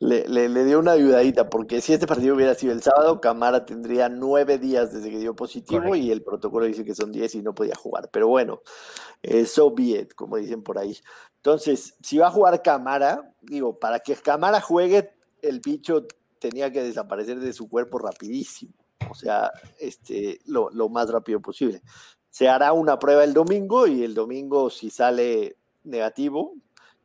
Le, 0.00 0.26
le, 0.26 0.64
dio 0.64 0.80
una 0.80 0.92
ayudadita, 0.92 1.48
porque 1.48 1.80
si 1.80 1.92
este 1.92 2.06
partido 2.06 2.34
hubiera 2.34 2.54
sido 2.54 2.72
el 2.72 2.82
sábado, 2.82 3.20
Camara 3.20 3.66
tendría 3.66 4.08
nueve 4.08 4.58
días 4.58 4.92
desde 4.92 5.10
que 5.10 5.18
dio 5.18 5.36
positivo 5.36 5.94
y 5.94 6.10
el 6.10 6.22
protocolo 6.22 6.66
dice 6.66 6.84
que 6.84 6.94
son 6.94 7.12
diez 7.12 7.34
y 7.34 7.42
no 7.42 7.54
podía 7.54 7.76
jugar. 7.76 8.08
Pero 8.10 8.26
bueno, 8.26 8.62
so 9.46 9.72
be 9.72 10.00
it, 10.00 10.14
como 10.14 10.38
dicen 10.38 10.62
por 10.62 10.78
ahí. 10.78 10.96
Entonces, 11.48 11.96
si 12.02 12.18
va 12.18 12.26
a 12.26 12.30
jugar 12.30 12.60
Camara, 12.60 13.32
digo, 13.40 13.78
para 13.78 14.00
que 14.00 14.14
Camara 14.16 14.60
juegue, 14.60 15.14
el 15.40 15.60
bicho 15.60 16.06
tenía 16.38 16.70
que 16.70 16.82
desaparecer 16.82 17.40
de 17.40 17.54
su 17.54 17.70
cuerpo 17.70 17.98
rapidísimo, 17.98 18.74
o 19.08 19.14
sea, 19.14 19.50
este, 19.80 20.40
lo, 20.44 20.70
más 20.90 21.10
rápido 21.10 21.40
posible. 21.40 21.80
Se 22.28 22.50
hará 22.50 22.74
una 22.74 22.98
prueba 22.98 23.24
el 23.24 23.32
domingo 23.32 23.86
y 23.86 24.04
el 24.04 24.12
domingo 24.12 24.68
si 24.68 24.90
sale 24.90 25.56
negativo, 25.84 26.52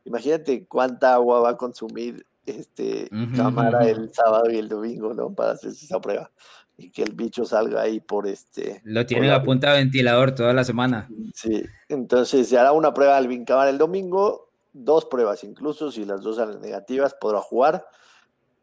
imagínate 0.04 0.66
cuánta 0.66 1.14
agua 1.14 1.40
va 1.40 1.50
a 1.50 1.56
consumir 1.56 2.26
este 2.44 3.08
Camara 3.34 3.88
el 3.88 4.12
sábado 4.12 4.50
y 4.50 4.58
el 4.58 4.68
domingo, 4.68 5.14
¿no? 5.14 5.32
Para 5.32 5.52
hacer 5.52 5.70
esa 5.70 6.02
prueba 6.02 6.30
y 6.76 6.90
que 6.90 7.02
el 7.02 7.12
bicho 7.12 7.44
salga 7.44 7.82
ahí 7.82 8.00
por 8.00 8.26
este. 8.26 8.80
Lo 8.84 9.06
tienen 9.06 9.30
a 9.30 9.42
punta 9.42 9.72
de 9.72 9.78
ventilador 9.78 10.34
toda 10.34 10.52
la 10.52 10.64
semana. 10.64 11.08
Sí, 11.34 11.62
entonces 11.88 12.48
se 12.48 12.58
hará 12.58 12.72
una 12.72 12.92
prueba 12.92 13.16
al 13.16 13.28
Vincamar 13.28 13.68
el 13.68 13.78
domingo, 13.78 14.50
dos 14.72 15.04
pruebas 15.06 15.44
incluso, 15.44 15.90
si 15.90 16.04
las 16.04 16.22
dos 16.22 16.36
salen 16.36 16.60
negativas, 16.60 17.14
podrá 17.14 17.40
jugar. 17.40 17.86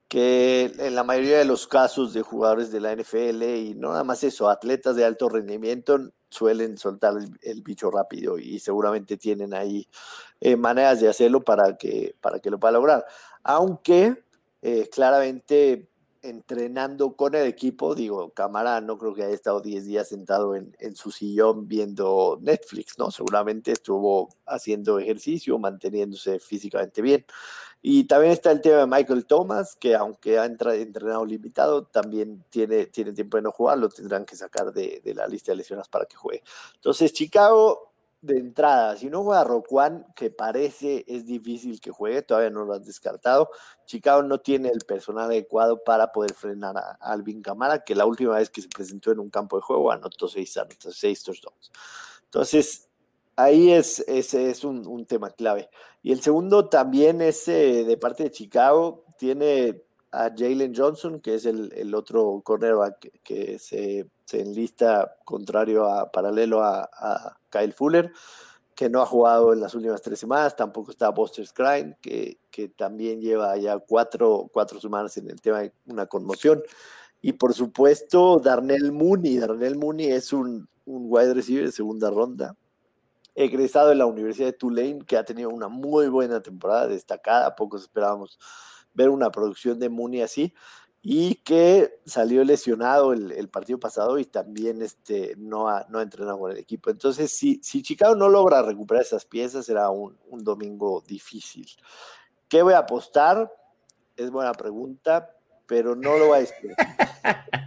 Que 0.08 0.74
en 0.78 0.94
la 0.94 1.06
mayoría 1.06 1.38
de 1.38 1.46
los 1.46 1.68
casos 1.68 2.14
de 2.14 2.22
jugadores 2.22 2.70
de 2.70 2.82
la 2.82 2.94
NFL 2.94 3.44
y 3.44 3.76
no 3.76 3.92
nada 3.92 4.04
más 4.04 4.26
eso, 4.26 4.50
atletas 4.50 4.98
de 4.98 5.06
alto 5.06 5.30
rendimiento 5.30 6.12
suelen 6.30 6.78
soltar 6.78 7.14
el, 7.42 7.62
bicho 7.62 7.90
rápido 7.90 8.38
y 8.38 8.60
seguramente 8.60 9.16
tienen 9.16 9.54
ahí 9.54 9.88
eh, 10.42 10.58
maneras 10.58 11.00
de 11.00 11.08
hacerlo 11.08 11.42
para 11.42 11.78
que, 11.78 12.16
para 12.20 12.40
que 12.40 12.50
lo 12.50 12.60
pueda 12.60 12.74
lograr. 12.74 13.06
Aunque 13.44 14.22
eh, 14.62 14.90
claramente 14.92 15.90
entrenando 16.22 17.16
con 17.16 17.36
el 17.36 17.48
equipo, 17.48 17.96
digo, 17.96 18.32
Cámara 18.32 18.82
no 18.82 18.98
creo 18.98 19.14
que 19.14 19.24
haya 19.24 19.34
estado 19.34 19.62
10 19.62 19.86
días 19.86 20.08
sentado 20.10 20.56
en, 20.56 20.96
su 20.96 21.12
sillón 21.12 21.68
viendo 21.68 22.38
Netflix, 22.42 22.98
¿no? 22.98 23.12
Seguramente 23.12 23.72
estuvo 23.72 24.30
haciendo 24.46 25.00
ejercicio, 25.00 25.58
manteniéndose 25.58 26.40
físicamente 26.40 27.02
bien. 27.02 27.26
Y 27.82 28.04
también 28.04 28.34
está 28.34 28.52
el 28.52 28.62
tema 28.62 28.78
de 28.78 28.88
Michael 28.88 29.26
Thomas, 29.26 29.76
que 29.76 29.96
aunque 29.96 30.38
ha 30.38 30.46
entrenado 30.46 31.26
limitado, 31.26 31.86
también 31.86 32.44
tiene, 32.50 32.86
tiene 32.86 33.14
tiempo 33.14 33.38
de 33.38 33.44
no 33.44 33.52
jugar, 33.52 33.80
lo 33.80 33.90
tendrán 33.90 34.26
que 34.26 34.36
sacar 34.36 34.72
de, 34.72 35.02
de 35.04 35.14
la 35.16 35.28
lista 35.28 35.52
de 35.52 35.58
lesiones 35.58 35.88
para 35.88 36.06
que 36.06 36.16
juegue. 36.16 36.44
Entonces, 36.76 37.14
Chicago 37.14 37.91
de 38.22 38.38
entrada, 38.38 38.96
si 38.96 39.10
no 39.10 39.24
juega 39.24 39.44
Roquan, 39.44 40.06
que 40.16 40.30
parece 40.30 41.04
es 41.08 41.26
difícil 41.26 41.82
que 41.82 41.90
juegue, 41.90 42.22
todavía 42.22 42.52
no 42.52 42.64
lo 42.64 42.74
han 42.74 42.84
descartado. 42.84 43.50
Chicago 43.86 44.22
no 44.22 44.40
tiene 44.40 44.70
el 44.70 44.82
personal 44.82 45.26
adecuado 45.26 45.84
para 45.84 46.12
poder 46.12 46.34
frenar 46.34 46.78
a, 46.78 46.98
Alvin 47.02 47.42
Camara, 47.42 47.84
que 47.84 47.96
la 47.96 48.06
última 48.06 48.36
vez 48.36 48.50
que 48.50 48.62
se 48.62 48.70
presentó 48.70 49.12
en 49.12 49.20
un 49.20 49.30
campo 49.30 49.58
de 49.58 49.64
juego 49.64 49.92
anotó 49.92 50.28
seis, 50.28 50.56
anotó 50.58 50.92
seis 50.92 51.24
touchdowns. 51.24 51.72
Entonces, 52.26 52.88
ahí 53.36 53.72
es, 53.72 54.00
ese 54.08 54.52
es 54.52 54.64
un, 54.64 55.06
tema 55.06 55.32
clave. 55.32 55.70
Y 56.04 56.12
el 56.12 56.22
segundo 56.22 56.70
también 56.70 57.22
es 57.22 57.48
eh, 57.48 57.84
de 57.84 57.98
parte 57.98 58.24
de 58.24 58.32
Chicago, 58.32 59.06
tiene 59.18 59.82
a 60.12 60.30
Jalen 60.36 60.74
Johnson, 60.76 61.20
que 61.22 61.36
es 61.36 61.46
el, 61.46 61.96
otro 61.96 62.42
cornerback 62.44 63.22
que, 63.24 63.58
se, 63.60 64.08
enlista 64.34 65.18
contrario 65.26 65.86
a 65.86 66.12
paralelo 66.12 66.64
a, 66.64 67.38
Kyle 67.50 67.74
Fuller, 67.74 68.12
que 68.76 68.90
no 68.90 69.02
ha 69.02 69.06
jugado 69.06 69.54
en 69.54 69.60
las 69.60 69.76
últimas 69.76 70.02
tres 70.02 70.20
semanas. 70.20 70.56
Tampoco 70.56 70.92
está 70.92 71.10
Buster 71.10 71.46
Scrine, 71.46 71.98
que, 72.02 72.40
que 72.50 72.70
también 72.70 73.22
lleva 73.22 73.56
ya 73.58 73.78
cuatro, 73.80 74.50
cuatro 74.52 74.80
semanas 74.80 75.18
en 75.18 75.30
el 75.30 75.42
tema 75.42 75.60
de 75.60 75.74
una 75.86 76.06
conmoción. 76.06 76.62
Y 77.22 77.34
por 77.34 77.54
supuesto, 77.54 78.40
Darnell 78.40 78.92
Mooney. 78.92 79.38
Darnell 79.38 79.78
Mooney 79.78 80.08
es 80.08 80.34
un, 80.34 80.68
un 80.86 81.06
wide 81.08 81.34
receiver 81.34 81.66
de 81.66 81.72
segunda 81.72 82.10
ronda, 82.10 82.56
egresado 83.36 83.90
de 83.90 83.96
la 83.96 84.06
Universidad 84.06 84.48
de 84.48 84.54
Tulane, 84.54 85.06
que 85.06 85.18
ha 85.18 85.24
tenido 85.24 85.50
una 85.50 85.68
muy 85.68 86.08
buena 86.08 86.42
temporada 86.42 86.88
destacada. 86.88 87.56
Pocos 87.56 87.84
esperábamos 87.84 88.40
ver 88.94 89.10
una 89.10 89.32
producción 89.32 89.80
de 89.80 89.90
Mooney 89.90 90.22
así 90.22 90.54
y 91.04 91.36
que 91.36 92.00
salió 92.06 92.44
lesionado 92.44 93.14
el, 93.14 93.50
partido 93.50 93.80
pasado 93.80 94.20
y 94.20 94.26
también 94.26 94.84
este, 94.84 95.34
no, 95.38 95.68
ha, 95.68 95.86
no 95.90 95.98
ha 95.98 96.04
entrenado 96.04 96.38
con 96.40 96.52
el 96.52 96.58
equipo. 96.58 96.92
Entonces, 96.92 97.32
si, 97.32 97.60
si 97.64 97.82
Chicago 97.82 98.16
no 98.16 98.30
logra 98.30 98.62
recuperar 98.62 99.04
esas 99.04 99.26
piezas, 99.26 99.66
será 99.66 99.90
un, 99.90 100.18
un 100.30 100.44
domingo 100.44 101.04
difícil. 101.08 101.68
¿Qué 102.48 102.62
voy 102.62 102.74
a 102.74 102.80
apostar? 102.80 103.52
Es 104.16 104.30
buena 104.30 104.54
pregunta, 104.54 105.36
pero 105.66 105.96
no 105.96 106.18
lo 106.18 106.28
voy 106.28 106.38
a 106.38 106.42
decir. 106.42 106.72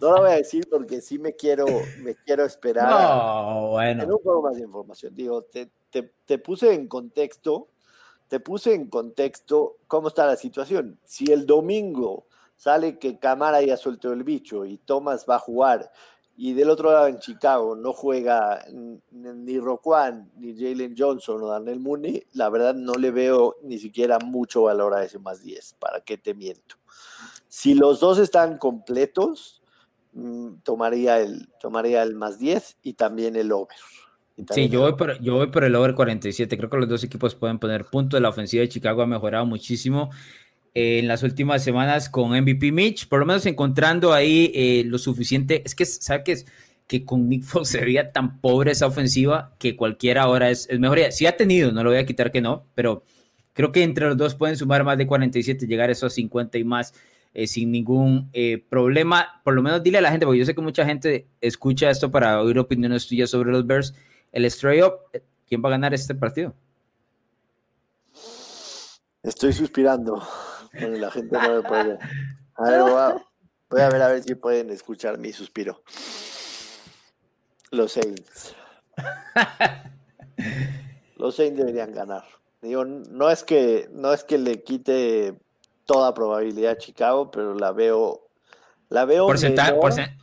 No 0.00 0.10
lo 0.10 0.22
voy 0.22 0.32
a 0.32 0.36
decir 0.36 0.68
porque 0.70 1.00
sí 1.00 1.18
me 1.18 1.34
quiero, 1.34 1.64
me 2.00 2.14
quiero 2.14 2.44
esperar. 2.44 2.90
No, 2.90 3.70
bueno. 3.70 4.02
En 4.02 4.12
un 4.12 4.18
poco 4.22 4.42
más 4.42 4.56
de 4.56 4.62
información. 4.62 5.14
Digo, 5.14 5.42
te, 5.42 5.70
te, 5.88 6.12
te 6.26 6.38
puse 6.38 6.74
en 6.74 6.88
contexto 6.88 7.68
te 8.28 8.40
puse 8.40 8.74
en 8.74 8.88
contexto 8.88 9.76
cómo 9.86 10.08
está 10.08 10.26
la 10.26 10.36
situación. 10.36 10.98
Si 11.04 11.32
el 11.32 11.46
domingo 11.46 12.26
sale 12.56 12.98
que 12.98 13.18
Camara 13.18 13.62
ya 13.62 13.76
suelto 13.76 14.12
el 14.12 14.24
bicho 14.24 14.64
y 14.64 14.78
Thomas 14.78 15.26
va 15.28 15.36
a 15.36 15.40
jugar 15.40 15.90
y 16.36 16.52
del 16.52 16.70
otro 16.70 16.90
lado 16.92 17.06
en 17.06 17.18
Chicago 17.20 17.76
no 17.76 17.92
juega 17.92 18.64
ni 19.12 19.58
Roquan, 19.58 20.32
ni 20.36 20.54
Jalen 20.54 20.94
Johnson 20.96 21.42
o 21.42 21.48
Daniel 21.48 21.78
Mooney, 21.78 22.26
la 22.32 22.48
verdad 22.48 22.74
no 22.74 22.94
le 22.94 23.10
veo 23.10 23.56
ni 23.62 23.78
siquiera 23.78 24.18
mucho 24.18 24.62
valor 24.62 24.94
a 24.94 25.04
ese 25.04 25.18
más 25.18 25.42
10, 25.42 25.76
¿para 25.78 26.00
qué 26.00 26.18
te 26.18 26.34
miento? 26.34 26.76
Si 27.48 27.74
los 27.74 28.00
dos 28.00 28.18
están 28.18 28.58
completos, 28.58 29.62
mm, 30.12 30.56
tomaría 30.64 31.20
el, 31.20 31.48
tomaría 31.60 32.02
el 32.02 32.16
más 32.16 32.38
10 32.38 32.78
y 32.82 32.94
también 32.94 33.36
el 33.36 33.52
over. 33.52 33.76
Sí, 34.50 34.68
yo 34.68 34.80
voy, 34.80 34.94
por, 34.94 35.20
yo 35.20 35.36
voy 35.36 35.46
por 35.48 35.64
el 35.64 35.74
over 35.74 35.94
47. 35.94 36.56
Creo 36.56 36.68
que 36.68 36.76
los 36.76 36.88
dos 36.88 37.04
equipos 37.04 37.34
pueden 37.34 37.58
poner 37.58 37.84
punto. 37.84 38.18
La 38.18 38.28
ofensiva 38.28 38.62
de 38.62 38.68
Chicago 38.68 39.02
ha 39.02 39.06
mejorado 39.06 39.46
muchísimo 39.46 40.10
eh, 40.74 40.98
en 40.98 41.08
las 41.08 41.22
últimas 41.22 41.62
semanas 41.62 42.08
con 42.08 42.30
MVP 42.30 42.72
Mitch, 42.72 43.08
por 43.08 43.20
lo 43.20 43.26
menos 43.26 43.46
encontrando 43.46 44.12
ahí 44.12 44.50
eh, 44.54 44.82
lo 44.86 44.98
suficiente. 44.98 45.62
Es 45.64 45.74
que, 45.74 45.84
¿sabes 45.84 46.22
qué 46.24 46.32
es? 46.32 46.46
que 46.86 47.04
con 47.04 47.28
Nick 47.28 47.44
Foles 47.44 47.68
se 47.68 47.80
veía 47.82 48.12
tan 48.12 48.40
pobre 48.40 48.72
esa 48.72 48.86
ofensiva 48.86 49.54
que 49.58 49.74
cualquiera 49.76 50.22
ahora 50.22 50.50
es, 50.50 50.68
es 50.68 50.78
mejor. 50.78 50.98
Sí 51.12 51.26
ha 51.26 51.36
tenido, 51.36 51.72
no 51.72 51.82
lo 51.82 51.90
voy 51.90 51.98
a 51.98 52.06
quitar 52.06 52.30
que 52.30 52.40
no, 52.40 52.66
pero 52.74 53.04
creo 53.52 53.72
que 53.72 53.82
entre 53.82 54.06
los 54.06 54.16
dos 54.16 54.34
pueden 54.34 54.56
sumar 54.56 54.84
más 54.84 54.98
de 54.98 55.06
47, 55.06 55.66
llegar 55.66 55.88
a 55.88 55.92
esos 55.92 56.12
50 56.14 56.58
y 56.58 56.64
más. 56.64 56.92
Eh, 57.36 57.48
sin 57.48 57.72
ningún 57.72 58.30
eh, 58.32 58.62
problema. 58.68 59.40
Por 59.42 59.54
lo 59.54 59.62
menos 59.62 59.82
dile 59.82 59.98
a 59.98 60.00
la 60.00 60.12
gente, 60.12 60.24
porque 60.24 60.38
yo 60.38 60.44
sé 60.44 60.54
que 60.54 60.60
mucha 60.60 60.86
gente 60.86 61.26
escucha 61.40 61.90
esto 61.90 62.08
para 62.08 62.40
oír 62.40 62.60
opiniones 62.60 63.08
tuyas 63.08 63.28
sobre 63.28 63.50
los 63.50 63.66
Bears. 63.66 63.92
El 64.34 64.44
straight 64.46 64.82
up, 64.82 64.98
¿quién 65.46 65.62
va 65.62 65.68
a 65.68 65.70
ganar 65.70 65.94
este 65.94 66.12
partido? 66.12 66.52
Estoy 69.22 69.52
suspirando. 69.52 70.20
La 70.72 71.08
gente 71.12 71.38
no 71.38 71.54
me 71.54 71.62
puede. 71.62 71.98
A 72.56 72.68
ver, 72.68 72.80
voy 73.70 73.80
a, 73.80 73.88
ver 73.88 74.02
a 74.02 74.08
ver 74.08 74.24
si 74.24 74.34
pueden 74.34 74.70
escuchar 74.70 75.18
mi 75.18 75.32
suspiro. 75.32 75.84
Los 77.70 77.92
Saints. 77.92 78.56
Los 81.16 81.36
Saints 81.36 81.56
deberían 81.56 81.92
ganar. 81.92 82.24
Digo, 82.60 82.84
no 82.84 83.30
es 83.30 83.44
que 83.44 83.88
no 83.92 84.12
es 84.12 84.24
que 84.24 84.38
le 84.38 84.64
quite 84.64 85.38
toda 85.84 86.12
probabilidad 86.12 86.72
a 86.72 86.78
Chicago, 86.78 87.30
pero 87.30 87.54
la 87.54 87.70
veo 87.70 88.23
la 88.94 89.04
veo 89.04 89.26
porcentaje, 89.26 89.72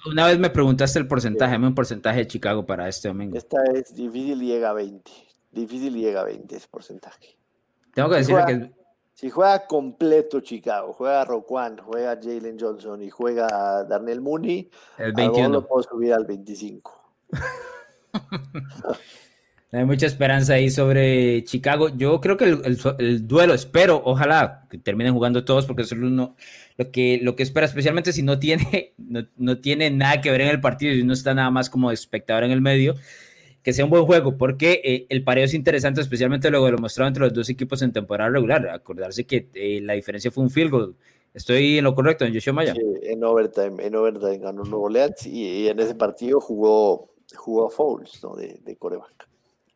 una 0.06 0.28
vez 0.28 0.40
me 0.40 0.50
preguntaste 0.50 0.98
el 0.98 1.08
porcentaje, 1.08 1.52
dame 1.52 1.68
un 1.68 1.76
porcentaje 1.76 2.20
de 2.20 2.28
Chicago 2.28 2.66
para 2.66 2.88
este 2.88 3.10
domingo. 3.10 3.38
Esta 3.38 3.62
es 3.74 3.94
difícil 3.94 4.40
llega 4.40 4.70
a 4.70 4.74
20. 4.74 5.12
Difícil 5.52 5.94
llega 5.94 6.22
a 6.22 6.24
20 6.24 6.56
ese 6.56 6.68
porcentaje. 6.70 7.38
Tengo 7.94 8.10
que 8.10 8.16
decir 8.16 8.38
que 8.48 8.72
si 9.14 9.30
juega 9.30 9.68
completo 9.68 10.40
Chicago, 10.40 10.94
juega 10.94 11.26
Roquan, 11.26 11.80
juega 11.80 12.16
Jalen 12.16 12.58
Johnson 12.58 13.04
y 13.04 13.10
juega 13.10 13.84
Darnell 13.84 14.22
Mooney, 14.22 14.72
el 14.98 15.12
21 15.12 15.50
lo 15.50 15.68
puedo 15.68 15.84
subir 15.84 16.14
al 16.14 16.26
25. 16.26 17.14
Hay 19.74 19.86
mucha 19.86 20.06
esperanza 20.06 20.56
ahí 20.56 20.70
sobre 20.70 21.46
Chicago. 21.46 21.88
Yo 21.96 22.20
creo 22.20 22.36
que 22.36 22.44
el, 22.44 23.28
duelo, 23.28 23.54
espero, 23.54 24.02
ojalá 24.04 24.68
que 24.70 24.78
terminen 24.78 25.14
jugando 25.14 25.46
todos, 25.46 25.66
porque 25.66 25.84
eso 25.84 25.96
es 25.96 26.02
uno, 26.02 26.36
lo 26.78 26.92
que, 26.92 27.20
lo 27.22 27.38
que 27.38 27.44
espera, 27.44 27.68
especialmente 27.68 28.12
si 28.12 28.22
no 28.22 28.38
tiene, 28.38 28.94
no, 29.38 29.58
tiene 29.60 29.90
nada 29.90 30.20
que 30.20 30.30
ver 30.30 30.42
en 30.42 30.50
el 30.50 30.60
partido, 30.60 30.94
y 30.94 31.04
no 31.04 31.14
está 31.14 31.34
nada 31.34 31.50
más 31.52 31.70
como 31.70 31.90
espectador 31.90 32.44
en 32.44 32.52
el 32.52 32.60
medio, 32.60 32.96
que 33.64 33.72
sea 33.72 33.86
un 33.86 33.92
buen 33.92 34.06
juego, 34.06 34.38
porque 34.38 34.82
eh, 34.84 35.06
el 35.08 35.24
pareo 35.24 35.46
es 35.46 35.54
interesante, 35.54 36.02
especialmente 36.02 36.50
luego 36.50 36.66
de 36.66 36.74
lo 36.74 36.78
mostrado 36.80 37.08
entre 37.08 37.24
los 37.24 37.34
dos 37.34 37.50
equipos 37.50 37.82
en 37.82 37.94
temporada 37.94 38.30
regular. 38.30 38.68
Acordarse 38.68 39.26
que 39.26 39.48
eh, 39.54 39.80
la 39.82 39.94
diferencia 39.94 40.32
fue 40.32 40.44
un 40.44 40.50
field 40.50 40.72
goal. 40.72 40.96
¿Estoy 41.34 41.78
en 41.78 41.86
lo 41.86 41.96
correcto, 41.96 42.26
en 42.26 42.34
Joshua 42.34 42.52
Maya? 42.52 42.74
En 43.04 43.24
overtime, 43.24 43.86
en 43.86 43.96
overtime 43.96 44.40
ganó 44.40 44.64
Nuevo 44.64 44.86
Orleans 44.86 45.26
y, 45.26 45.70
en 45.70 45.80
ese 45.80 45.96
partido 45.96 46.42
jugó, 46.42 47.14
jugó 47.34 47.68
a 47.68 47.70
Fouls, 47.70 48.22
¿no? 48.22 48.36
De, 48.36 48.60
de. 48.66 48.78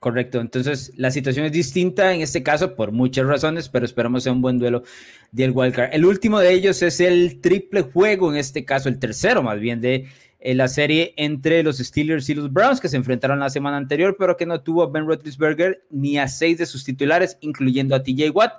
Correcto, 0.05 0.39
entonces 0.39 0.93
la 0.97 1.09
situación 1.09 1.47
es 1.47 1.51
distinta 1.51 2.13
en 2.13 2.21
este 2.21 2.43
caso 2.43 2.75
por 2.75 2.91
muchas 2.91 3.25
razones, 3.25 3.69
pero 3.69 3.85
esperamos 3.85 4.21
sea 4.21 4.33
un 4.33 4.39
buen 4.43 4.59
duelo 4.59 4.83
del 5.31 5.49
wildcard. 5.49 5.95
El 5.95 6.05
último 6.05 6.37
de 6.37 6.53
ellos 6.53 6.83
es 6.83 6.99
el 6.99 7.41
triple 7.41 7.81
juego, 7.81 8.31
en 8.31 8.37
este 8.37 8.65
caso 8.65 8.87
el 8.87 8.99
tercero 8.99 9.41
más 9.41 9.59
bien 9.59 9.81
de 9.81 10.07
eh, 10.39 10.53
la 10.53 10.67
serie 10.67 11.15
entre 11.17 11.63
los 11.63 11.79
Steelers 11.79 12.29
y 12.29 12.35
los 12.35 12.53
Browns 12.53 12.79
que 12.79 12.87
se 12.87 12.97
enfrentaron 12.97 13.39
la 13.39 13.49
semana 13.49 13.77
anterior, 13.77 14.15
pero 14.19 14.37
que 14.37 14.45
no 14.45 14.61
tuvo 14.61 14.83
a 14.83 14.91
Ben 14.91 15.07
Roethlisberger 15.07 15.87
ni 15.89 16.19
a 16.19 16.27
seis 16.27 16.59
de 16.59 16.67
sus 16.67 16.83
titulares, 16.83 17.39
incluyendo 17.41 17.95
a 17.95 18.03
TJ 18.03 18.29
Watt. 18.29 18.53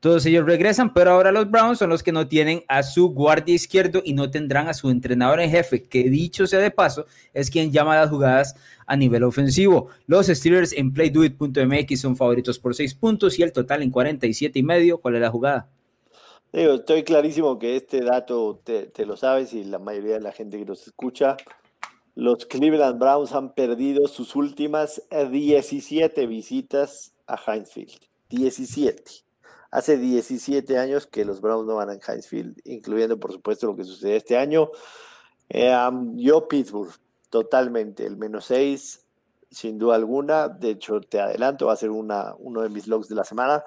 Todos 0.00 0.24
ellos 0.24 0.46
regresan, 0.46 0.94
pero 0.94 1.10
ahora 1.10 1.30
los 1.30 1.50
Browns 1.50 1.78
son 1.78 1.90
los 1.90 2.02
que 2.02 2.10
no 2.10 2.26
tienen 2.26 2.64
a 2.68 2.82
su 2.82 3.10
guardia 3.10 3.54
izquierdo 3.54 4.00
y 4.02 4.14
no 4.14 4.30
tendrán 4.30 4.66
a 4.66 4.72
su 4.72 4.88
entrenador 4.88 5.40
en 5.40 5.50
jefe, 5.50 5.82
que 5.82 6.04
dicho 6.04 6.46
sea 6.46 6.58
de 6.58 6.70
paso, 6.70 7.04
es 7.34 7.50
quien 7.50 7.70
llama 7.70 7.96
las 7.96 8.08
jugadas 8.08 8.56
a 8.86 8.96
nivel 8.96 9.24
ofensivo. 9.24 9.88
Los 10.06 10.28
Steelers 10.28 10.72
en 10.72 10.94
playduit.mx 10.94 12.00
son 12.00 12.16
favoritos 12.16 12.58
por 12.58 12.74
6 12.74 12.94
puntos 12.94 13.38
y 13.38 13.42
el 13.42 13.52
total 13.52 13.82
en 13.82 13.90
47 13.90 14.58
y 14.58 14.62
medio. 14.62 14.96
¿Cuál 14.98 15.16
es 15.16 15.20
la 15.20 15.30
jugada? 15.30 15.68
estoy 16.52 17.04
clarísimo 17.04 17.58
que 17.58 17.76
este 17.76 18.00
dato 18.00 18.58
te, 18.64 18.86
te 18.86 19.04
lo 19.04 19.18
sabes 19.18 19.52
y 19.52 19.64
la 19.64 19.78
mayoría 19.78 20.14
de 20.14 20.20
la 20.20 20.32
gente 20.32 20.58
que 20.58 20.64
nos 20.64 20.86
escucha. 20.86 21.36
Los 22.14 22.46
Cleveland 22.46 22.98
Browns 22.98 23.32
han 23.32 23.52
perdido 23.52 24.08
sus 24.08 24.34
últimas 24.34 25.02
17 25.10 26.26
visitas 26.26 27.12
a 27.26 27.38
Heinz 27.46 27.70
Field. 27.70 28.00
17 28.30 29.29
hace 29.70 29.96
17 29.96 30.78
años 30.78 31.06
que 31.06 31.24
los 31.24 31.40
Browns 31.40 31.66
no 31.66 31.76
van 31.76 31.90
a 31.90 31.94
Heinz 31.94 32.26
Field, 32.26 32.60
incluyendo 32.64 33.18
por 33.18 33.32
supuesto 33.32 33.66
lo 33.66 33.76
que 33.76 33.84
sucede 33.84 34.16
este 34.16 34.36
año. 34.36 34.70
Eh, 35.48 35.74
yo 36.14 36.48
Pittsburgh, 36.48 36.92
totalmente, 37.28 38.06
el 38.06 38.16
menos 38.16 38.46
6, 38.46 39.06
sin 39.50 39.78
duda 39.78 39.96
alguna. 39.96 40.48
De 40.48 40.70
hecho, 40.70 41.00
te 41.00 41.20
adelanto, 41.20 41.66
va 41.66 41.74
a 41.74 41.76
ser 41.76 41.90
una, 41.90 42.34
uno 42.38 42.62
de 42.62 42.68
mis 42.68 42.86
logs 42.86 43.08
de 43.08 43.14
la 43.14 43.24
semana. 43.24 43.64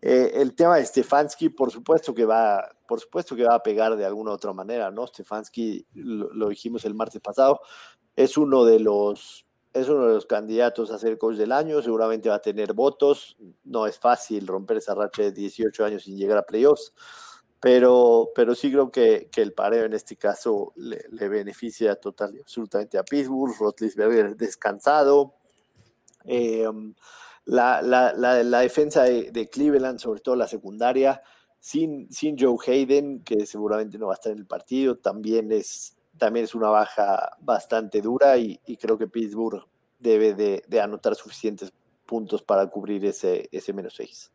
Eh, 0.00 0.32
el 0.34 0.54
tema 0.54 0.76
de 0.76 0.86
Stefanski, 0.86 1.48
por 1.48 1.72
supuesto 1.72 2.14
que 2.14 2.24
va, 2.24 2.68
por 2.86 3.00
supuesto 3.00 3.34
que 3.34 3.44
va 3.44 3.56
a 3.56 3.62
pegar 3.62 3.96
de 3.96 4.06
alguna 4.06 4.32
otra 4.32 4.52
manera, 4.52 4.90
¿no? 4.90 5.06
Stefanski, 5.06 5.86
lo 5.94 6.48
dijimos 6.48 6.84
el 6.84 6.94
martes 6.94 7.20
pasado, 7.20 7.60
es 8.14 8.36
uno 8.36 8.64
de 8.64 8.78
los 8.80 9.47
es 9.72 9.88
uno 9.88 10.06
de 10.06 10.14
los 10.14 10.26
candidatos 10.26 10.90
a 10.90 10.98
ser 10.98 11.18
coach 11.18 11.36
del 11.36 11.52
año, 11.52 11.82
seguramente 11.82 12.28
va 12.28 12.36
a 12.36 12.42
tener 12.42 12.72
votos, 12.72 13.36
no 13.64 13.86
es 13.86 13.98
fácil 13.98 14.46
romper 14.46 14.78
esa 14.78 14.94
racha 14.94 15.22
de 15.22 15.32
18 15.32 15.84
años 15.84 16.04
sin 16.04 16.16
llegar 16.16 16.38
a 16.38 16.42
playoffs, 16.42 16.92
pero, 17.60 18.30
pero 18.34 18.54
sí 18.54 18.70
creo 18.70 18.90
que, 18.90 19.28
que 19.30 19.42
el 19.42 19.52
pareo 19.52 19.84
en 19.84 19.92
este 19.92 20.16
caso 20.16 20.72
le, 20.76 21.28
beneficia 21.28 21.96
total 21.96 22.36
y 22.36 22.40
absolutamente 22.40 22.98
a 22.98 23.04
Pittsburgh, 23.04 23.54
Rotlisberger 23.58 24.36
descansado, 24.36 25.34
em, 26.24 26.94
la, 27.44 27.82
la, 27.82 28.12
la, 28.12 28.60
defensa 28.60 29.04
de, 29.04 29.30
de, 29.32 29.48
Cleveland, 29.48 29.98
sobre 29.98 30.20
todo 30.20 30.36
la 30.36 30.46
secundaria, 30.46 31.20
sin, 31.58 32.10
sin 32.12 32.36
Joe 32.38 32.56
Hayden, 32.66 33.24
que 33.24 33.46
seguramente 33.46 33.98
no 33.98 34.06
va 34.06 34.12
a 34.12 34.16
estar 34.16 34.32
en 34.32 34.38
el 34.38 34.46
partido, 34.46 34.98
también 34.98 35.50
es 35.50 35.97
también 36.18 36.44
es 36.44 36.54
una 36.54 36.68
baja 36.68 37.36
bastante 37.40 38.00
dura 38.00 38.36
y, 38.36 38.58
creo 38.80 38.98
que 38.98 39.06
Pittsburgh 39.06 39.64
debe 39.98 40.34
de, 40.34 40.80
anotar 40.80 41.14
suficientes 41.14 41.72
puntos 42.06 42.42
para 42.42 42.66
cubrir 42.68 43.04
ese, 43.04 43.48
ese 43.52 43.72
menos 43.72 43.94
6. 43.96 44.32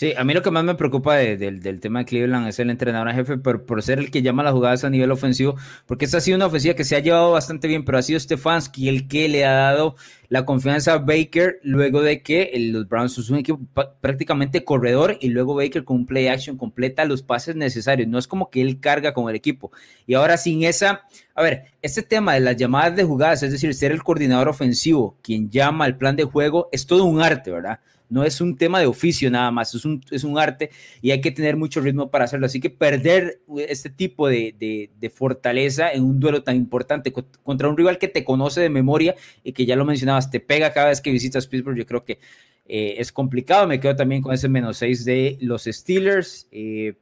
Sí, 0.00 0.14
a 0.16 0.24
mí 0.24 0.32
lo 0.32 0.40
que 0.40 0.50
más 0.50 0.64
me 0.64 0.76
preocupa 0.76 1.16
del 1.16 1.78
tema 1.78 1.98
de 1.98 2.04
Cleveland 2.06 2.48
es 2.48 2.58
el 2.58 2.70
entrenador 2.70 3.10
en 3.10 3.16
jefe, 3.16 3.36
por, 3.36 3.66
por 3.66 3.82
ser 3.82 3.98
el 3.98 4.10
que 4.10 4.22
llama 4.22 4.42
las 4.42 4.54
jugadas 4.54 4.82
a 4.82 4.88
nivel 4.88 5.10
ofensivo, 5.10 5.56
porque 5.84 6.06
esta 6.06 6.16
ha 6.16 6.20
sido 6.22 6.36
una 6.36 6.46
ofensiva 6.46 6.72
que 6.72 6.84
se 6.84 6.96
ha 6.96 7.00
llevado 7.00 7.32
bastante 7.32 7.68
bien, 7.68 7.84
pero 7.84 7.98
ha 7.98 8.02
sido 8.02 8.18
Stefanski 8.18 8.88
el 8.88 9.08
que 9.08 9.28
le 9.28 9.44
ha 9.44 9.52
dado 9.52 9.96
la 10.30 10.46
confianza 10.46 10.94
a 10.94 10.98
Baker 11.00 11.60
luego 11.64 12.00
de 12.00 12.22
que 12.22 12.50
los 12.72 12.88
Browns 12.88 13.12
son 13.12 13.34
un 13.34 13.40
equipo 13.40 13.60
prácticamente 14.00 14.64
corredor 14.64 15.18
y 15.20 15.28
luego 15.28 15.54
Baker 15.54 15.84
con 15.84 15.98
un 15.98 16.06
play 16.06 16.28
action 16.28 16.56
completa 16.56 17.04
los 17.04 17.22
pases 17.22 17.54
necesarios. 17.54 18.08
No 18.08 18.18
es 18.18 18.26
como 18.26 18.48
que 18.48 18.62
él 18.62 18.80
carga 18.80 19.12
con 19.12 19.28
el 19.28 19.36
equipo. 19.36 19.70
Y 20.06 20.14
ahora 20.14 20.38
sin 20.38 20.64
esa, 20.64 21.02
a 21.34 21.42
ver, 21.42 21.64
este 21.82 22.02
tema 22.02 22.32
de 22.32 22.40
las 22.40 22.56
llamadas 22.56 22.96
de 22.96 23.04
jugadas, 23.04 23.42
es 23.42 23.52
decir, 23.52 23.74
ser 23.74 23.92
el 23.92 24.02
coordinador 24.02 24.48
ofensivo 24.48 25.18
quien 25.20 25.50
llama 25.50 25.84
al 25.84 25.98
plan 25.98 26.16
de 26.16 26.24
juego, 26.24 26.70
es 26.72 26.86
todo 26.86 27.04
un 27.04 27.20
arte, 27.20 27.50
¿verdad? 27.50 27.80
No 28.10 28.24
es 28.24 28.40
un 28.40 28.56
tema 28.56 28.80
de 28.80 28.86
oficio 28.86 29.30
nada 29.30 29.50
más, 29.50 29.74
es 29.74 29.84
un, 29.84 30.04
es 30.10 30.24
un 30.24 30.38
arte 30.38 30.70
y 31.00 31.12
hay 31.12 31.20
que 31.20 31.30
tener 31.30 31.56
mucho 31.56 31.80
ritmo 31.80 32.10
para 32.10 32.24
hacerlo. 32.24 32.46
Así 32.46 32.60
que 32.60 32.68
perder 32.68 33.40
este 33.56 33.88
tipo 33.88 34.28
de, 34.28 34.90
fortaleza 35.14 35.90
en 35.90 36.04
un 36.04 36.20
duelo 36.20 36.42
tan 36.42 36.56
importante 36.56 37.12
contra 37.12 37.68
un 37.68 37.76
rival 37.76 37.98
que 37.98 38.08
te 38.08 38.24
conoce 38.24 38.60
de 38.60 38.68
memoria 38.68 39.14
y 39.44 39.52
que 39.52 39.64
ya 39.64 39.76
lo 39.76 39.84
mencionabas, 39.84 40.30
te 40.30 40.40
pega 40.40 40.72
cada 40.72 40.88
vez 40.88 41.00
que 41.00 41.10
visitas 41.10 41.46
Pittsburgh, 41.46 41.76
yo 41.76 41.86
creo 41.86 42.04
que 42.04 42.18
eh, 42.66 42.96
es 42.98 43.12
complicado. 43.12 43.66
Me 43.66 43.80
quedo 43.80 43.96
también 43.96 44.22
con 44.22 44.34
ese 44.34 44.48
menos 44.48 44.76
6 44.78 45.04
de 45.04 45.38
los 45.40 45.64
Steelers. 45.64 46.48
Eh, 46.50 46.94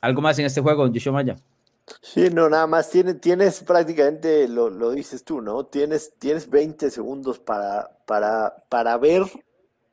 ¿Algo 0.00 0.20
más 0.20 0.38
en 0.38 0.46
este 0.46 0.60
juego, 0.60 0.88
Joshua 0.92 1.12
Maya? 1.12 1.36
Sí, 2.02 2.28
no, 2.32 2.48
nada 2.48 2.66
más. 2.66 2.90
Tienes, 2.90 3.20
tienes 3.20 3.60
prácticamente, 3.60 4.48
lo, 4.48 4.68
lo, 4.68 4.90
dices 4.90 5.22
tú, 5.22 5.40
¿no? 5.40 5.66
Tienes, 5.66 6.14
tienes 6.18 6.50
20 6.50 6.90
segundos 6.90 7.38
para, 7.38 7.90
para, 8.06 8.64
para 8.68 8.98
ver 8.98 9.22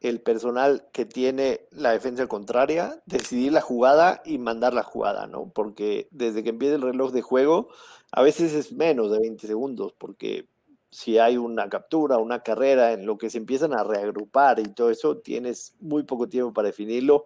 el 0.04 0.22
personal 0.22 0.88
que 0.91 1.06
tiene 1.06 1.62
la 1.72 1.91
defensa 1.91 2.28
contraria, 2.28 3.01
decidir 3.06 3.54
la 3.54 3.62
jugada 3.62 4.22
y 4.26 4.38
mandar 4.38 4.74
la 4.74 4.84
jugada, 4.84 5.28
¿no? 5.28 5.49
Porque 5.49 6.10
desde 6.12 6.43
que 6.43 6.49
empieza 6.49 6.76
el 6.76 6.82
reloj 6.82 7.14
de 7.14 7.22
juego, 7.22 7.70
a 8.12 8.22
veces 8.22 8.54
es 8.54 8.74
menos 8.74 9.12
de 9.12 9.20
20 9.20 9.47
segundos, 9.47 9.93
porque 9.97 10.49
si 10.91 11.18
hay 11.18 11.38
una 11.38 11.70
captura, 11.70 12.18
una 12.18 12.43
carrera, 12.43 12.91
en 12.91 13.06
lo 13.06 13.18
que 13.18 13.30
se 13.30 13.38
empiezan 13.38 13.74
a 13.74 13.84
reagrupar 13.84 14.60
y 14.60 14.74
todo 14.74 14.91
eso, 14.91 15.18
tienes 15.18 15.74
muy 15.80 16.04
poco 16.04 16.28
tiempo 16.28 16.54
para 16.54 16.68
definirlo 16.68 17.24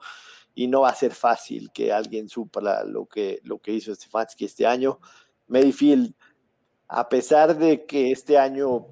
y 0.54 0.68
no 0.68 0.82
va 0.82 0.90
a 0.90 0.96
ser 0.96 1.14
fácil 1.14 1.72
que 1.74 1.92
alguien 1.92 2.30
supla 2.30 2.84
lo 2.84 3.08
que, 3.08 3.40
lo 3.44 3.60
que 3.60 3.74
hizo 3.74 3.94
Stefanski 3.94 4.46
este 4.46 4.68
año. 4.68 5.00
Mayfield, 5.48 6.14
a 6.88 7.10
pesar 7.10 7.58
de 7.58 7.86
que 7.86 8.12
este 8.12 8.38
año 8.38 8.86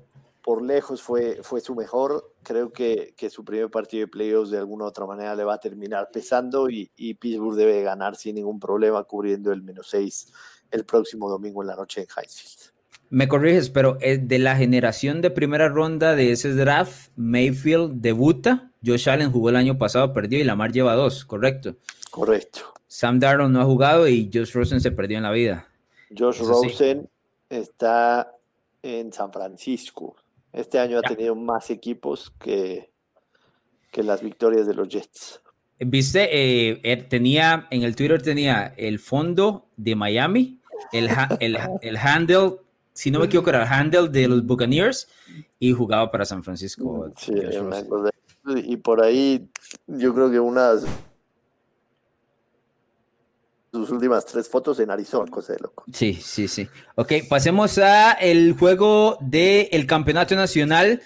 por 0.44 0.62
lejos 0.62 1.02
fue, 1.02 1.42
fue 1.42 1.62
su 1.62 1.74
mejor. 1.74 2.35
Creo 2.46 2.72
que, 2.72 3.14
que, 3.18 3.30
su 3.30 3.43
primer 3.43 3.70
partido 3.70 4.06
de 4.06 4.08
playoffs 4.08 4.52
de 4.52 4.60
alguna 4.60 4.86
u 4.86 4.88
otra 4.88 5.06
manera 5.06 5.36
le 5.36 5.43
va 5.43 5.56
a 5.56 5.60
terminar 5.60 6.10
pesando 6.14 6.70
y, 6.70 6.89
y 6.96 7.16
Pittsburgh 7.16 7.56
debe 7.56 7.82
ganar 7.82 8.16
sin 8.16 8.36
ningún 8.36 8.60
problema 8.60 9.04
cubriendo 9.04 9.52
el 9.52 9.64
menos 9.64 9.88
6 9.89 10.32
el 10.72 10.86
próximo 10.86 11.30
domingo 11.30 11.62
en 11.62 11.68
la 11.68 11.76
noche 11.76 12.02
en 12.02 12.08
Highfield. 12.08 12.76
Me 13.10 13.28
corriges, 13.28 13.70
pero 13.70 13.98
de 14.02 14.39
la 14.39 14.56
generación 14.56 15.22
de 15.22 15.30
primera 15.30 15.70
ronda 15.70 16.16
de 16.16 16.32
ese 16.32 16.54
draft, 16.54 17.10
Mayfield 17.16 18.02
debuta, 18.02 18.72
Josh 18.84 19.10
Allen 19.10 19.32
jugó 19.32 19.50
el 19.50 19.56
año 19.56 19.78
pasado, 19.78 20.14
perdió 20.14 20.39
y 20.39 20.43
Lamar 20.43 20.72
lleva 20.72 20.96
dos, 20.96 21.24
¿correcto? 21.24 21.76
Correcto. 22.12 22.74
Sam 22.88 23.20
Darnold 23.20 23.52
no 23.52 23.62
ha 23.62 23.66
jugado 23.66 24.08
y 24.08 24.30
Josh 24.34 24.54
Rosen 24.54 24.82
se 24.82 24.91
perdió 24.91 25.18
en 25.18 25.24
la 25.24 25.32
vida. 25.32 25.68
Josh 26.18 26.39
Rosen 26.39 27.10
está 27.50 28.36
en 28.82 29.12
San 29.12 29.32
Francisco. 29.32 30.16
Este 30.56 30.80
año 30.80 30.99
ha 30.99 31.01
tenido 31.01 31.36
más 31.36 31.70
equipos 31.70 32.32
que, 32.39 32.89
que 33.91 34.03
las 34.03 34.22
victorias 34.22 34.66
de 34.66 34.74
los 34.74 34.88
Jets. 34.88 35.41
Viste, 35.80 36.30
eh, 36.32 36.97
tenía 37.10 37.68
en 37.70 37.84
el 37.84 37.97
Twitter 37.97 38.22
tenía 38.22 38.74
el 38.78 38.99
fondo 38.99 39.66
de 39.76 39.95
Miami, 39.95 40.62
el, 40.93 41.10
el, 41.41 41.97
handle, 41.97 42.53
si 42.93 43.12
no 43.12 43.20
me 43.20 43.26
equivoco, 43.26 43.49
era 43.49 43.64
el 43.64 43.68
handle 43.68 44.08
de 44.08 44.30
los 44.30 44.45
Buccaneers 44.45 45.10
y 45.60 45.74
jugaba 45.74 46.10
para 46.10 46.24
San 46.24 46.41
Francisco. 46.41 47.12
Sí, 47.18 47.34
y 48.64 48.78
por 48.78 49.03
ahí 49.03 49.49
yo 49.88 50.14
creo 50.14 50.32
que 50.32 50.39
unas 50.39 50.86
sus 53.76 53.92
últimas 53.92 54.26
tres 54.26 54.50
fotos 54.50 54.80
en 54.80 54.90
Arizona, 54.90 55.30
cosa 55.30 55.54
de 55.54 55.60
loco. 55.60 55.84
Sí, 55.92 56.14
sí, 56.22 56.48
sí. 56.48 56.68
Ok, 56.96 57.14
pasemos 57.30 57.78
a 57.78 58.14
el 58.14 58.54
juego 58.54 59.18
del 59.22 59.86
campeonato 59.86 60.36
nacional 60.36 61.02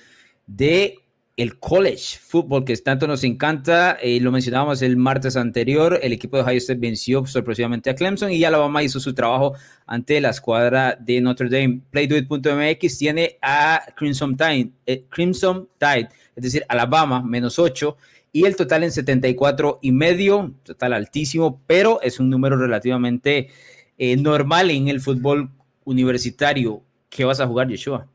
de 0.47 0.99
el 1.39 1.57
college 1.57 2.19
football 2.21 2.65
que 2.65 2.75
tanto 2.77 3.07
nos 3.07 3.23
encanta. 3.23 3.97
Eh, 4.01 4.19
lo 4.19 4.29
mencionábamos 4.29 4.81
el 4.81 4.97
martes 4.97 5.37
anterior. 5.37 5.97
El 6.03 6.11
equipo 6.11 6.35
de 6.35 6.43
Ohio 6.43 6.57
State 6.57 6.81
venció 6.81 7.25
sorpresivamente 7.25 7.89
a 7.89 7.95
Clemson 7.95 8.31
y 8.31 8.43
Alabama 8.43 8.83
hizo 8.83 8.99
su 8.99 9.13
trabajo 9.13 9.53
ante 9.85 10.19
la 10.19 10.31
escuadra 10.31 10.97
de 10.99 11.21
Notre 11.21 11.47
Dame. 11.47 11.81
Playdoit.mx 11.91 12.97
tiene 12.97 13.37
a 13.41 13.81
Crimson 13.95 14.35
Tide, 14.35 14.71
eh, 14.85 15.05
Crimson 15.09 15.69
Tide, 15.77 16.09
es 16.35 16.43
decir, 16.43 16.65
Alabama 16.67 17.23
menos 17.23 17.57
8 17.57 17.95
y 18.31 18.45
el 18.45 18.55
total 18.55 18.83
en 18.83 18.91
74 18.91 19.79
y 19.81 19.91
medio, 19.91 20.53
total 20.63 20.93
altísimo, 20.93 21.61
pero 21.67 22.01
es 22.01 22.19
un 22.19 22.29
número 22.29 22.57
relativamente 22.57 23.49
eh, 23.97 24.15
normal 24.17 24.71
en 24.71 24.87
el 24.87 25.01
fútbol 25.01 25.49
universitario. 25.83 26.81
¿Qué 27.09 27.25
vas 27.25 27.39
a 27.39 27.47
jugar, 27.47 27.67
Yeshua? 27.67 28.07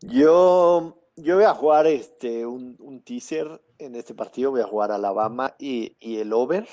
Yo 0.00 1.00
yo 1.22 1.36
voy 1.36 1.44
a 1.44 1.54
jugar 1.54 1.86
este, 1.86 2.46
un, 2.46 3.02
teaser 3.04 3.60
en 3.78 3.94
este 3.94 4.14
partido, 4.14 4.50
voy 4.50 4.60
a 4.60 4.66
jugar 4.66 4.92
Alabama 4.92 5.54
y, 5.58 5.96
el 6.00 6.32
over. 6.32 6.66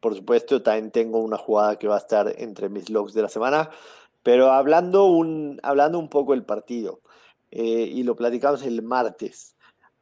Por 0.00 0.14
supuesto, 0.14 0.62
también 0.62 0.90
tengo 0.90 1.18
una 1.20 1.38
jugada 1.38 1.76
que 1.76 1.88
va 1.88 1.96
a 1.96 1.98
estar 1.98 2.32
entre 2.38 2.68
mis 2.68 2.90
logs 2.90 3.14
de 3.14 3.22
la 3.22 3.28
semana. 3.28 3.70
Pero 4.22 4.52
hablando 4.52 5.06
un, 5.06 5.60
hablando 5.62 5.98
un 5.98 6.08
poco 6.08 6.32
del 6.32 6.44
partido, 6.44 7.00
eh, 7.50 7.90
y 7.92 8.02
lo 8.02 8.16
platicamos 8.16 8.62
el 8.62 8.82
martes, 8.82 9.56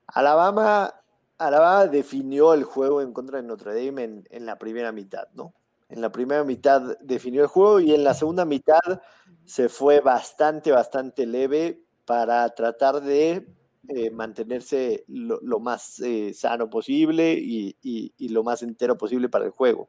Alabama, 0.06 0.94
Alabama 1.40 1.86
definió 1.86 2.52
el 2.52 2.64
juego 2.64 3.00
en 3.00 3.14
contra 3.14 3.38
de 3.38 3.48
Notre 3.48 3.74
Dame 3.74 4.24
en, 4.28 4.46
la 4.46 4.58
primera 4.58 4.92
mitad, 4.92 5.26
¿no? 5.32 5.54
En 5.88 6.02
la 6.02 6.12
primera 6.12 6.44
mitad 6.44 6.98
definió 7.00 7.40
el 7.40 7.48
juego 7.48 7.80
y 7.80 7.94
en 7.94 8.04
la 8.04 8.12
segunda 8.12 8.44
mitad 8.44 8.78
se 9.46 9.70
fue 9.70 10.00
bastante, 10.00 10.70
bastante 10.70 11.24
leve 11.24 11.82
para 12.04 12.46
tratar 12.50 13.00
de 13.00 13.46
eh, 13.88 14.10
mantenerse 14.10 15.04
lo, 15.08 15.60
más 15.60 15.98
eh, 16.00 16.34
sano 16.34 16.68
posible 16.68 17.32
y, 17.32 17.74
lo 18.28 18.44
más 18.44 18.62
entero 18.62 18.98
posible 18.98 19.30
para 19.30 19.46
el 19.46 19.50
juego. 19.50 19.88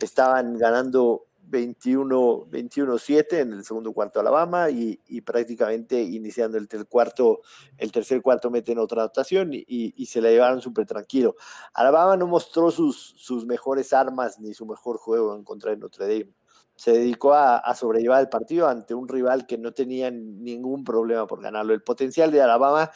Estaban 0.00 0.58
ganando 0.58 1.27
21-7 1.50 3.40
en 3.40 3.52
el 3.52 3.64
segundo 3.64 3.92
cuarto 3.92 4.20
Alabama 4.20 4.70
y, 4.70 5.20
prácticamente 5.22 6.00
iniciando 6.00 6.58
el, 6.58 6.68
cuarto, 6.86 7.40
el 7.76 7.90
tercer 7.92 8.22
cuarto 8.22 8.50
meten 8.50 8.78
otra 8.78 9.02
anotación 9.02 9.50
y, 9.52 10.06
se 10.06 10.20
la 10.20 10.30
llevaron 10.30 10.60
súper 10.60 10.86
tranquilo. 10.86 11.36
Alabama 11.74 12.16
no 12.16 12.26
mostró 12.26 12.70
sus, 12.70 13.14
sus 13.16 13.46
mejores 13.46 13.92
armas 13.92 14.38
ni 14.38 14.54
su 14.54 14.66
mejor 14.66 14.98
juego 14.98 15.34
en 15.34 15.44
contra 15.44 15.70
de 15.70 15.76
Notre 15.78 16.06
Dame 16.06 16.32
se 16.74 16.92
dedicó 16.92 17.34
a, 17.34 17.56
a, 17.58 17.74
sobrellevar 17.74 18.20
el 18.20 18.28
partido 18.28 18.68
ante 18.68 18.94
un 18.94 19.08
rival 19.08 19.46
que 19.46 19.58
no 19.58 19.72
tenía 19.72 20.12
ningún 20.12 20.84
problema 20.84 21.26
por 21.26 21.42
ganarlo. 21.42 21.74
El 21.74 21.82
potencial 21.82 22.30
de 22.30 22.40
Alabama 22.40 22.88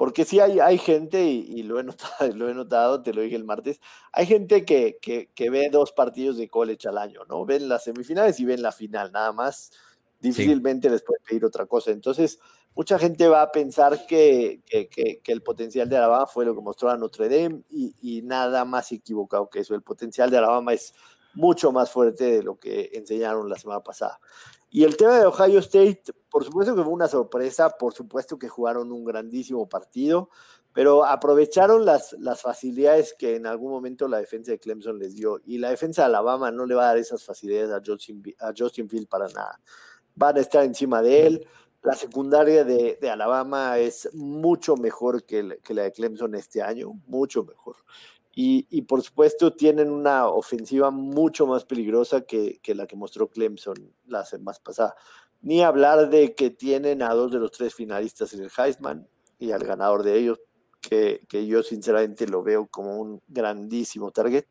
porque 0.00 0.24
sí 0.24 0.40
hay, 0.40 0.60
hay 0.60 0.78
gente, 0.78 1.22
y, 1.24 1.62
lo, 1.62 1.78
he 1.78 1.84
notado, 1.84 2.10
lo 2.34 2.48
he 2.48 2.54
notado, 2.54 3.02
te 3.02 3.12
lo 3.12 3.20
dije 3.20 3.36
el 3.36 3.44
martes, 3.44 3.82
hay 4.12 4.24
gente 4.24 4.64
que, 4.64 4.96
que, 4.98 5.50
ve 5.50 5.68
dos 5.70 5.92
partidos 5.92 6.38
de 6.38 6.48
college 6.48 6.88
al 6.88 6.96
año, 6.96 7.20
¿no? 7.28 7.44
Ven 7.44 7.68
las 7.68 7.84
semifinales 7.84 8.40
y 8.40 8.46
ven 8.46 8.62
la 8.62 8.72
final, 8.72 9.12
nada 9.12 9.30
más. 9.32 9.72
Difícilmente 10.18 10.88
les 10.88 11.02
puede 11.02 11.20
pedir 11.28 11.44
otra 11.44 11.66
cosa. 11.66 11.90
Entonces, 11.90 12.38
mucha 12.74 12.98
gente 12.98 13.28
va 13.28 13.42
a 13.42 13.52
pensar 13.52 14.06
que, 14.06 14.62
que, 14.64 15.20
el 15.26 15.42
potencial 15.42 15.86
de 15.86 15.98
Alabama 15.98 16.26
fue 16.26 16.46
lo 16.46 16.54
que 16.54 16.62
mostró 16.62 16.88
a 16.88 16.96
Notre 16.96 17.28
Dame 17.28 17.62
y, 17.68 17.94
y, 18.00 18.22
nada 18.22 18.64
más 18.64 18.90
equivocado 18.92 19.50
que 19.50 19.60
eso. 19.60 19.74
El 19.74 19.82
potencial 19.82 20.30
de 20.30 20.38
Alabama 20.38 20.72
es 20.72 20.94
mucho 21.34 21.72
más 21.72 21.90
fuerte 21.90 22.24
de 22.24 22.42
lo 22.42 22.58
que 22.58 22.88
enseñaron 22.94 23.50
la 23.50 23.58
semana 23.58 23.82
pasada. 23.82 24.18
Y 24.72 24.84
el 24.84 24.96
tema 24.96 25.18
de 25.18 25.26
Ohio 25.26 25.58
State, 25.58 26.02
por 26.30 26.44
supuesto 26.44 26.76
que 26.76 26.84
fue 26.84 26.92
una 26.92 27.08
sorpresa, 27.08 27.70
por 27.70 27.92
supuesto 27.92 28.38
que 28.38 28.48
jugaron 28.48 28.92
un 28.92 29.04
grandísimo 29.04 29.68
partido, 29.68 30.30
pero 30.72 31.04
aprovecharon 31.04 31.84
las, 31.84 32.14
facilidades 32.40 33.14
que 33.18 33.34
en 33.34 33.46
algún 33.46 33.72
momento 33.72 34.06
la 34.06 34.18
defensa 34.18 34.52
de 34.52 34.60
Clemson 34.60 35.00
les 35.00 35.16
dio. 35.16 35.40
Y 35.44 35.58
la 35.58 35.70
defensa 35.70 36.02
de 36.02 36.06
Alabama 36.06 36.52
no 36.52 36.66
le 36.66 36.76
va 36.76 36.84
a 36.84 36.86
dar 36.86 36.98
esas 36.98 37.24
facilidades 37.24 37.72
a 37.72 37.82
Justin, 37.84 38.22
a 38.38 38.52
Justin 38.56 38.88
Field 38.88 39.08
para 39.08 39.26
nada. 39.26 39.60
Van 40.14 40.36
a 40.36 40.40
estar 40.40 40.64
encima 40.64 41.02
de 41.02 41.26
él. 41.26 41.46
La 41.82 41.94
secundaria 41.94 42.62
de, 42.62 42.98
Alabama 43.10 43.76
es 43.78 44.08
mucho 44.14 44.76
mejor 44.76 45.24
que 45.24 45.42
la 45.42 45.82
de 45.82 45.92
Clemson 45.92 46.36
este 46.36 46.62
año, 46.62 46.92
mucho 47.06 47.42
mejor. 47.42 47.76
Y, 48.32 48.82
por 48.82 49.02
supuesto 49.02 49.54
tienen 49.54 49.90
una 49.90 50.28
ofensiva 50.28 50.90
mucho 50.90 51.46
más 51.46 51.64
peligrosa 51.64 52.22
que, 52.22 52.60
la 52.66 52.86
que 52.86 52.96
mostró 52.96 53.28
Clemson 53.28 53.92
la 54.06 54.24
semana 54.24 54.56
pasada. 54.62 54.94
Ni 55.42 55.62
hablar 55.62 56.10
de 56.10 56.34
que 56.34 56.50
tienen 56.50 57.02
a 57.02 57.12
dos 57.14 57.32
de 57.32 57.38
los 57.38 57.50
tres 57.50 57.74
finalistas 57.74 58.32
en 58.32 58.42
el 58.42 58.50
Heisman 58.56 59.08
y 59.38 59.52
al 59.52 59.64
ganador 59.64 60.02
de 60.02 60.18
ellos, 60.18 60.40
que, 60.80 61.26
yo 61.46 61.62
sinceramente 61.62 62.26
lo 62.26 62.42
veo 62.42 62.66
como 62.66 63.00
un 63.00 63.20
grandísimo 63.28 64.10
target. 64.10 64.44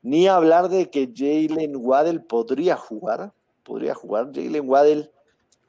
Ni 0.00 0.28
hablar 0.28 0.68
de 0.68 0.90
que 0.90 1.12
Jalen 1.14 1.74
Waddell 1.76 2.22
podría 2.22 2.76
jugar, 2.76 3.32
podría 3.64 3.94
jugar. 3.94 4.30
Jalen 4.32 4.68
Waddell, 4.68 5.10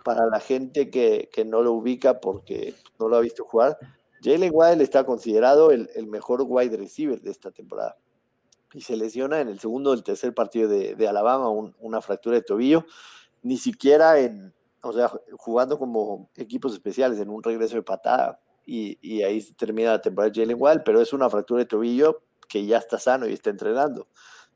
para 0.05 0.27
la 0.27 0.39
gente 0.39 0.89
que, 0.89 1.29
que 1.33 1.45
no 1.45 1.61
lo 1.61 1.73
ubica 1.73 2.19
porque 2.19 2.75
no 2.99 3.09
lo 3.09 3.17
ha 3.17 3.21
visto 3.21 3.43
jugar, 3.43 3.77
Jalen 4.23 4.51
Waddell 4.53 4.81
está 4.81 5.05
considerado 5.05 5.71
el, 5.71 6.07
mejor 6.07 6.43
wide 6.45 6.75
receiver 6.77 7.21
de 7.21 7.31
esta 7.31 7.51
temporada. 7.51 7.97
Y 8.73 8.81
se 8.81 8.95
lesiona 8.95 9.41
en 9.41 9.47
el 9.47 9.59
segundo 9.59 9.91
o 9.91 9.93
el 9.93 10.03
tercer 10.03 10.33
partido 10.33 10.67
de, 10.69 11.07
Alabama, 11.07 11.49
una 11.79 12.01
fractura 12.01 12.35
de 12.35 12.43
tobillo. 12.43 12.85
Ni 13.41 13.57
siquiera 13.57 14.19
en, 14.19 14.53
o 14.81 14.93
sea, 14.93 15.11
jugando 15.37 15.77
como 15.77 16.29
equipos 16.35 16.73
especiales 16.73 17.19
en 17.19 17.29
un 17.29 17.41
regreso 17.41 17.75
de 17.75 17.83
patada. 17.83 18.39
Y, 18.65 19.23
ahí 19.23 19.41
se 19.41 19.53
termina 19.53 19.91
la 19.91 20.01
temporada 20.01 20.31
de 20.31 20.41
Jalen 20.41 20.61
Waddell, 20.61 20.83
pero 20.83 21.01
es 21.01 21.11
una 21.13 21.29
fractura 21.29 21.59
de 21.59 21.65
tobillo 21.65 22.21
que 22.47 22.65
ya 22.65 22.77
está 22.77 22.99
sano 22.99 23.27
y 23.27 23.33
está 23.33 23.49
entrenando. 23.49 24.07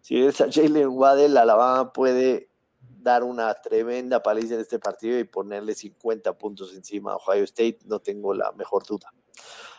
Si 0.02 0.22
es 0.22 0.42
a 0.42 0.52
Jalen 0.52 0.90
Waddell, 0.90 1.38
Alabama 1.38 1.92
puede 1.92 2.50
dar 2.80 3.24
una 3.24 3.54
tremenda 3.56 4.22
paliza 4.22 4.54
en 4.56 4.62
este 4.62 4.80
partido 4.80 5.18
y 5.18 5.24
ponerle 5.24 5.74
50 5.76 6.38
puntos 6.38 6.74
encima 6.74 7.14
a 7.14 7.16
Ohio 7.16 7.44
State, 7.44 7.80
no 7.86 8.00
tengo 8.00 8.34
la 8.34 8.52
mejor 8.54 8.86
duda. 8.86 9.14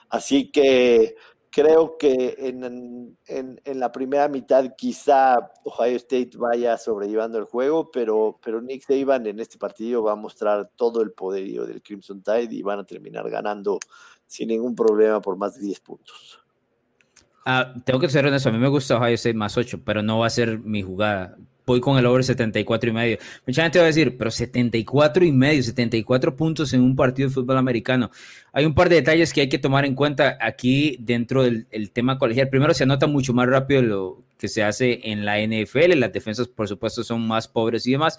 Así 0.09 0.51
que 0.51 1.17
creo 1.55 1.97
que 1.97 2.35
en, 2.39 3.79
la 3.79 3.93
primera 3.93 4.29
mitad 4.29 4.75
quizá 4.77 5.37
Ohio 5.65 5.97
State 5.97 6.31
vaya 6.37 6.77
sobrellevando 6.77 7.39
el 7.39 7.45
juego, 7.45 7.91
pero, 7.93 8.39
pero 8.43 8.61
Nick 8.61 8.83
Saban 8.83 9.27
en 9.27 9.39
este 9.39 9.57
partido 9.57 10.03
va 10.03 10.13
a 10.13 10.17
mostrar 10.17 10.71
todo 10.75 11.01
el 11.01 11.13
poderío 11.13 11.65
del 11.65 11.81
Crimson 11.81 12.23
Tide 12.23 12.49
y 12.51 12.63
van 12.63 12.81
a 12.81 12.85
terminar 12.85 13.31
ganando 13.31 13.79
sin 14.27 14.49
ningún 14.49 14.75
problema 14.75 15.21
por 15.21 15.37
más 15.37 15.55
de 15.55 15.67
10 15.67 15.81
puntos. 15.81 16.41
Ah, 17.47 17.73
tengo 17.85 18.01
que 18.01 18.09
ser 18.09 18.27
honesto, 18.27 18.49
a 18.49 18.53
mí 18.53 18.59
me 18.59 18.69
gusta 18.69 18.97
Ohio 18.97 19.15
State 19.15 19.35
más 19.35 19.57
8, 19.57 19.83
pero 19.85 20.03
no 20.03 20.19
va 20.19 20.27
a 20.27 20.31
ser 20.31 20.59
mi 20.59 20.83
jugada 20.83 21.37
voy 21.67 21.81
con 21.81 21.99
el 21.99 22.07
over 22.07 22.25
74 22.25 22.91
y 22.91 22.93
medio. 22.93 23.19
Mucha 23.47 23.62
gente 23.62 23.79
va 23.79 23.85
a 23.85 23.89
decir, 23.89 24.17
pero 24.17 24.31
74 24.31 25.25
y 25.25 25.33
medio, 25.33 25.62
74 25.62 26.37
puntos 26.37 26.73
en 26.73 26.83
un 26.83 26.97
partido 26.97 27.29
de 27.29 27.35
fútbol 27.35 27.57
americano. 27.57 28.11
Hay 28.53 28.65
un 28.65 28.75
par 28.75 28.89
de 28.89 28.97
detalles 28.97 29.33
que 29.33 29.43
hay 29.43 29.49
que 29.49 29.59
tomar 29.59 29.85
en 29.85 29.95
cuenta 29.95 30.39
aquí 30.41 30.97
dentro 31.01 31.43
del 31.43 31.91
tema 31.93 32.19
colegial. 32.19 32.49
Primero, 32.49 32.75
se 32.75 32.85
anota 32.85 33.07
mucho 33.07 33.33
más 33.33 33.49
rápido 33.49 33.83
lo 33.83 34.23
que 34.39 34.49
se 34.49 34.62
hace 34.62 35.01
en 35.05 35.25
la 35.25 35.39
NFL. 35.41 35.99
Las 35.99 36.12
defensas, 36.12 36.49
por 36.49 36.69
supuesto, 36.69 37.03
son 37.03 37.27
más 37.27 37.49
pobres 37.49 37.87
y 37.87 37.93
demás. 37.93 38.19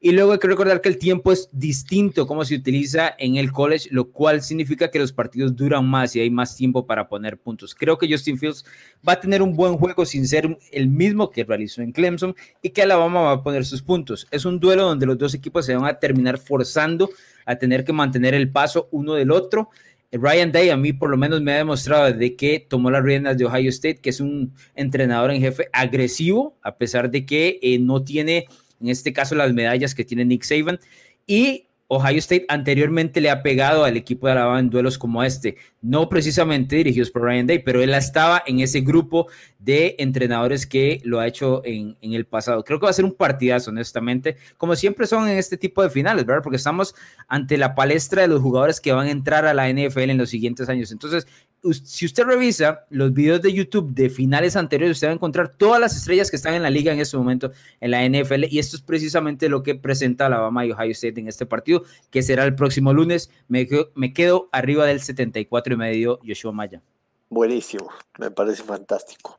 Y 0.00 0.12
luego 0.12 0.30
hay 0.32 0.38
que 0.38 0.46
recordar 0.46 0.80
que 0.80 0.88
el 0.88 0.96
tiempo 0.96 1.32
es 1.32 1.48
distinto 1.50 2.28
como 2.28 2.44
se 2.44 2.54
utiliza 2.54 3.16
en 3.18 3.34
el 3.34 3.50
college, 3.50 3.88
lo 3.90 4.12
cual 4.12 4.42
significa 4.42 4.92
que 4.92 5.00
los 5.00 5.12
partidos 5.12 5.56
duran 5.56 5.84
más 5.88 6.14
y 6.14 6.20
hay 6.20 6.30
más 6.30 6.54
tiempo 6.54 6.86
para 6.86 7.08
poner 7.08 7.36
puntos. 7.36 7.74
Creo 7.74 7.98
que 7.98 8.08
Justin 8.08 8.38
Fields 8.38 8.64
va 9.06 9.14
a 9.14 9.20
tener 9.20 9.42
un 9.42 9.56
buen 9.56 9.76
juego 9.76 10.06
sin 10.06 10.28
ser 10.28 10.56
el 10.70 10.86
mismo 10.86 11.30
que 11.30 11.42
realizó 11.42 11.82
en 11.82 11.90
Clemson 11.90 12.36
y 12.62 12.70
que 12.70 12.82
Alabama 12.82 13.22
va 13.22 13.32
a 13.32 13.42
poner 13.42 13.64
sus 13.64 13.82
puntos. 13.82 14.28
Es 14.30 14.44
un 14.44 14.60
duelo 14.60 14.84
donde 14.84 15.04
los 15.04 15.18
dos 15.18 15.34
equipos 15.34 15.66
se 15.66 15.74
van 15.74 15.86
a 15.86 15.98
terminar 15.98 16.38
forzando 16.38 17.10
a 17.44 17.56
tener 17.56 17.84
que 17.84 17.92
mantener 17.92 18.34
el 18.34 18.52
paso 18.52 18.88
uno 18.92 19.14
del 19.14 19.32
otro. 19.32 19.70
Ryan 20.12 20.52
Day 20.52 20.70
a 20.70 20.76
mí 20.76 20.92
por 20.92 21.10
lo 21.10 21.16
menos 21.16 21.42
me 21.42 21.52
ha 21.52 21.56
demostrado 21.56 22.12
de 22.12 22.36
que 22.36 22.64
tomó 22.66 22.90
las 22.92 23.02
riendas 23.02 23.36
de 23.36 23.46
Ohio 23.46 23.68
State, 23.70 23.98
que 23.98 24.10
es 24.10 24.20
un 24.20 24.54
entrenador 24.76 25.32
en 25.32 25.40
jefe 25.40 25.68
agresivo, 25.72 26.56
a 26.62 26.76
pesar 26.76 27.10
de 27.10 27.26
que 27.26 27.58
eh, 27.62 27.80
no 27.80 28.04
tiene 28.04 28.46
en 28.80 28.88
este 28.88 29.12
caso 29.12 29.34
las 29.34 29.52
medallas 29.52 29.94
que 29.94 30.04
tiene 30.04 30.24
Nick 30.24 30.42
Saban. 30.42 30.78
Y 31.26 31.68
Ohio 31.90 32.18
State 32.18 32.44
anteriormente 32.48 33.20
le 33.20 33.30
ha 33.30 33.42
pegado 33.42 33.84
al 33.84 33.96
equipo 33.96 34.26
de 34.26 34.32
Alabama 34.32 34.60
en 34.60 34.68
duelos 34.68 34.98
como 34.98 35.22
este, 35.22 35.56
no 35.80 36.10
precisamente 36.10 36.76
dirigidos 36.76 37.10
por 37.10 37.22
Ryan 37.22 37.46
Day, 37.46 37.60
pero 37.60 37.82
él 37.82 37.94
estaba 37.94 38.42
en 38.46 38.60
ese 38.60 38.82
grupo 38.82 39.28
de 39.58 39.96
entrenadores 39.98 40.66
que 40.66 41.00
lo 41.04 41.18
ha 41.18 41.26
hecho 41.26 41.62
en, 41.64 41.96
el 42.02 42.26
pasado. 42.26 42.62
Creo 42.62 42.78
que 42.78 42.84
va 42.84 42.90
a 42.90 42.94
ser 42.94 43.06
un 43.06 43.14
partidazo, 43.14 43.70
honestamente, 43.70 44.36
como 44.58 44.76
siempre 44.76 45.06
son 45.06 45.28
en 45.28 45.38
este 45.38 45.56
tipo 45.56 45.82
de 45.82 45.88
finales, 45.88 46.26
¿verdad? 46.26 46.42
Porque 46.42 46.56
estamos 46.56 46.94
ante 47.26 47.56
la 47.56 47.74
palestra 47.74 48.20
de 48.20 48.28
los 48.28 48.42
jugadores 48.42 48.82
que 48.82 48.92
van 48.92 49.06
a 49.06 49.10
entrar 49.10 49.46
a 49.46 49.54
la 49.54 49.70
NFL 49.72 50.10
en 50.10 50.18
los 50.18 50.28
siguientes 50.28 50.68
años. 50.68 50.92
Entonces, 50.92 51.26
si 51.72 52.06
usted 52.06 52.24
revisa 52.24 52.86
los 52.90 53.12
videos 53.12 53.42
de 53.42 53.52
YouTube 53.52 53.92
de 53.92 54.10
finales 54.10 54.56
anteriores, 54.56 54.96
usted 54.96 55.08
va 55.08 55.12
a 55.12 55.14
encontrar 55.14 55.48
todas 55.56 55.80
las 55.80 55.96
estrellas 55.96 56.30
que 56.30 56.36
están 56.36 56.54
en 56.54 56.62
la 56.62 56.70
liga 56.70 56.92
en 56.92 57.00
este 57.00 57.16
momento 57.16 57.52
en 57.80 57.90
la 57.90 58.08
NFL 58.08 58.44
y 58.48 58.58
esto 58.58 58.76
es 58.76 58.82
precisamente 58.82 59.48
lo 59.48 59.62
que 59.62 59.74
presenta 59.74 60.26
Alabama 60.26 60.64
y 60.64 60.72
Ohio 60.72 60.92
State 60.92 61.20
en 61.20 61.28
este 61.28 61.46
partido, 61.46 61.84
que 62.10 62.22
será 62.22 62.44
el 62.44 62.54
próximo 62.54 62.92
lunes. 62.92 63.30
Me 63.48 63.66
quedo, 63.66 63.90
me 63.94 64.12
quedo 64.12 64.48
arriba 64.52 64.86
del 64.86 65.00
74 65.00 65.74
y 65.74 65.76
medio 65.76 66.20
Yoshua 66.22 66.52
Maya. 66.52 66.82
Buenísimo, 67.30 67.90
me 68.18 68.30
parece 68.30 68.62
fantástico. 68.62 69.38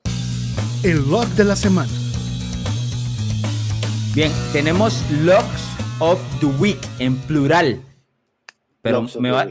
El 0.84 1.10
log 1.10 1.28
de 1.30 1.44
la 1.44 1.56
semana. 1.56 1.92
Bien, 4.14 4.32
tenemos 4.52 5.02
logs 5.24 5.64
of 6.00 6.20
the 6.40 6.48
week 6.60 6.80
en 7.00 7.16
plural. 7.16 7.82
Pero 8.82 9.06
me 9.20 9.32
va, 9.32 9.48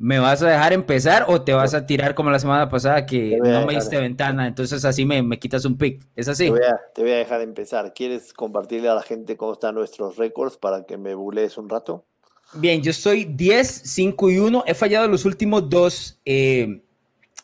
¿Me 0.00 0.20
vas 0.20 0.40
a 0.42 0.48
dejar 0.48 0.72
empezar 0.72 1.24
o 1.26 1.42
te 1.42 1.52
vas 1.52 1.74
a 1.74 1.84
tirar 1.84 2.14
como 2.14 2.30
la 2.30 2.38
semana 2.38 2.68
pasada 2.68 3.04
que 3.04 3.36
no 3.42 3.66
me 3.66 3.74
diste 3.74 3.98
ventana? 3.98 4.46
Entonces 4.46 4.84
así 4.84 5.04
me, 5.04 5.22
me, 5.22 5.40
quitas 5.40 5.64
un 5.64 5.76
pick. 5.76 6.06
¿Es 6.14 6.28
así? 6.28 6.44
Te 6.44 6.50
voy, 6.50 6.60
a, 6.62 6.80
te 6.94 7.02
voy, 7.02 7.10
a, 7.10 7.16
dejar 7.16 7.40
empezar. 7.40 7.92
¿Quieres 7.92 8.32
compartirle 8.32 8.88
a 8.88 8.94
la 8.94 9.02
gente 9.02 9.36
cómo 9.36 9.54
están 9.54 9.74
nuestros 9.74 10.16
récords 10.16 10.56
para 10.56 10.84
que 10.84 10.96
me 10.96 11.16
bulees 11.16 11.58
un 11.58 11.68
rato? 11.68 12.04
Bien, 12.54 12.80
yo 12.80 12.92
estoy 12.92 13.24
10, 13.24 13.66
5 13.66 14.30
y 14.30 14.38
1. 14.38 14.64
He 14.68 14.74
fallado 14.74 15.08
los 15.08 15.24
últimos 15.24 15.68
dos. 15.68 16.20
Eh, 16.24 16.80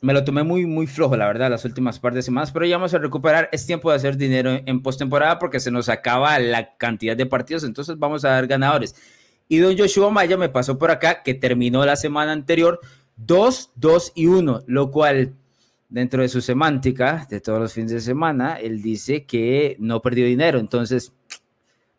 me 0.01 0.13
lo 0.13 0.23
tomé 0.23 0.45
muy, 0.45 0.65
muy 0.65 0.87
flojo, 0.87 1.17
la 1.17 1.27
verdad, 1.27 1.51
las 1.51 1.65
últimas 1.65 1.99
par 1.99 2.15
de 2.15 2.23
semanas, 2.23 2.53
pero 2.53 2.67
ya 2.67 2.77
vamos 2.77 2.95
a 2.95 2.99
recuperar. 2.99 3.49
Es 3.51 3.67
tiempo 3.67 3.91
de 3.91 3.97
hacer 3.97 4.17
dinero 4.17 4.61
en 4.65 4.81
postemporada 4.81 5.39
porque 5.39 5.59
se 5.59 5.71
nos 5.71 5.89
acaba 5.89 6.39
la 6.39 6.77
cantidad 6.77 7.17
de 7.17 7.27
partidos, 7.27 7.65
entonces 7.65 7.99
vamos 7.99 8.25
a 8.25 8.29
dar 8.29 8.47
ganadores. 8.47 8.95
Y 9.49 9.59
don 9.59 9.77
Joshua 9.77 10.11
Maya 10.11 10.37
me 10.37 10.49
pasó 10.49 10.79
por 10.79 10.91
acá 10.91 11.23
que 11.23 11.35
terminó 11.35 11.85
la 11.85 11.97
semana 11.97 12.33
anterior 12.33 12.81
2, 13.17 13.73
2 13.77 14.13
y 14.15 14.27
1, 14.27 14.65
lo 14.67 14.91
cual 14.91 15.35
dentro 15.89 16.23
de 16.23 16.29
su 16.29 16.41
semántica 16.41 17.27
de 17.31 17.41
todos 17.41 17.61
los 17.61 17.73
fines 17.73 17.93
de 17.93 18.01
semana, 18.01 18.55
él 18.55 18.83
dice 18.83 19.25
que 19.25 19.77
no 19.79 20.03
perdió 20.03 20.27
dinero. 20.27 20.59
Entonces, 20.59 21.13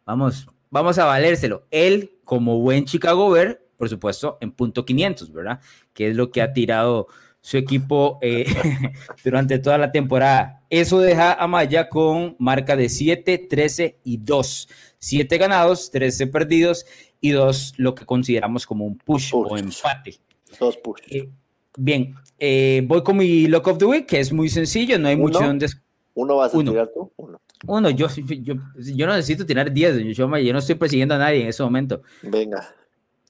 vamos, 0.05 0.47
vamos 0.69 0.97
a 0.97 1.05
valérselo. 1.05 1.65
Él, 1.71 2.11
como 2.23 2.59
buen 2.59 2.85
Chicago 2.85 3.29
Bear, 3.29 3.61
por 3.77 3.89
supuesto, 3.89 4.37
en 4.41 4.51
punto 4.51 4.85
500, 4.85 5.31
¿verdad? 5.31 5.59
Que 5.93 6.09
es 6.09 6.15
lo 6.15 6.31
que 6.31 6.41
ha 6.41 6.51
tirado 6.51 7.07
su 7.41 7.57
equipo 7.57 8.17
eh, 8.21 8.45
durante 9.23 9.59
toda 9.59 9.77
la 9.77 9.91
temporada. 9.91 10.63
Eso 10.69 10.99
deja 10.99 11.33
a 11.33 11.47
Maya 11.47 11.89
con 11.89 12.35
marca 12.39 12.75
de 12.75 12.89
7, 12.89 13.47
13 13.49 13.99
y 14.03 14.17
2. 14.17 14.67
7 14.97 15.37
ganados, 15.37 15.91
13 15.91 16.27
perdidos 16.27 16.85
y 17.25 17.31
dos 17.31 17.73
lo 17.77 17.95
que 17.95 18.05
consideramos 18.05 18.65
como 18.65 18.85
un 18.85 18.97
push, 18.97 19.31
o 19.33 19.57
empate. 19.57 20.17
Dos 20.59 20.77
push. 20.77 21.01
Eh, 21.09 21.29
bien, 21.77 22.15
eh, 22.39 22.83
voy 22.85 23.03
con 23.03 23.17
mi 23.17 23.47
Lock 23.47 23.67
of 23.67 23.77
the 23.77 23.85
Week, 23.85 24.05
que 24.05 24.19
es 24.19 24.31
muy 24.31 24.49
sencillo, 24.49 24.99
no 24.99 25.07
hay 25.07 25.15
mucho 25.15 25.39
donde... 25.39 25.67
¿Uno 26.13 26.37
vas 26.37 26.53
a 26.55 26.59
tirar 26.59 26.89
tú? 26.93 27.11
Uno. 27.17 27.41
Uno, 27.67 27.89
yo, 27.89 28.07
yo, 28.15 28.55
yo 28.77 29.07
no 29.07 29.15
necesito 29.15 29.45
tirar 29.45 29.71
10, 29.71 30.15
yo, 30.15 30.37
yo 30.37 30.53
no 30.53 30.59
estoy 30.59 30.75
persiguiendo 30.75 31.15
a 31.15 31.17
nadie 31.17 31.41
en 31.41 31.47
ese 31.47 31.63
momento. 31.63 32.01
Venga. 32.21 32.73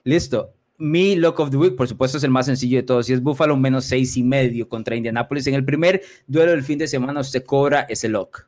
Listo. 0.03 0.53
Mi 0.77 1.15
Lock 1.15 1.39
of 1.39 1.51
the 1.51 1.57
Week, 1.57 1.75
por 1.75 1.87
supuesto, 1.87 2.17
es 2.17 2.23
el 2.25 2.31
más 2.31 2.45
sencillo 2.47 2.77
de 2.77 2.83
todos. 2.83 3.09
Y 3.09 3.13
es 3.13 3.23
Buffalo 3.23 3.55
menos 3.55 3.85
seis 3.85 4.17
y 4.17 4.23
medio 4.23 4.67
contra 4.67 4.95
Indianapolis. 4.95 5.47
En 5.47 5.53
el 5.53 5.63
primer 5.63 6.01
duelo 6.27 6.51
del 6.51 6.63
fin 6.63 6.77
de 6.77 6.87
semana 6.87 7.21
usted 7.21 7.45
cobra 7.45 7.85
ese 7.87 8.09
lock. 8.09 8.45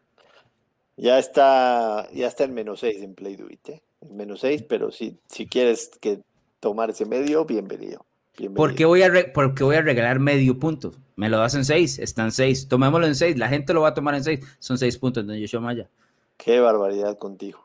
Ya 0.98 1.20
está, 1.20 2.10
ya 2.12 2.28
está 2.28 2.44
en 2.44 2.54
menos 2.54 2.82
seis 2.82 3.02
en 3.02 3.16
Play 3.16 3.38
Do 3.38 3.50
It, 3.50 3.70
¿eh? 3.70 3.82
Menos 4.10 4.42
6, 4.42 4.64
pero 4.68 4.92
si, 4.92 5.18
si 5.28 5.48
quieres 5.48 5.92
que 6.00 6.22
tomar 6.60 6.90
ese 6.90 7.06
medio, 7.06 7.46
bienvenido. 7.46 8.06
bienvenido. 8.38 8.56
¿Por, 8.56 8.76
qué 8.76 8.86
voy 8.86 9.04
a 9.04 9.12
porque 9.34 9.64
voy 9.64 9.76
a 9.76 9.82
regalar 9.82 10.20
medio 10.20 10.60
punto? 10.60 10.94
Me 11.16 11.30
lo 11.30 11.38
das 11.38 11.56
en 11.56 11.66
6, 11.66 12.00
están 12.00 12.32
6, 12.32 12.68
tomémoslo 12.68 13.08
en 13.08 13.16
6, 13.16 13.38
la 13.38 13.50
gente 13.50 13.74
lo 13.74 13.82
va 13.82 13.90
a 13.90 13.94
tomar 13.94 14.16
en 14.16 14.24
6, 14.24 14.40
son 14.60 14.78
6 14.78 14.98
puntos, 14.98 15.26
yo 15.26 15.34
Yoshua 15.34 15.62
Maya. 15.62 15.90
Qué 16.38 16.60
barbaridad 16.60 17.18
contigo. 17.18 17.60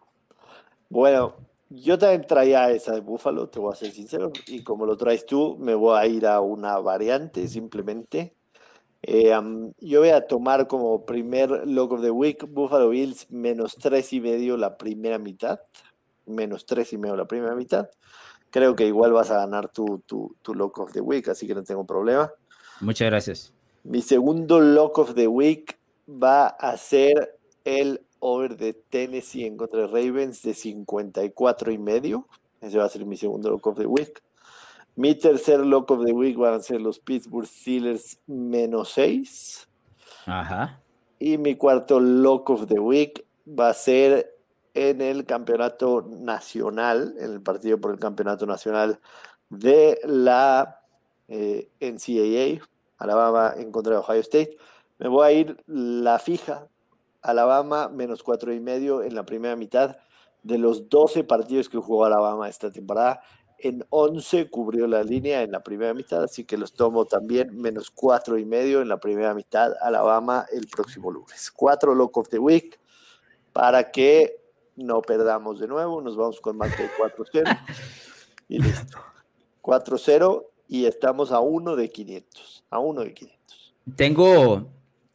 Bueno, 0.88 1.36
yo 1.68 1.98
también 1.98 2.26
traía 2.26 2.70
esa 2.70 2.94
de 2.94 3.00
Búfalo, 3.00 3.48
te 3.48 3.58
voy 3.58 3.72
a 3.72 3.76
ser 3.76 3.92
sincero, 3.92 4.32
y 4.46 4.62
como 4.62 4.86
lo 4.86 4.96
traes 4.96 5.26
tú, 5.26 5.56
me 5.58 5.74
voy 5.74 5.98
a 5.98 6.06
ir 6.06 6.26
a 6.26 6.40
una 6.40 6.78
variante 6.78 7.48
simplemente. 7.48 8.34
Eh, 9.02 9.36
um, 9.36 9.72
yo 9.80 10.00
voy 10.00 10.10
a 10.10 10.26
tomar 10.26 10.68
como 10.68 11.04
primer 11.04 11.66
lock 11.66 11.92
of 11.92 12.02
the 12.02 12.10
week 12.12 12.46
Buffalo 12.48 12.90
Bills 12.90 13.28
menos 13.32 13.74
tres 13.74 14.12
y 14.12 14.20
medio 14.20 14.56
la 14.56 14.78
primera 14.78 15.18
mitad 15.18 15.58
menos 16.26 16.66
tres 16.66 16.92
y 16.92 16.98
medio 16.98 17.16
la 17.16 17.26
primera 17.26 17.54
mitad. 17.54 17.88
Creo 18.50 18.76
que 18.76 18.86
igual 18.86 19.12
vas 19.12 19.30
a 19.30 19.38
ganar 19.38 19.68
tu, 19.68 20.02
tu, 20.06 20.36
tu 20.42 20.54
Lock 20.54 20.78
of 20.78 20.92
the 20.92 21.00
Week, 21.00 21.26
así 21.28 21.46
que 21.46 21.54
no 21.54 21.64
tengo 21.64 21.86
problema. 21.86 22.30
Muchas 22.80 23.08
gracias. 23.08 23.52
Mi 23.84 24.02
segundo 24.02 24.60
Lock 24.60 24.98
of 24.98 25.14
the 25.14 25.26
Week 25.26 25.78
va 26.08 26.48
a 26.48 26.76
ser 26.76 27.38
el 27.64 28.04
over 28.20 28.56
de 28.56 28.74
Tennessee 28.74 29.46
en 29.46 29.56
contra 29.56 29.80
de 29.82 29.86
Ravens 29.86 30.42
de 30.42 30.54
54 30.54 31.72
y 31.72 31.78
medio. 31.78 32.28
Ese 32.60 32.78
va 32.78 32.84
a 32.84 32.88
ser 32.88 33.04
mi 33.04 33.16
segundo 33.16 33.50
Lock 33.50 33.66
of 33.66 33.78
the 33.78 33.86
Week. 33.86 34.22
Mi 34.94 35.14
tercer 35.14 35.60
Lock 35.60 35.90
of 35.90 36.04
the 36.04 36.12
Week 36.12 36.36
van 36.36 36.54
a 36.54 36.60
ser 36.60 36.80
los 36.80 36.98
Pittsburgh 36.98 37.46
Steelers 37.46 38.20
menos 38.26 38.90
6. 38.90 39.68
Ajá. 40.26 40.80
Y 41.18 41.38
mi 41.38 41.56
cuarto 41.56 41.98
Lock 41.98 42.50
of 42.50 42.66
the 42.66 42.78
Week 42.78 43.24
va 43.46 43.70
a 43.70 43.74
ser 43.74 44.31
en 44.74 45.00
el 45.00 45.26
campeonato 45.26 46.06
nacional, 46.08 47.14
en 47.18 47.32
el 47.32 47.42
partido 47.42 47.80
por 47.80 47.92
el 47.92 47.98
campeonato 47.98 48.46
nacional 48.46 49.00
de 49.50 50.00
la 50.04 50.80
eh, 51.28 51.68
NCAA, 51.80 52.66
Alabama 52.98 53.54
en 53.56 53.70
contra 53.70 53.92
de 53.92 53.98
Ohio 53.98 54.20
State. 54.20 54.56
Me 54.98 55.08
voy 55.08 55.26
a 55.26 55.32
ir 55.32 55.62
la 55.66 56.18
fija, 56.18 56.68
Alabama 57.20 57.88
menos 57.88 58.22
cuatro 58.22 58.52
y 58.52 58.60
medio 58.60 59.02
en 59.02 59.14
la 59.14 59.24
primera 59.24 59.56
mitad 59.56 59.96
de 60.42 60.58
los 60.58 60.88
12 60.88 61.24
partidos 61.24 61.68
que 61.68 61.78
jugó 61.78 62.04
Alabama 62.04 62.48
esta 62.48 62.70
temporada. 62.70 63.22
En 63.58 63.84
11 63.90 64.50
cubrió 64.50 64.88
la 64.88 65.04
línea 65.04 65.42
en 65.42 65.52
la 65.52 65.62
primera 65.62 65.94
mitad, 65.94 66.24
así 66.24 66.44
que 66.44 66.56
los 66.56 66.72
tomo 66.72 67.04
también 67.04 67.56
menos 67.56 67.90
cuatro 67.90 68.38
y 68.38 68.44
medio 68.44 68.82
en 68.82 68.88
la 68.88 68.98
primera 68.98 69.34
mitad, 69.34 69.72
Alabama 69.80 70.46
el 70.50 70.66
próximo 70.66 71.12
lunes. 71.12 71.52
Cuatro 71.52 71.94
Lock 71.94 72.16
of 72.16 72.28
the 72.28 72.40
Week 72.40 72.80
para 73.52 73.92
que 73.92 74.41
no 74.82 75.02
perdamos 75.02 75.60
de 75.60 75.68
nuevo, 75.68 76.00
nos 76.00 76.16
vamos 76.16 76.40
con 76.40 76.56
más 76.56 76.76
de 76.76 76.90
4-0 76.98 77.58
y 78.48 78.58
listo. 78.58 78.98
4-0 79.62 80.44
y 80.68 80.86
estamos 80.86 81.32
a 81.32 81.40
uno 81.40 81.76
de 81.76 81.90
500, 81.90 82.64
a 82.70 82.78
uno 82.78 83.02
de 83.02 83.14
500. 83.14 83.74
Tengo 83.96 84.68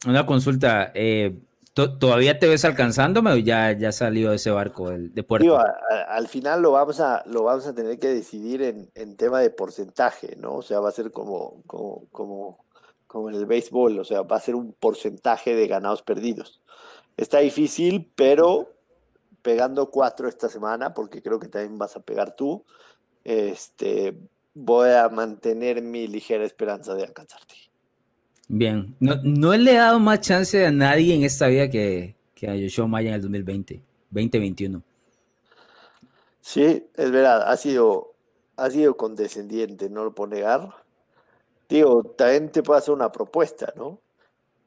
una 0.06 0.26
consulta. 0.26 0.92
Eh, 0.94 1.40
¿Todavía 1.74 2.40
te 2.40 2.48
ves 2.48 2.66
alcanzándome 2.66 3.32
o 3.32 3.38
ya, 3.38 3.72
ya 3.72 3.92
salió 3.92 4.34
ese 4.34 4.50
barco 4.50 4.90
de 4.90 5.24
puerto? 5.24 5.60
al 6.08 6.28
final 6.28 6.64
lo 6.64 6.72
vamos 6.72 7.00
a, 7.00 7.22
lo 7.28 7.44
vamos 7.44 7.68
a 7.68 7.76
tener 7.76 8.00
que 8.00 8.08
decidir 8.08 8.64
en, 8.64 8.90
en, 8.96 9.16
tema 9.16 9.42
de 9.42 9.52
porcentaje, 9.52 10.36
¿no? 10.38 10.56
O 10.56 10.62
sea, 10.64 10.80
va 10.80 10.90
a 10.90 10.92
ser 10.92 11.12
como, 11.12 11.62
como, 11.68 12.08
como, 12.12 12.66
como 13.06 13.30
en 13.30 13.36
el 13.36 13.46
béisbol, 13.46 14.00
o 14.00 14.04
sea, 14.04 14.24
va 14.24 14.38
a 14.38 14.42
ser 14.42 14.56
un 14.56 14.74
porcentaje 14.74 15.56
de 15.56 15.68
ganados 15.68 16.02
perdidos. 16.02 16.62
Está 17.16 17.40
difícil, 17.40 18.12
pero 18.16 18.74
pegando 19.48 19.90
cuatro 19.90 20.28
esta 20.28 20.50
semana, 20.50 20.94
porque 20.94 21.22
creo 21.22 21.40
que 21.40 21.48
también 21.48 21.78
vas 21.78 21.96
a 21.96 22.02
pegar 22.02 22.36
tú, 22.36 22.66
este, 23.24 24.14
voy 24.54 24.90
a 24.90 25.08
mantener 25.08 25.82
mi 25.82 26.06
ligera 26.06 26.44
esperanza 26.44 26.94
de 26.96 27.06
alcanzarte. 27.06 27.56
Bien, 28.50 28.94
no, 29.00 29.16
no 29.24 29.56
le 29.56 29.72
he 29.72 29.76
dado 29.76 30.02
más 30.02 30.20
chance 30.20 30.66
a 30.66 30.70
nadie 30.70 31.16
en 31.16 31.24
esta 31.24 31.48
vida 31.48 31.70
que, 31.70 32.18
que 32.36 32.50
a 32.50 32.56
Yoshua 32.56 32.88
Maya 32.88 33.08
en 33.08 33.16
el 33.16 33.22
2020, 33.22 33.82
2021. 34.12 34.84
Sí, 36.42 36.86
es 36.94 37.12
verdad, 37.12 37.50
ha 37.50 37.56
sido, 37.56 38.16
ha 38.58 38.70
sido 38.70 38.98
condescendiente, 38.98 39.90
no 39.90 40.04
lo 40.04 40.14
puedo 40.14 40.32
negar. 40.32 40.74
Digo, 41.70 42.04
también 42.18 42.50
te 42.50 42.64
puedo 42.64 42.78
hacer 42.78 42.94
una 42.94 43.14
propuesta, 43.14 43.72
¿no? 43.78 44.02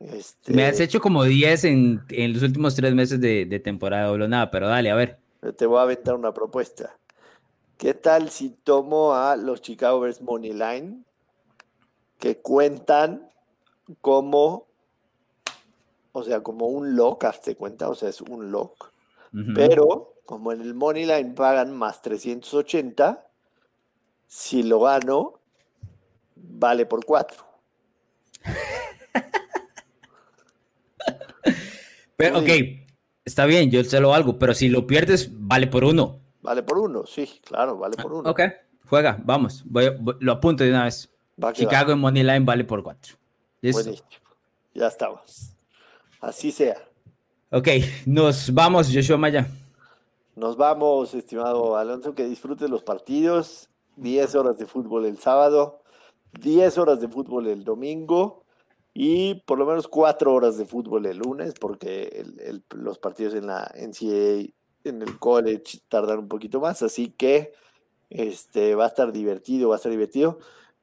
Este... 0.00 0.52
Me 0.52 0.64
has 0.64 0.80
hecho 0.80 1.00
como 1.00 1.24
10 1.24 1.64
en, 1.64 2.02
en, 2.08 2.32
los 2.32 2.42
últimos 2.42 2.74
tres 2.74 2.94
meses 2.94 3.20
de, 3.20 3.44
de 3.44 3.60
temporada 3.60 4.10
o 4.10 4.18
nada, 4.18 4.50
pero 4.50 4.68
dale, 4.68 4.90
a 4.90 4.94
ver. 4.94 5.18
Te 5.56 5.66
voy 5.66 5.78
a 5.78 5.82
aventar 5.82 6.14
una 6.14 6.32
propuesta. 6.32 6.96
¿Qué 7.76 7.94
tal 7.94 8.30
si 8.30 8.50
tomo 8.50 9.14
a 9.14 9.36
los 9.36 9.62
Chicago 9.62 10.00
Bears 10.00 10.20
Money 10.20 10.52
Line 10.52 11.02
que 12.18 12.38
cuentan 12.38 13.30
como, 14.02 14.68
o 16.12 16.22
sea, 16.22 16.42
como 16.42 16.66
un 16.66 16.94
lock, 16.94 17.24
hazte 17.24 17.56
cuenta, 17.56 17.88
o 17.88 17.94
sea, 17.94 18.10
es 18.10 18.20
un 18.20 18.52
lock, 18.52 18.92
pero 19.54 20.14
como 20.26 20.52
en 20.52 20.60
el 20.60 20.74
Money 20.74 21.06
Line 21.06 21.32
pagan 21.32 21.74
más 21.74 22.02
380, 22.02 23.26
si 24.26 24.62
lo 24.62 24.80
gano, 24.80 25.40
vale 26.36 26.84
por 26.84 27.04
4. 27.04 27.44
pero, 32.20 32.38
ok, 32.38 32.48
está 33.24 33.46
bien, 33.46 33.70
yo 33.70 33.82
se 33.84 34.00
lo 34.00 34.14
hago, 34.14 34.38
pero 34.38 34.54
si 34.54 34.68
lo 34.68 34.86
pierdes, 34.86 35.30
vale 35.32 35.66
por 35.66 35.84
uno. 35.84 36.20
Vale 36.42 36.62
por 36.62 36.78
uno, 36.78 37.06
sí, 37.06 37.28
claro, 37.44 37.78
vale 37.78 37.96
por 37.96 38.12
uno. 38.12 38.30
Ok, 38.30 38.40
juega, 38.86 39.20
vamos, 39.24 39.64
lo 40.20 40.32
apunto 40.32 40.64
de 40.64 40.70
una 40.70 40.84
vez. 40.84 41.10
Chicago 41.52 41.92
en 41.92 41.98
Money 41.98 42.22
Line 42.22 42.40
vale 42.40 42.64
por 42.64 42.82
4. 42.82 43.16
Buenísimo, 43.62 44.08
ya 44.74 44.86
estamos. 44.86 45.54
Así 46.20 46.52
sea. 46.52 46.76
Ok, 47.50 47.68
nos 48.06 48.52
vamos, 48.52 48.90
Joshua 48.92 49.16
Maya. 49.16 49.48
Nos 50.36 50.56
vamos, 50.56 51.14
estimado 51.14 51.76
Alonso, 51.76 52.14
que 52.14 52.24
disfrutes 52.24 52.68
los 52.70 52.82
partidos. 52.82 53.68
10 53.96 54.34
horas 54.34 54.56
de 54.56 54.66
fútbol 54.66 55.04
el 55.04 55.18
sábado, 55.18 55.82
10 56.40 56.78
horas 56.78 57.00
de 57.00 57.08
fútbol 57.08 57.48
el 57.48 57.64
domingo 57.64 58.44
y 58.92 59.36
por 59.46 59.58
lo 59.58 59.66
menos 59.66 59.88
4 59.88 60.32
horas 60.32 60.58
de 60.58 60.66
fútbol 60.66 61.06
el 61.06 61.18
lunes, 61.18 61.54
porque 61.60 62.24
los 62.74 62.98
partidos 62.98 63.34
en 63.34 63.46
la 63.46 63.70
NCAA, 63.74 64.52
en 64.84 65.02
el 65.02 65.18
college, 65.18 65.78
tardan 65.88 66.20
un 66.20 66.28
poquito 66.28 66.60
más. 66.60 66.82
Así 66.82 67.10
que 67.10 67.52
este, 68.08 68.74
va 68.74 68.84
a 68.84 68.88
estar 68.88 69.12
divertido, 69.12 69.68
va 69.68 69.76
a 69.76 69.78
estar 69.78 69.92
divertido. 69.92 70.38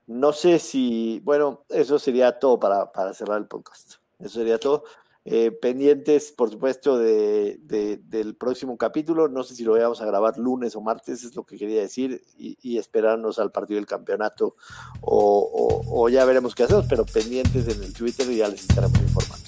No 0.05 0.31
sé 0.31 0.59
si, 0.59 1.19
bueno, 1.23 1.65
eso 1.69 1.99
sería 1.99 2.39
todo 2.39 2.59
para, 2.59 2.91
para 2.91 3.13
cerrar 3.13 3.39
el 3.39 3.47
podcast. 3.47 3.95
Eso 4.19 4.39
sería 4.39 4.57
todo. 4.57 4.85
Eh, 5.29 5.51
pendientes, 5.51 6.31
por 6.31 6.49
supuesto, 6.49 6.97
de, 6.97 7.59
del 8.01 8.35
próximo 8.35 8.77
capítulo. 8.77 9.27
No 9.27 9.43
sé 9.43 9.55
si 9.55 9.65
lo 9.65 9.73
vamos 9.73 9.99
a 9.99 10.05
grabar 10.05 10.37
lunes 10.37 10.73
o 10.77 10.81
martes, 10.81 11.21
es 11.25 11.35
lo 11.35 11.43
que 11.43 11.57
quería 11.57 11.81
decir, 11.81 12.23
y, 12.37 12.77
esperarnos 12.77 13.37
al 13.37 13.51
partido 13.51 13.75
del 13.77 13.85
campeonato, 13.85 14.55
o, 15.01 16.07
ya 16.09 16.23
veremos 16.23 16.55
qué 16.55 16.63
hacemos, 16.63 16.85
pero 16.87 17.05
pendientes 17.05 17.67
en 17.67 17.83
el 17.83 17.93
Twitter 17.93 18.31
y 18.31 18.37
ya 18.37 18.47
les 18.47 18.61
estaremos 18.61 18.97
informando. 19.01 19.45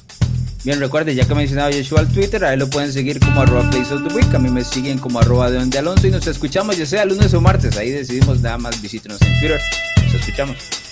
Bien, 0.65 0.77
recuerden, 0.81 1.15
ya 1.15 1.25
que 1.25 1.31
he 1.31 1.35
mencionado 1.35 1.71
Yeshua 1.71 2.01
al 2.01 2.11
Twitter, 2.11 2.43
ahí 2.43 2.57
lo 2.57 2.69
pueden 2.69 2.91
seguir 2.91 3.17
como 3.21 3.39
arroba 3.39 3.69
place 3.69 3.93
of 3.93 4.05
the 4.05 4.13
week, 4.13 4.33
a 4.35 4.39
mí 4.39 4.49
me 4.49 4.65
siguen 4.65 4.97
como 4.97 5.19
arroba 5.19 5.49
de 5.49 5.77
Alonso 5.77 6.07
y 6.07 6.11
nos 6.11 6.27
escuchamos 6.27 6.77
ya 6.77 6.85
sea 6.85 7.05
lunes 7.05 7.33
o 7.33 7.39
martes, 7.39 7.77
ahí 7.77 7.91
decidimos 7.91 8.41
nada 8.41 8.57
más 8.57 8.81
visítenos 8.81 9.21
en 9.21 9.39
Twitter, 9.39 9.61
nos 10.03 10.13
escuchamos. 10.15 10.88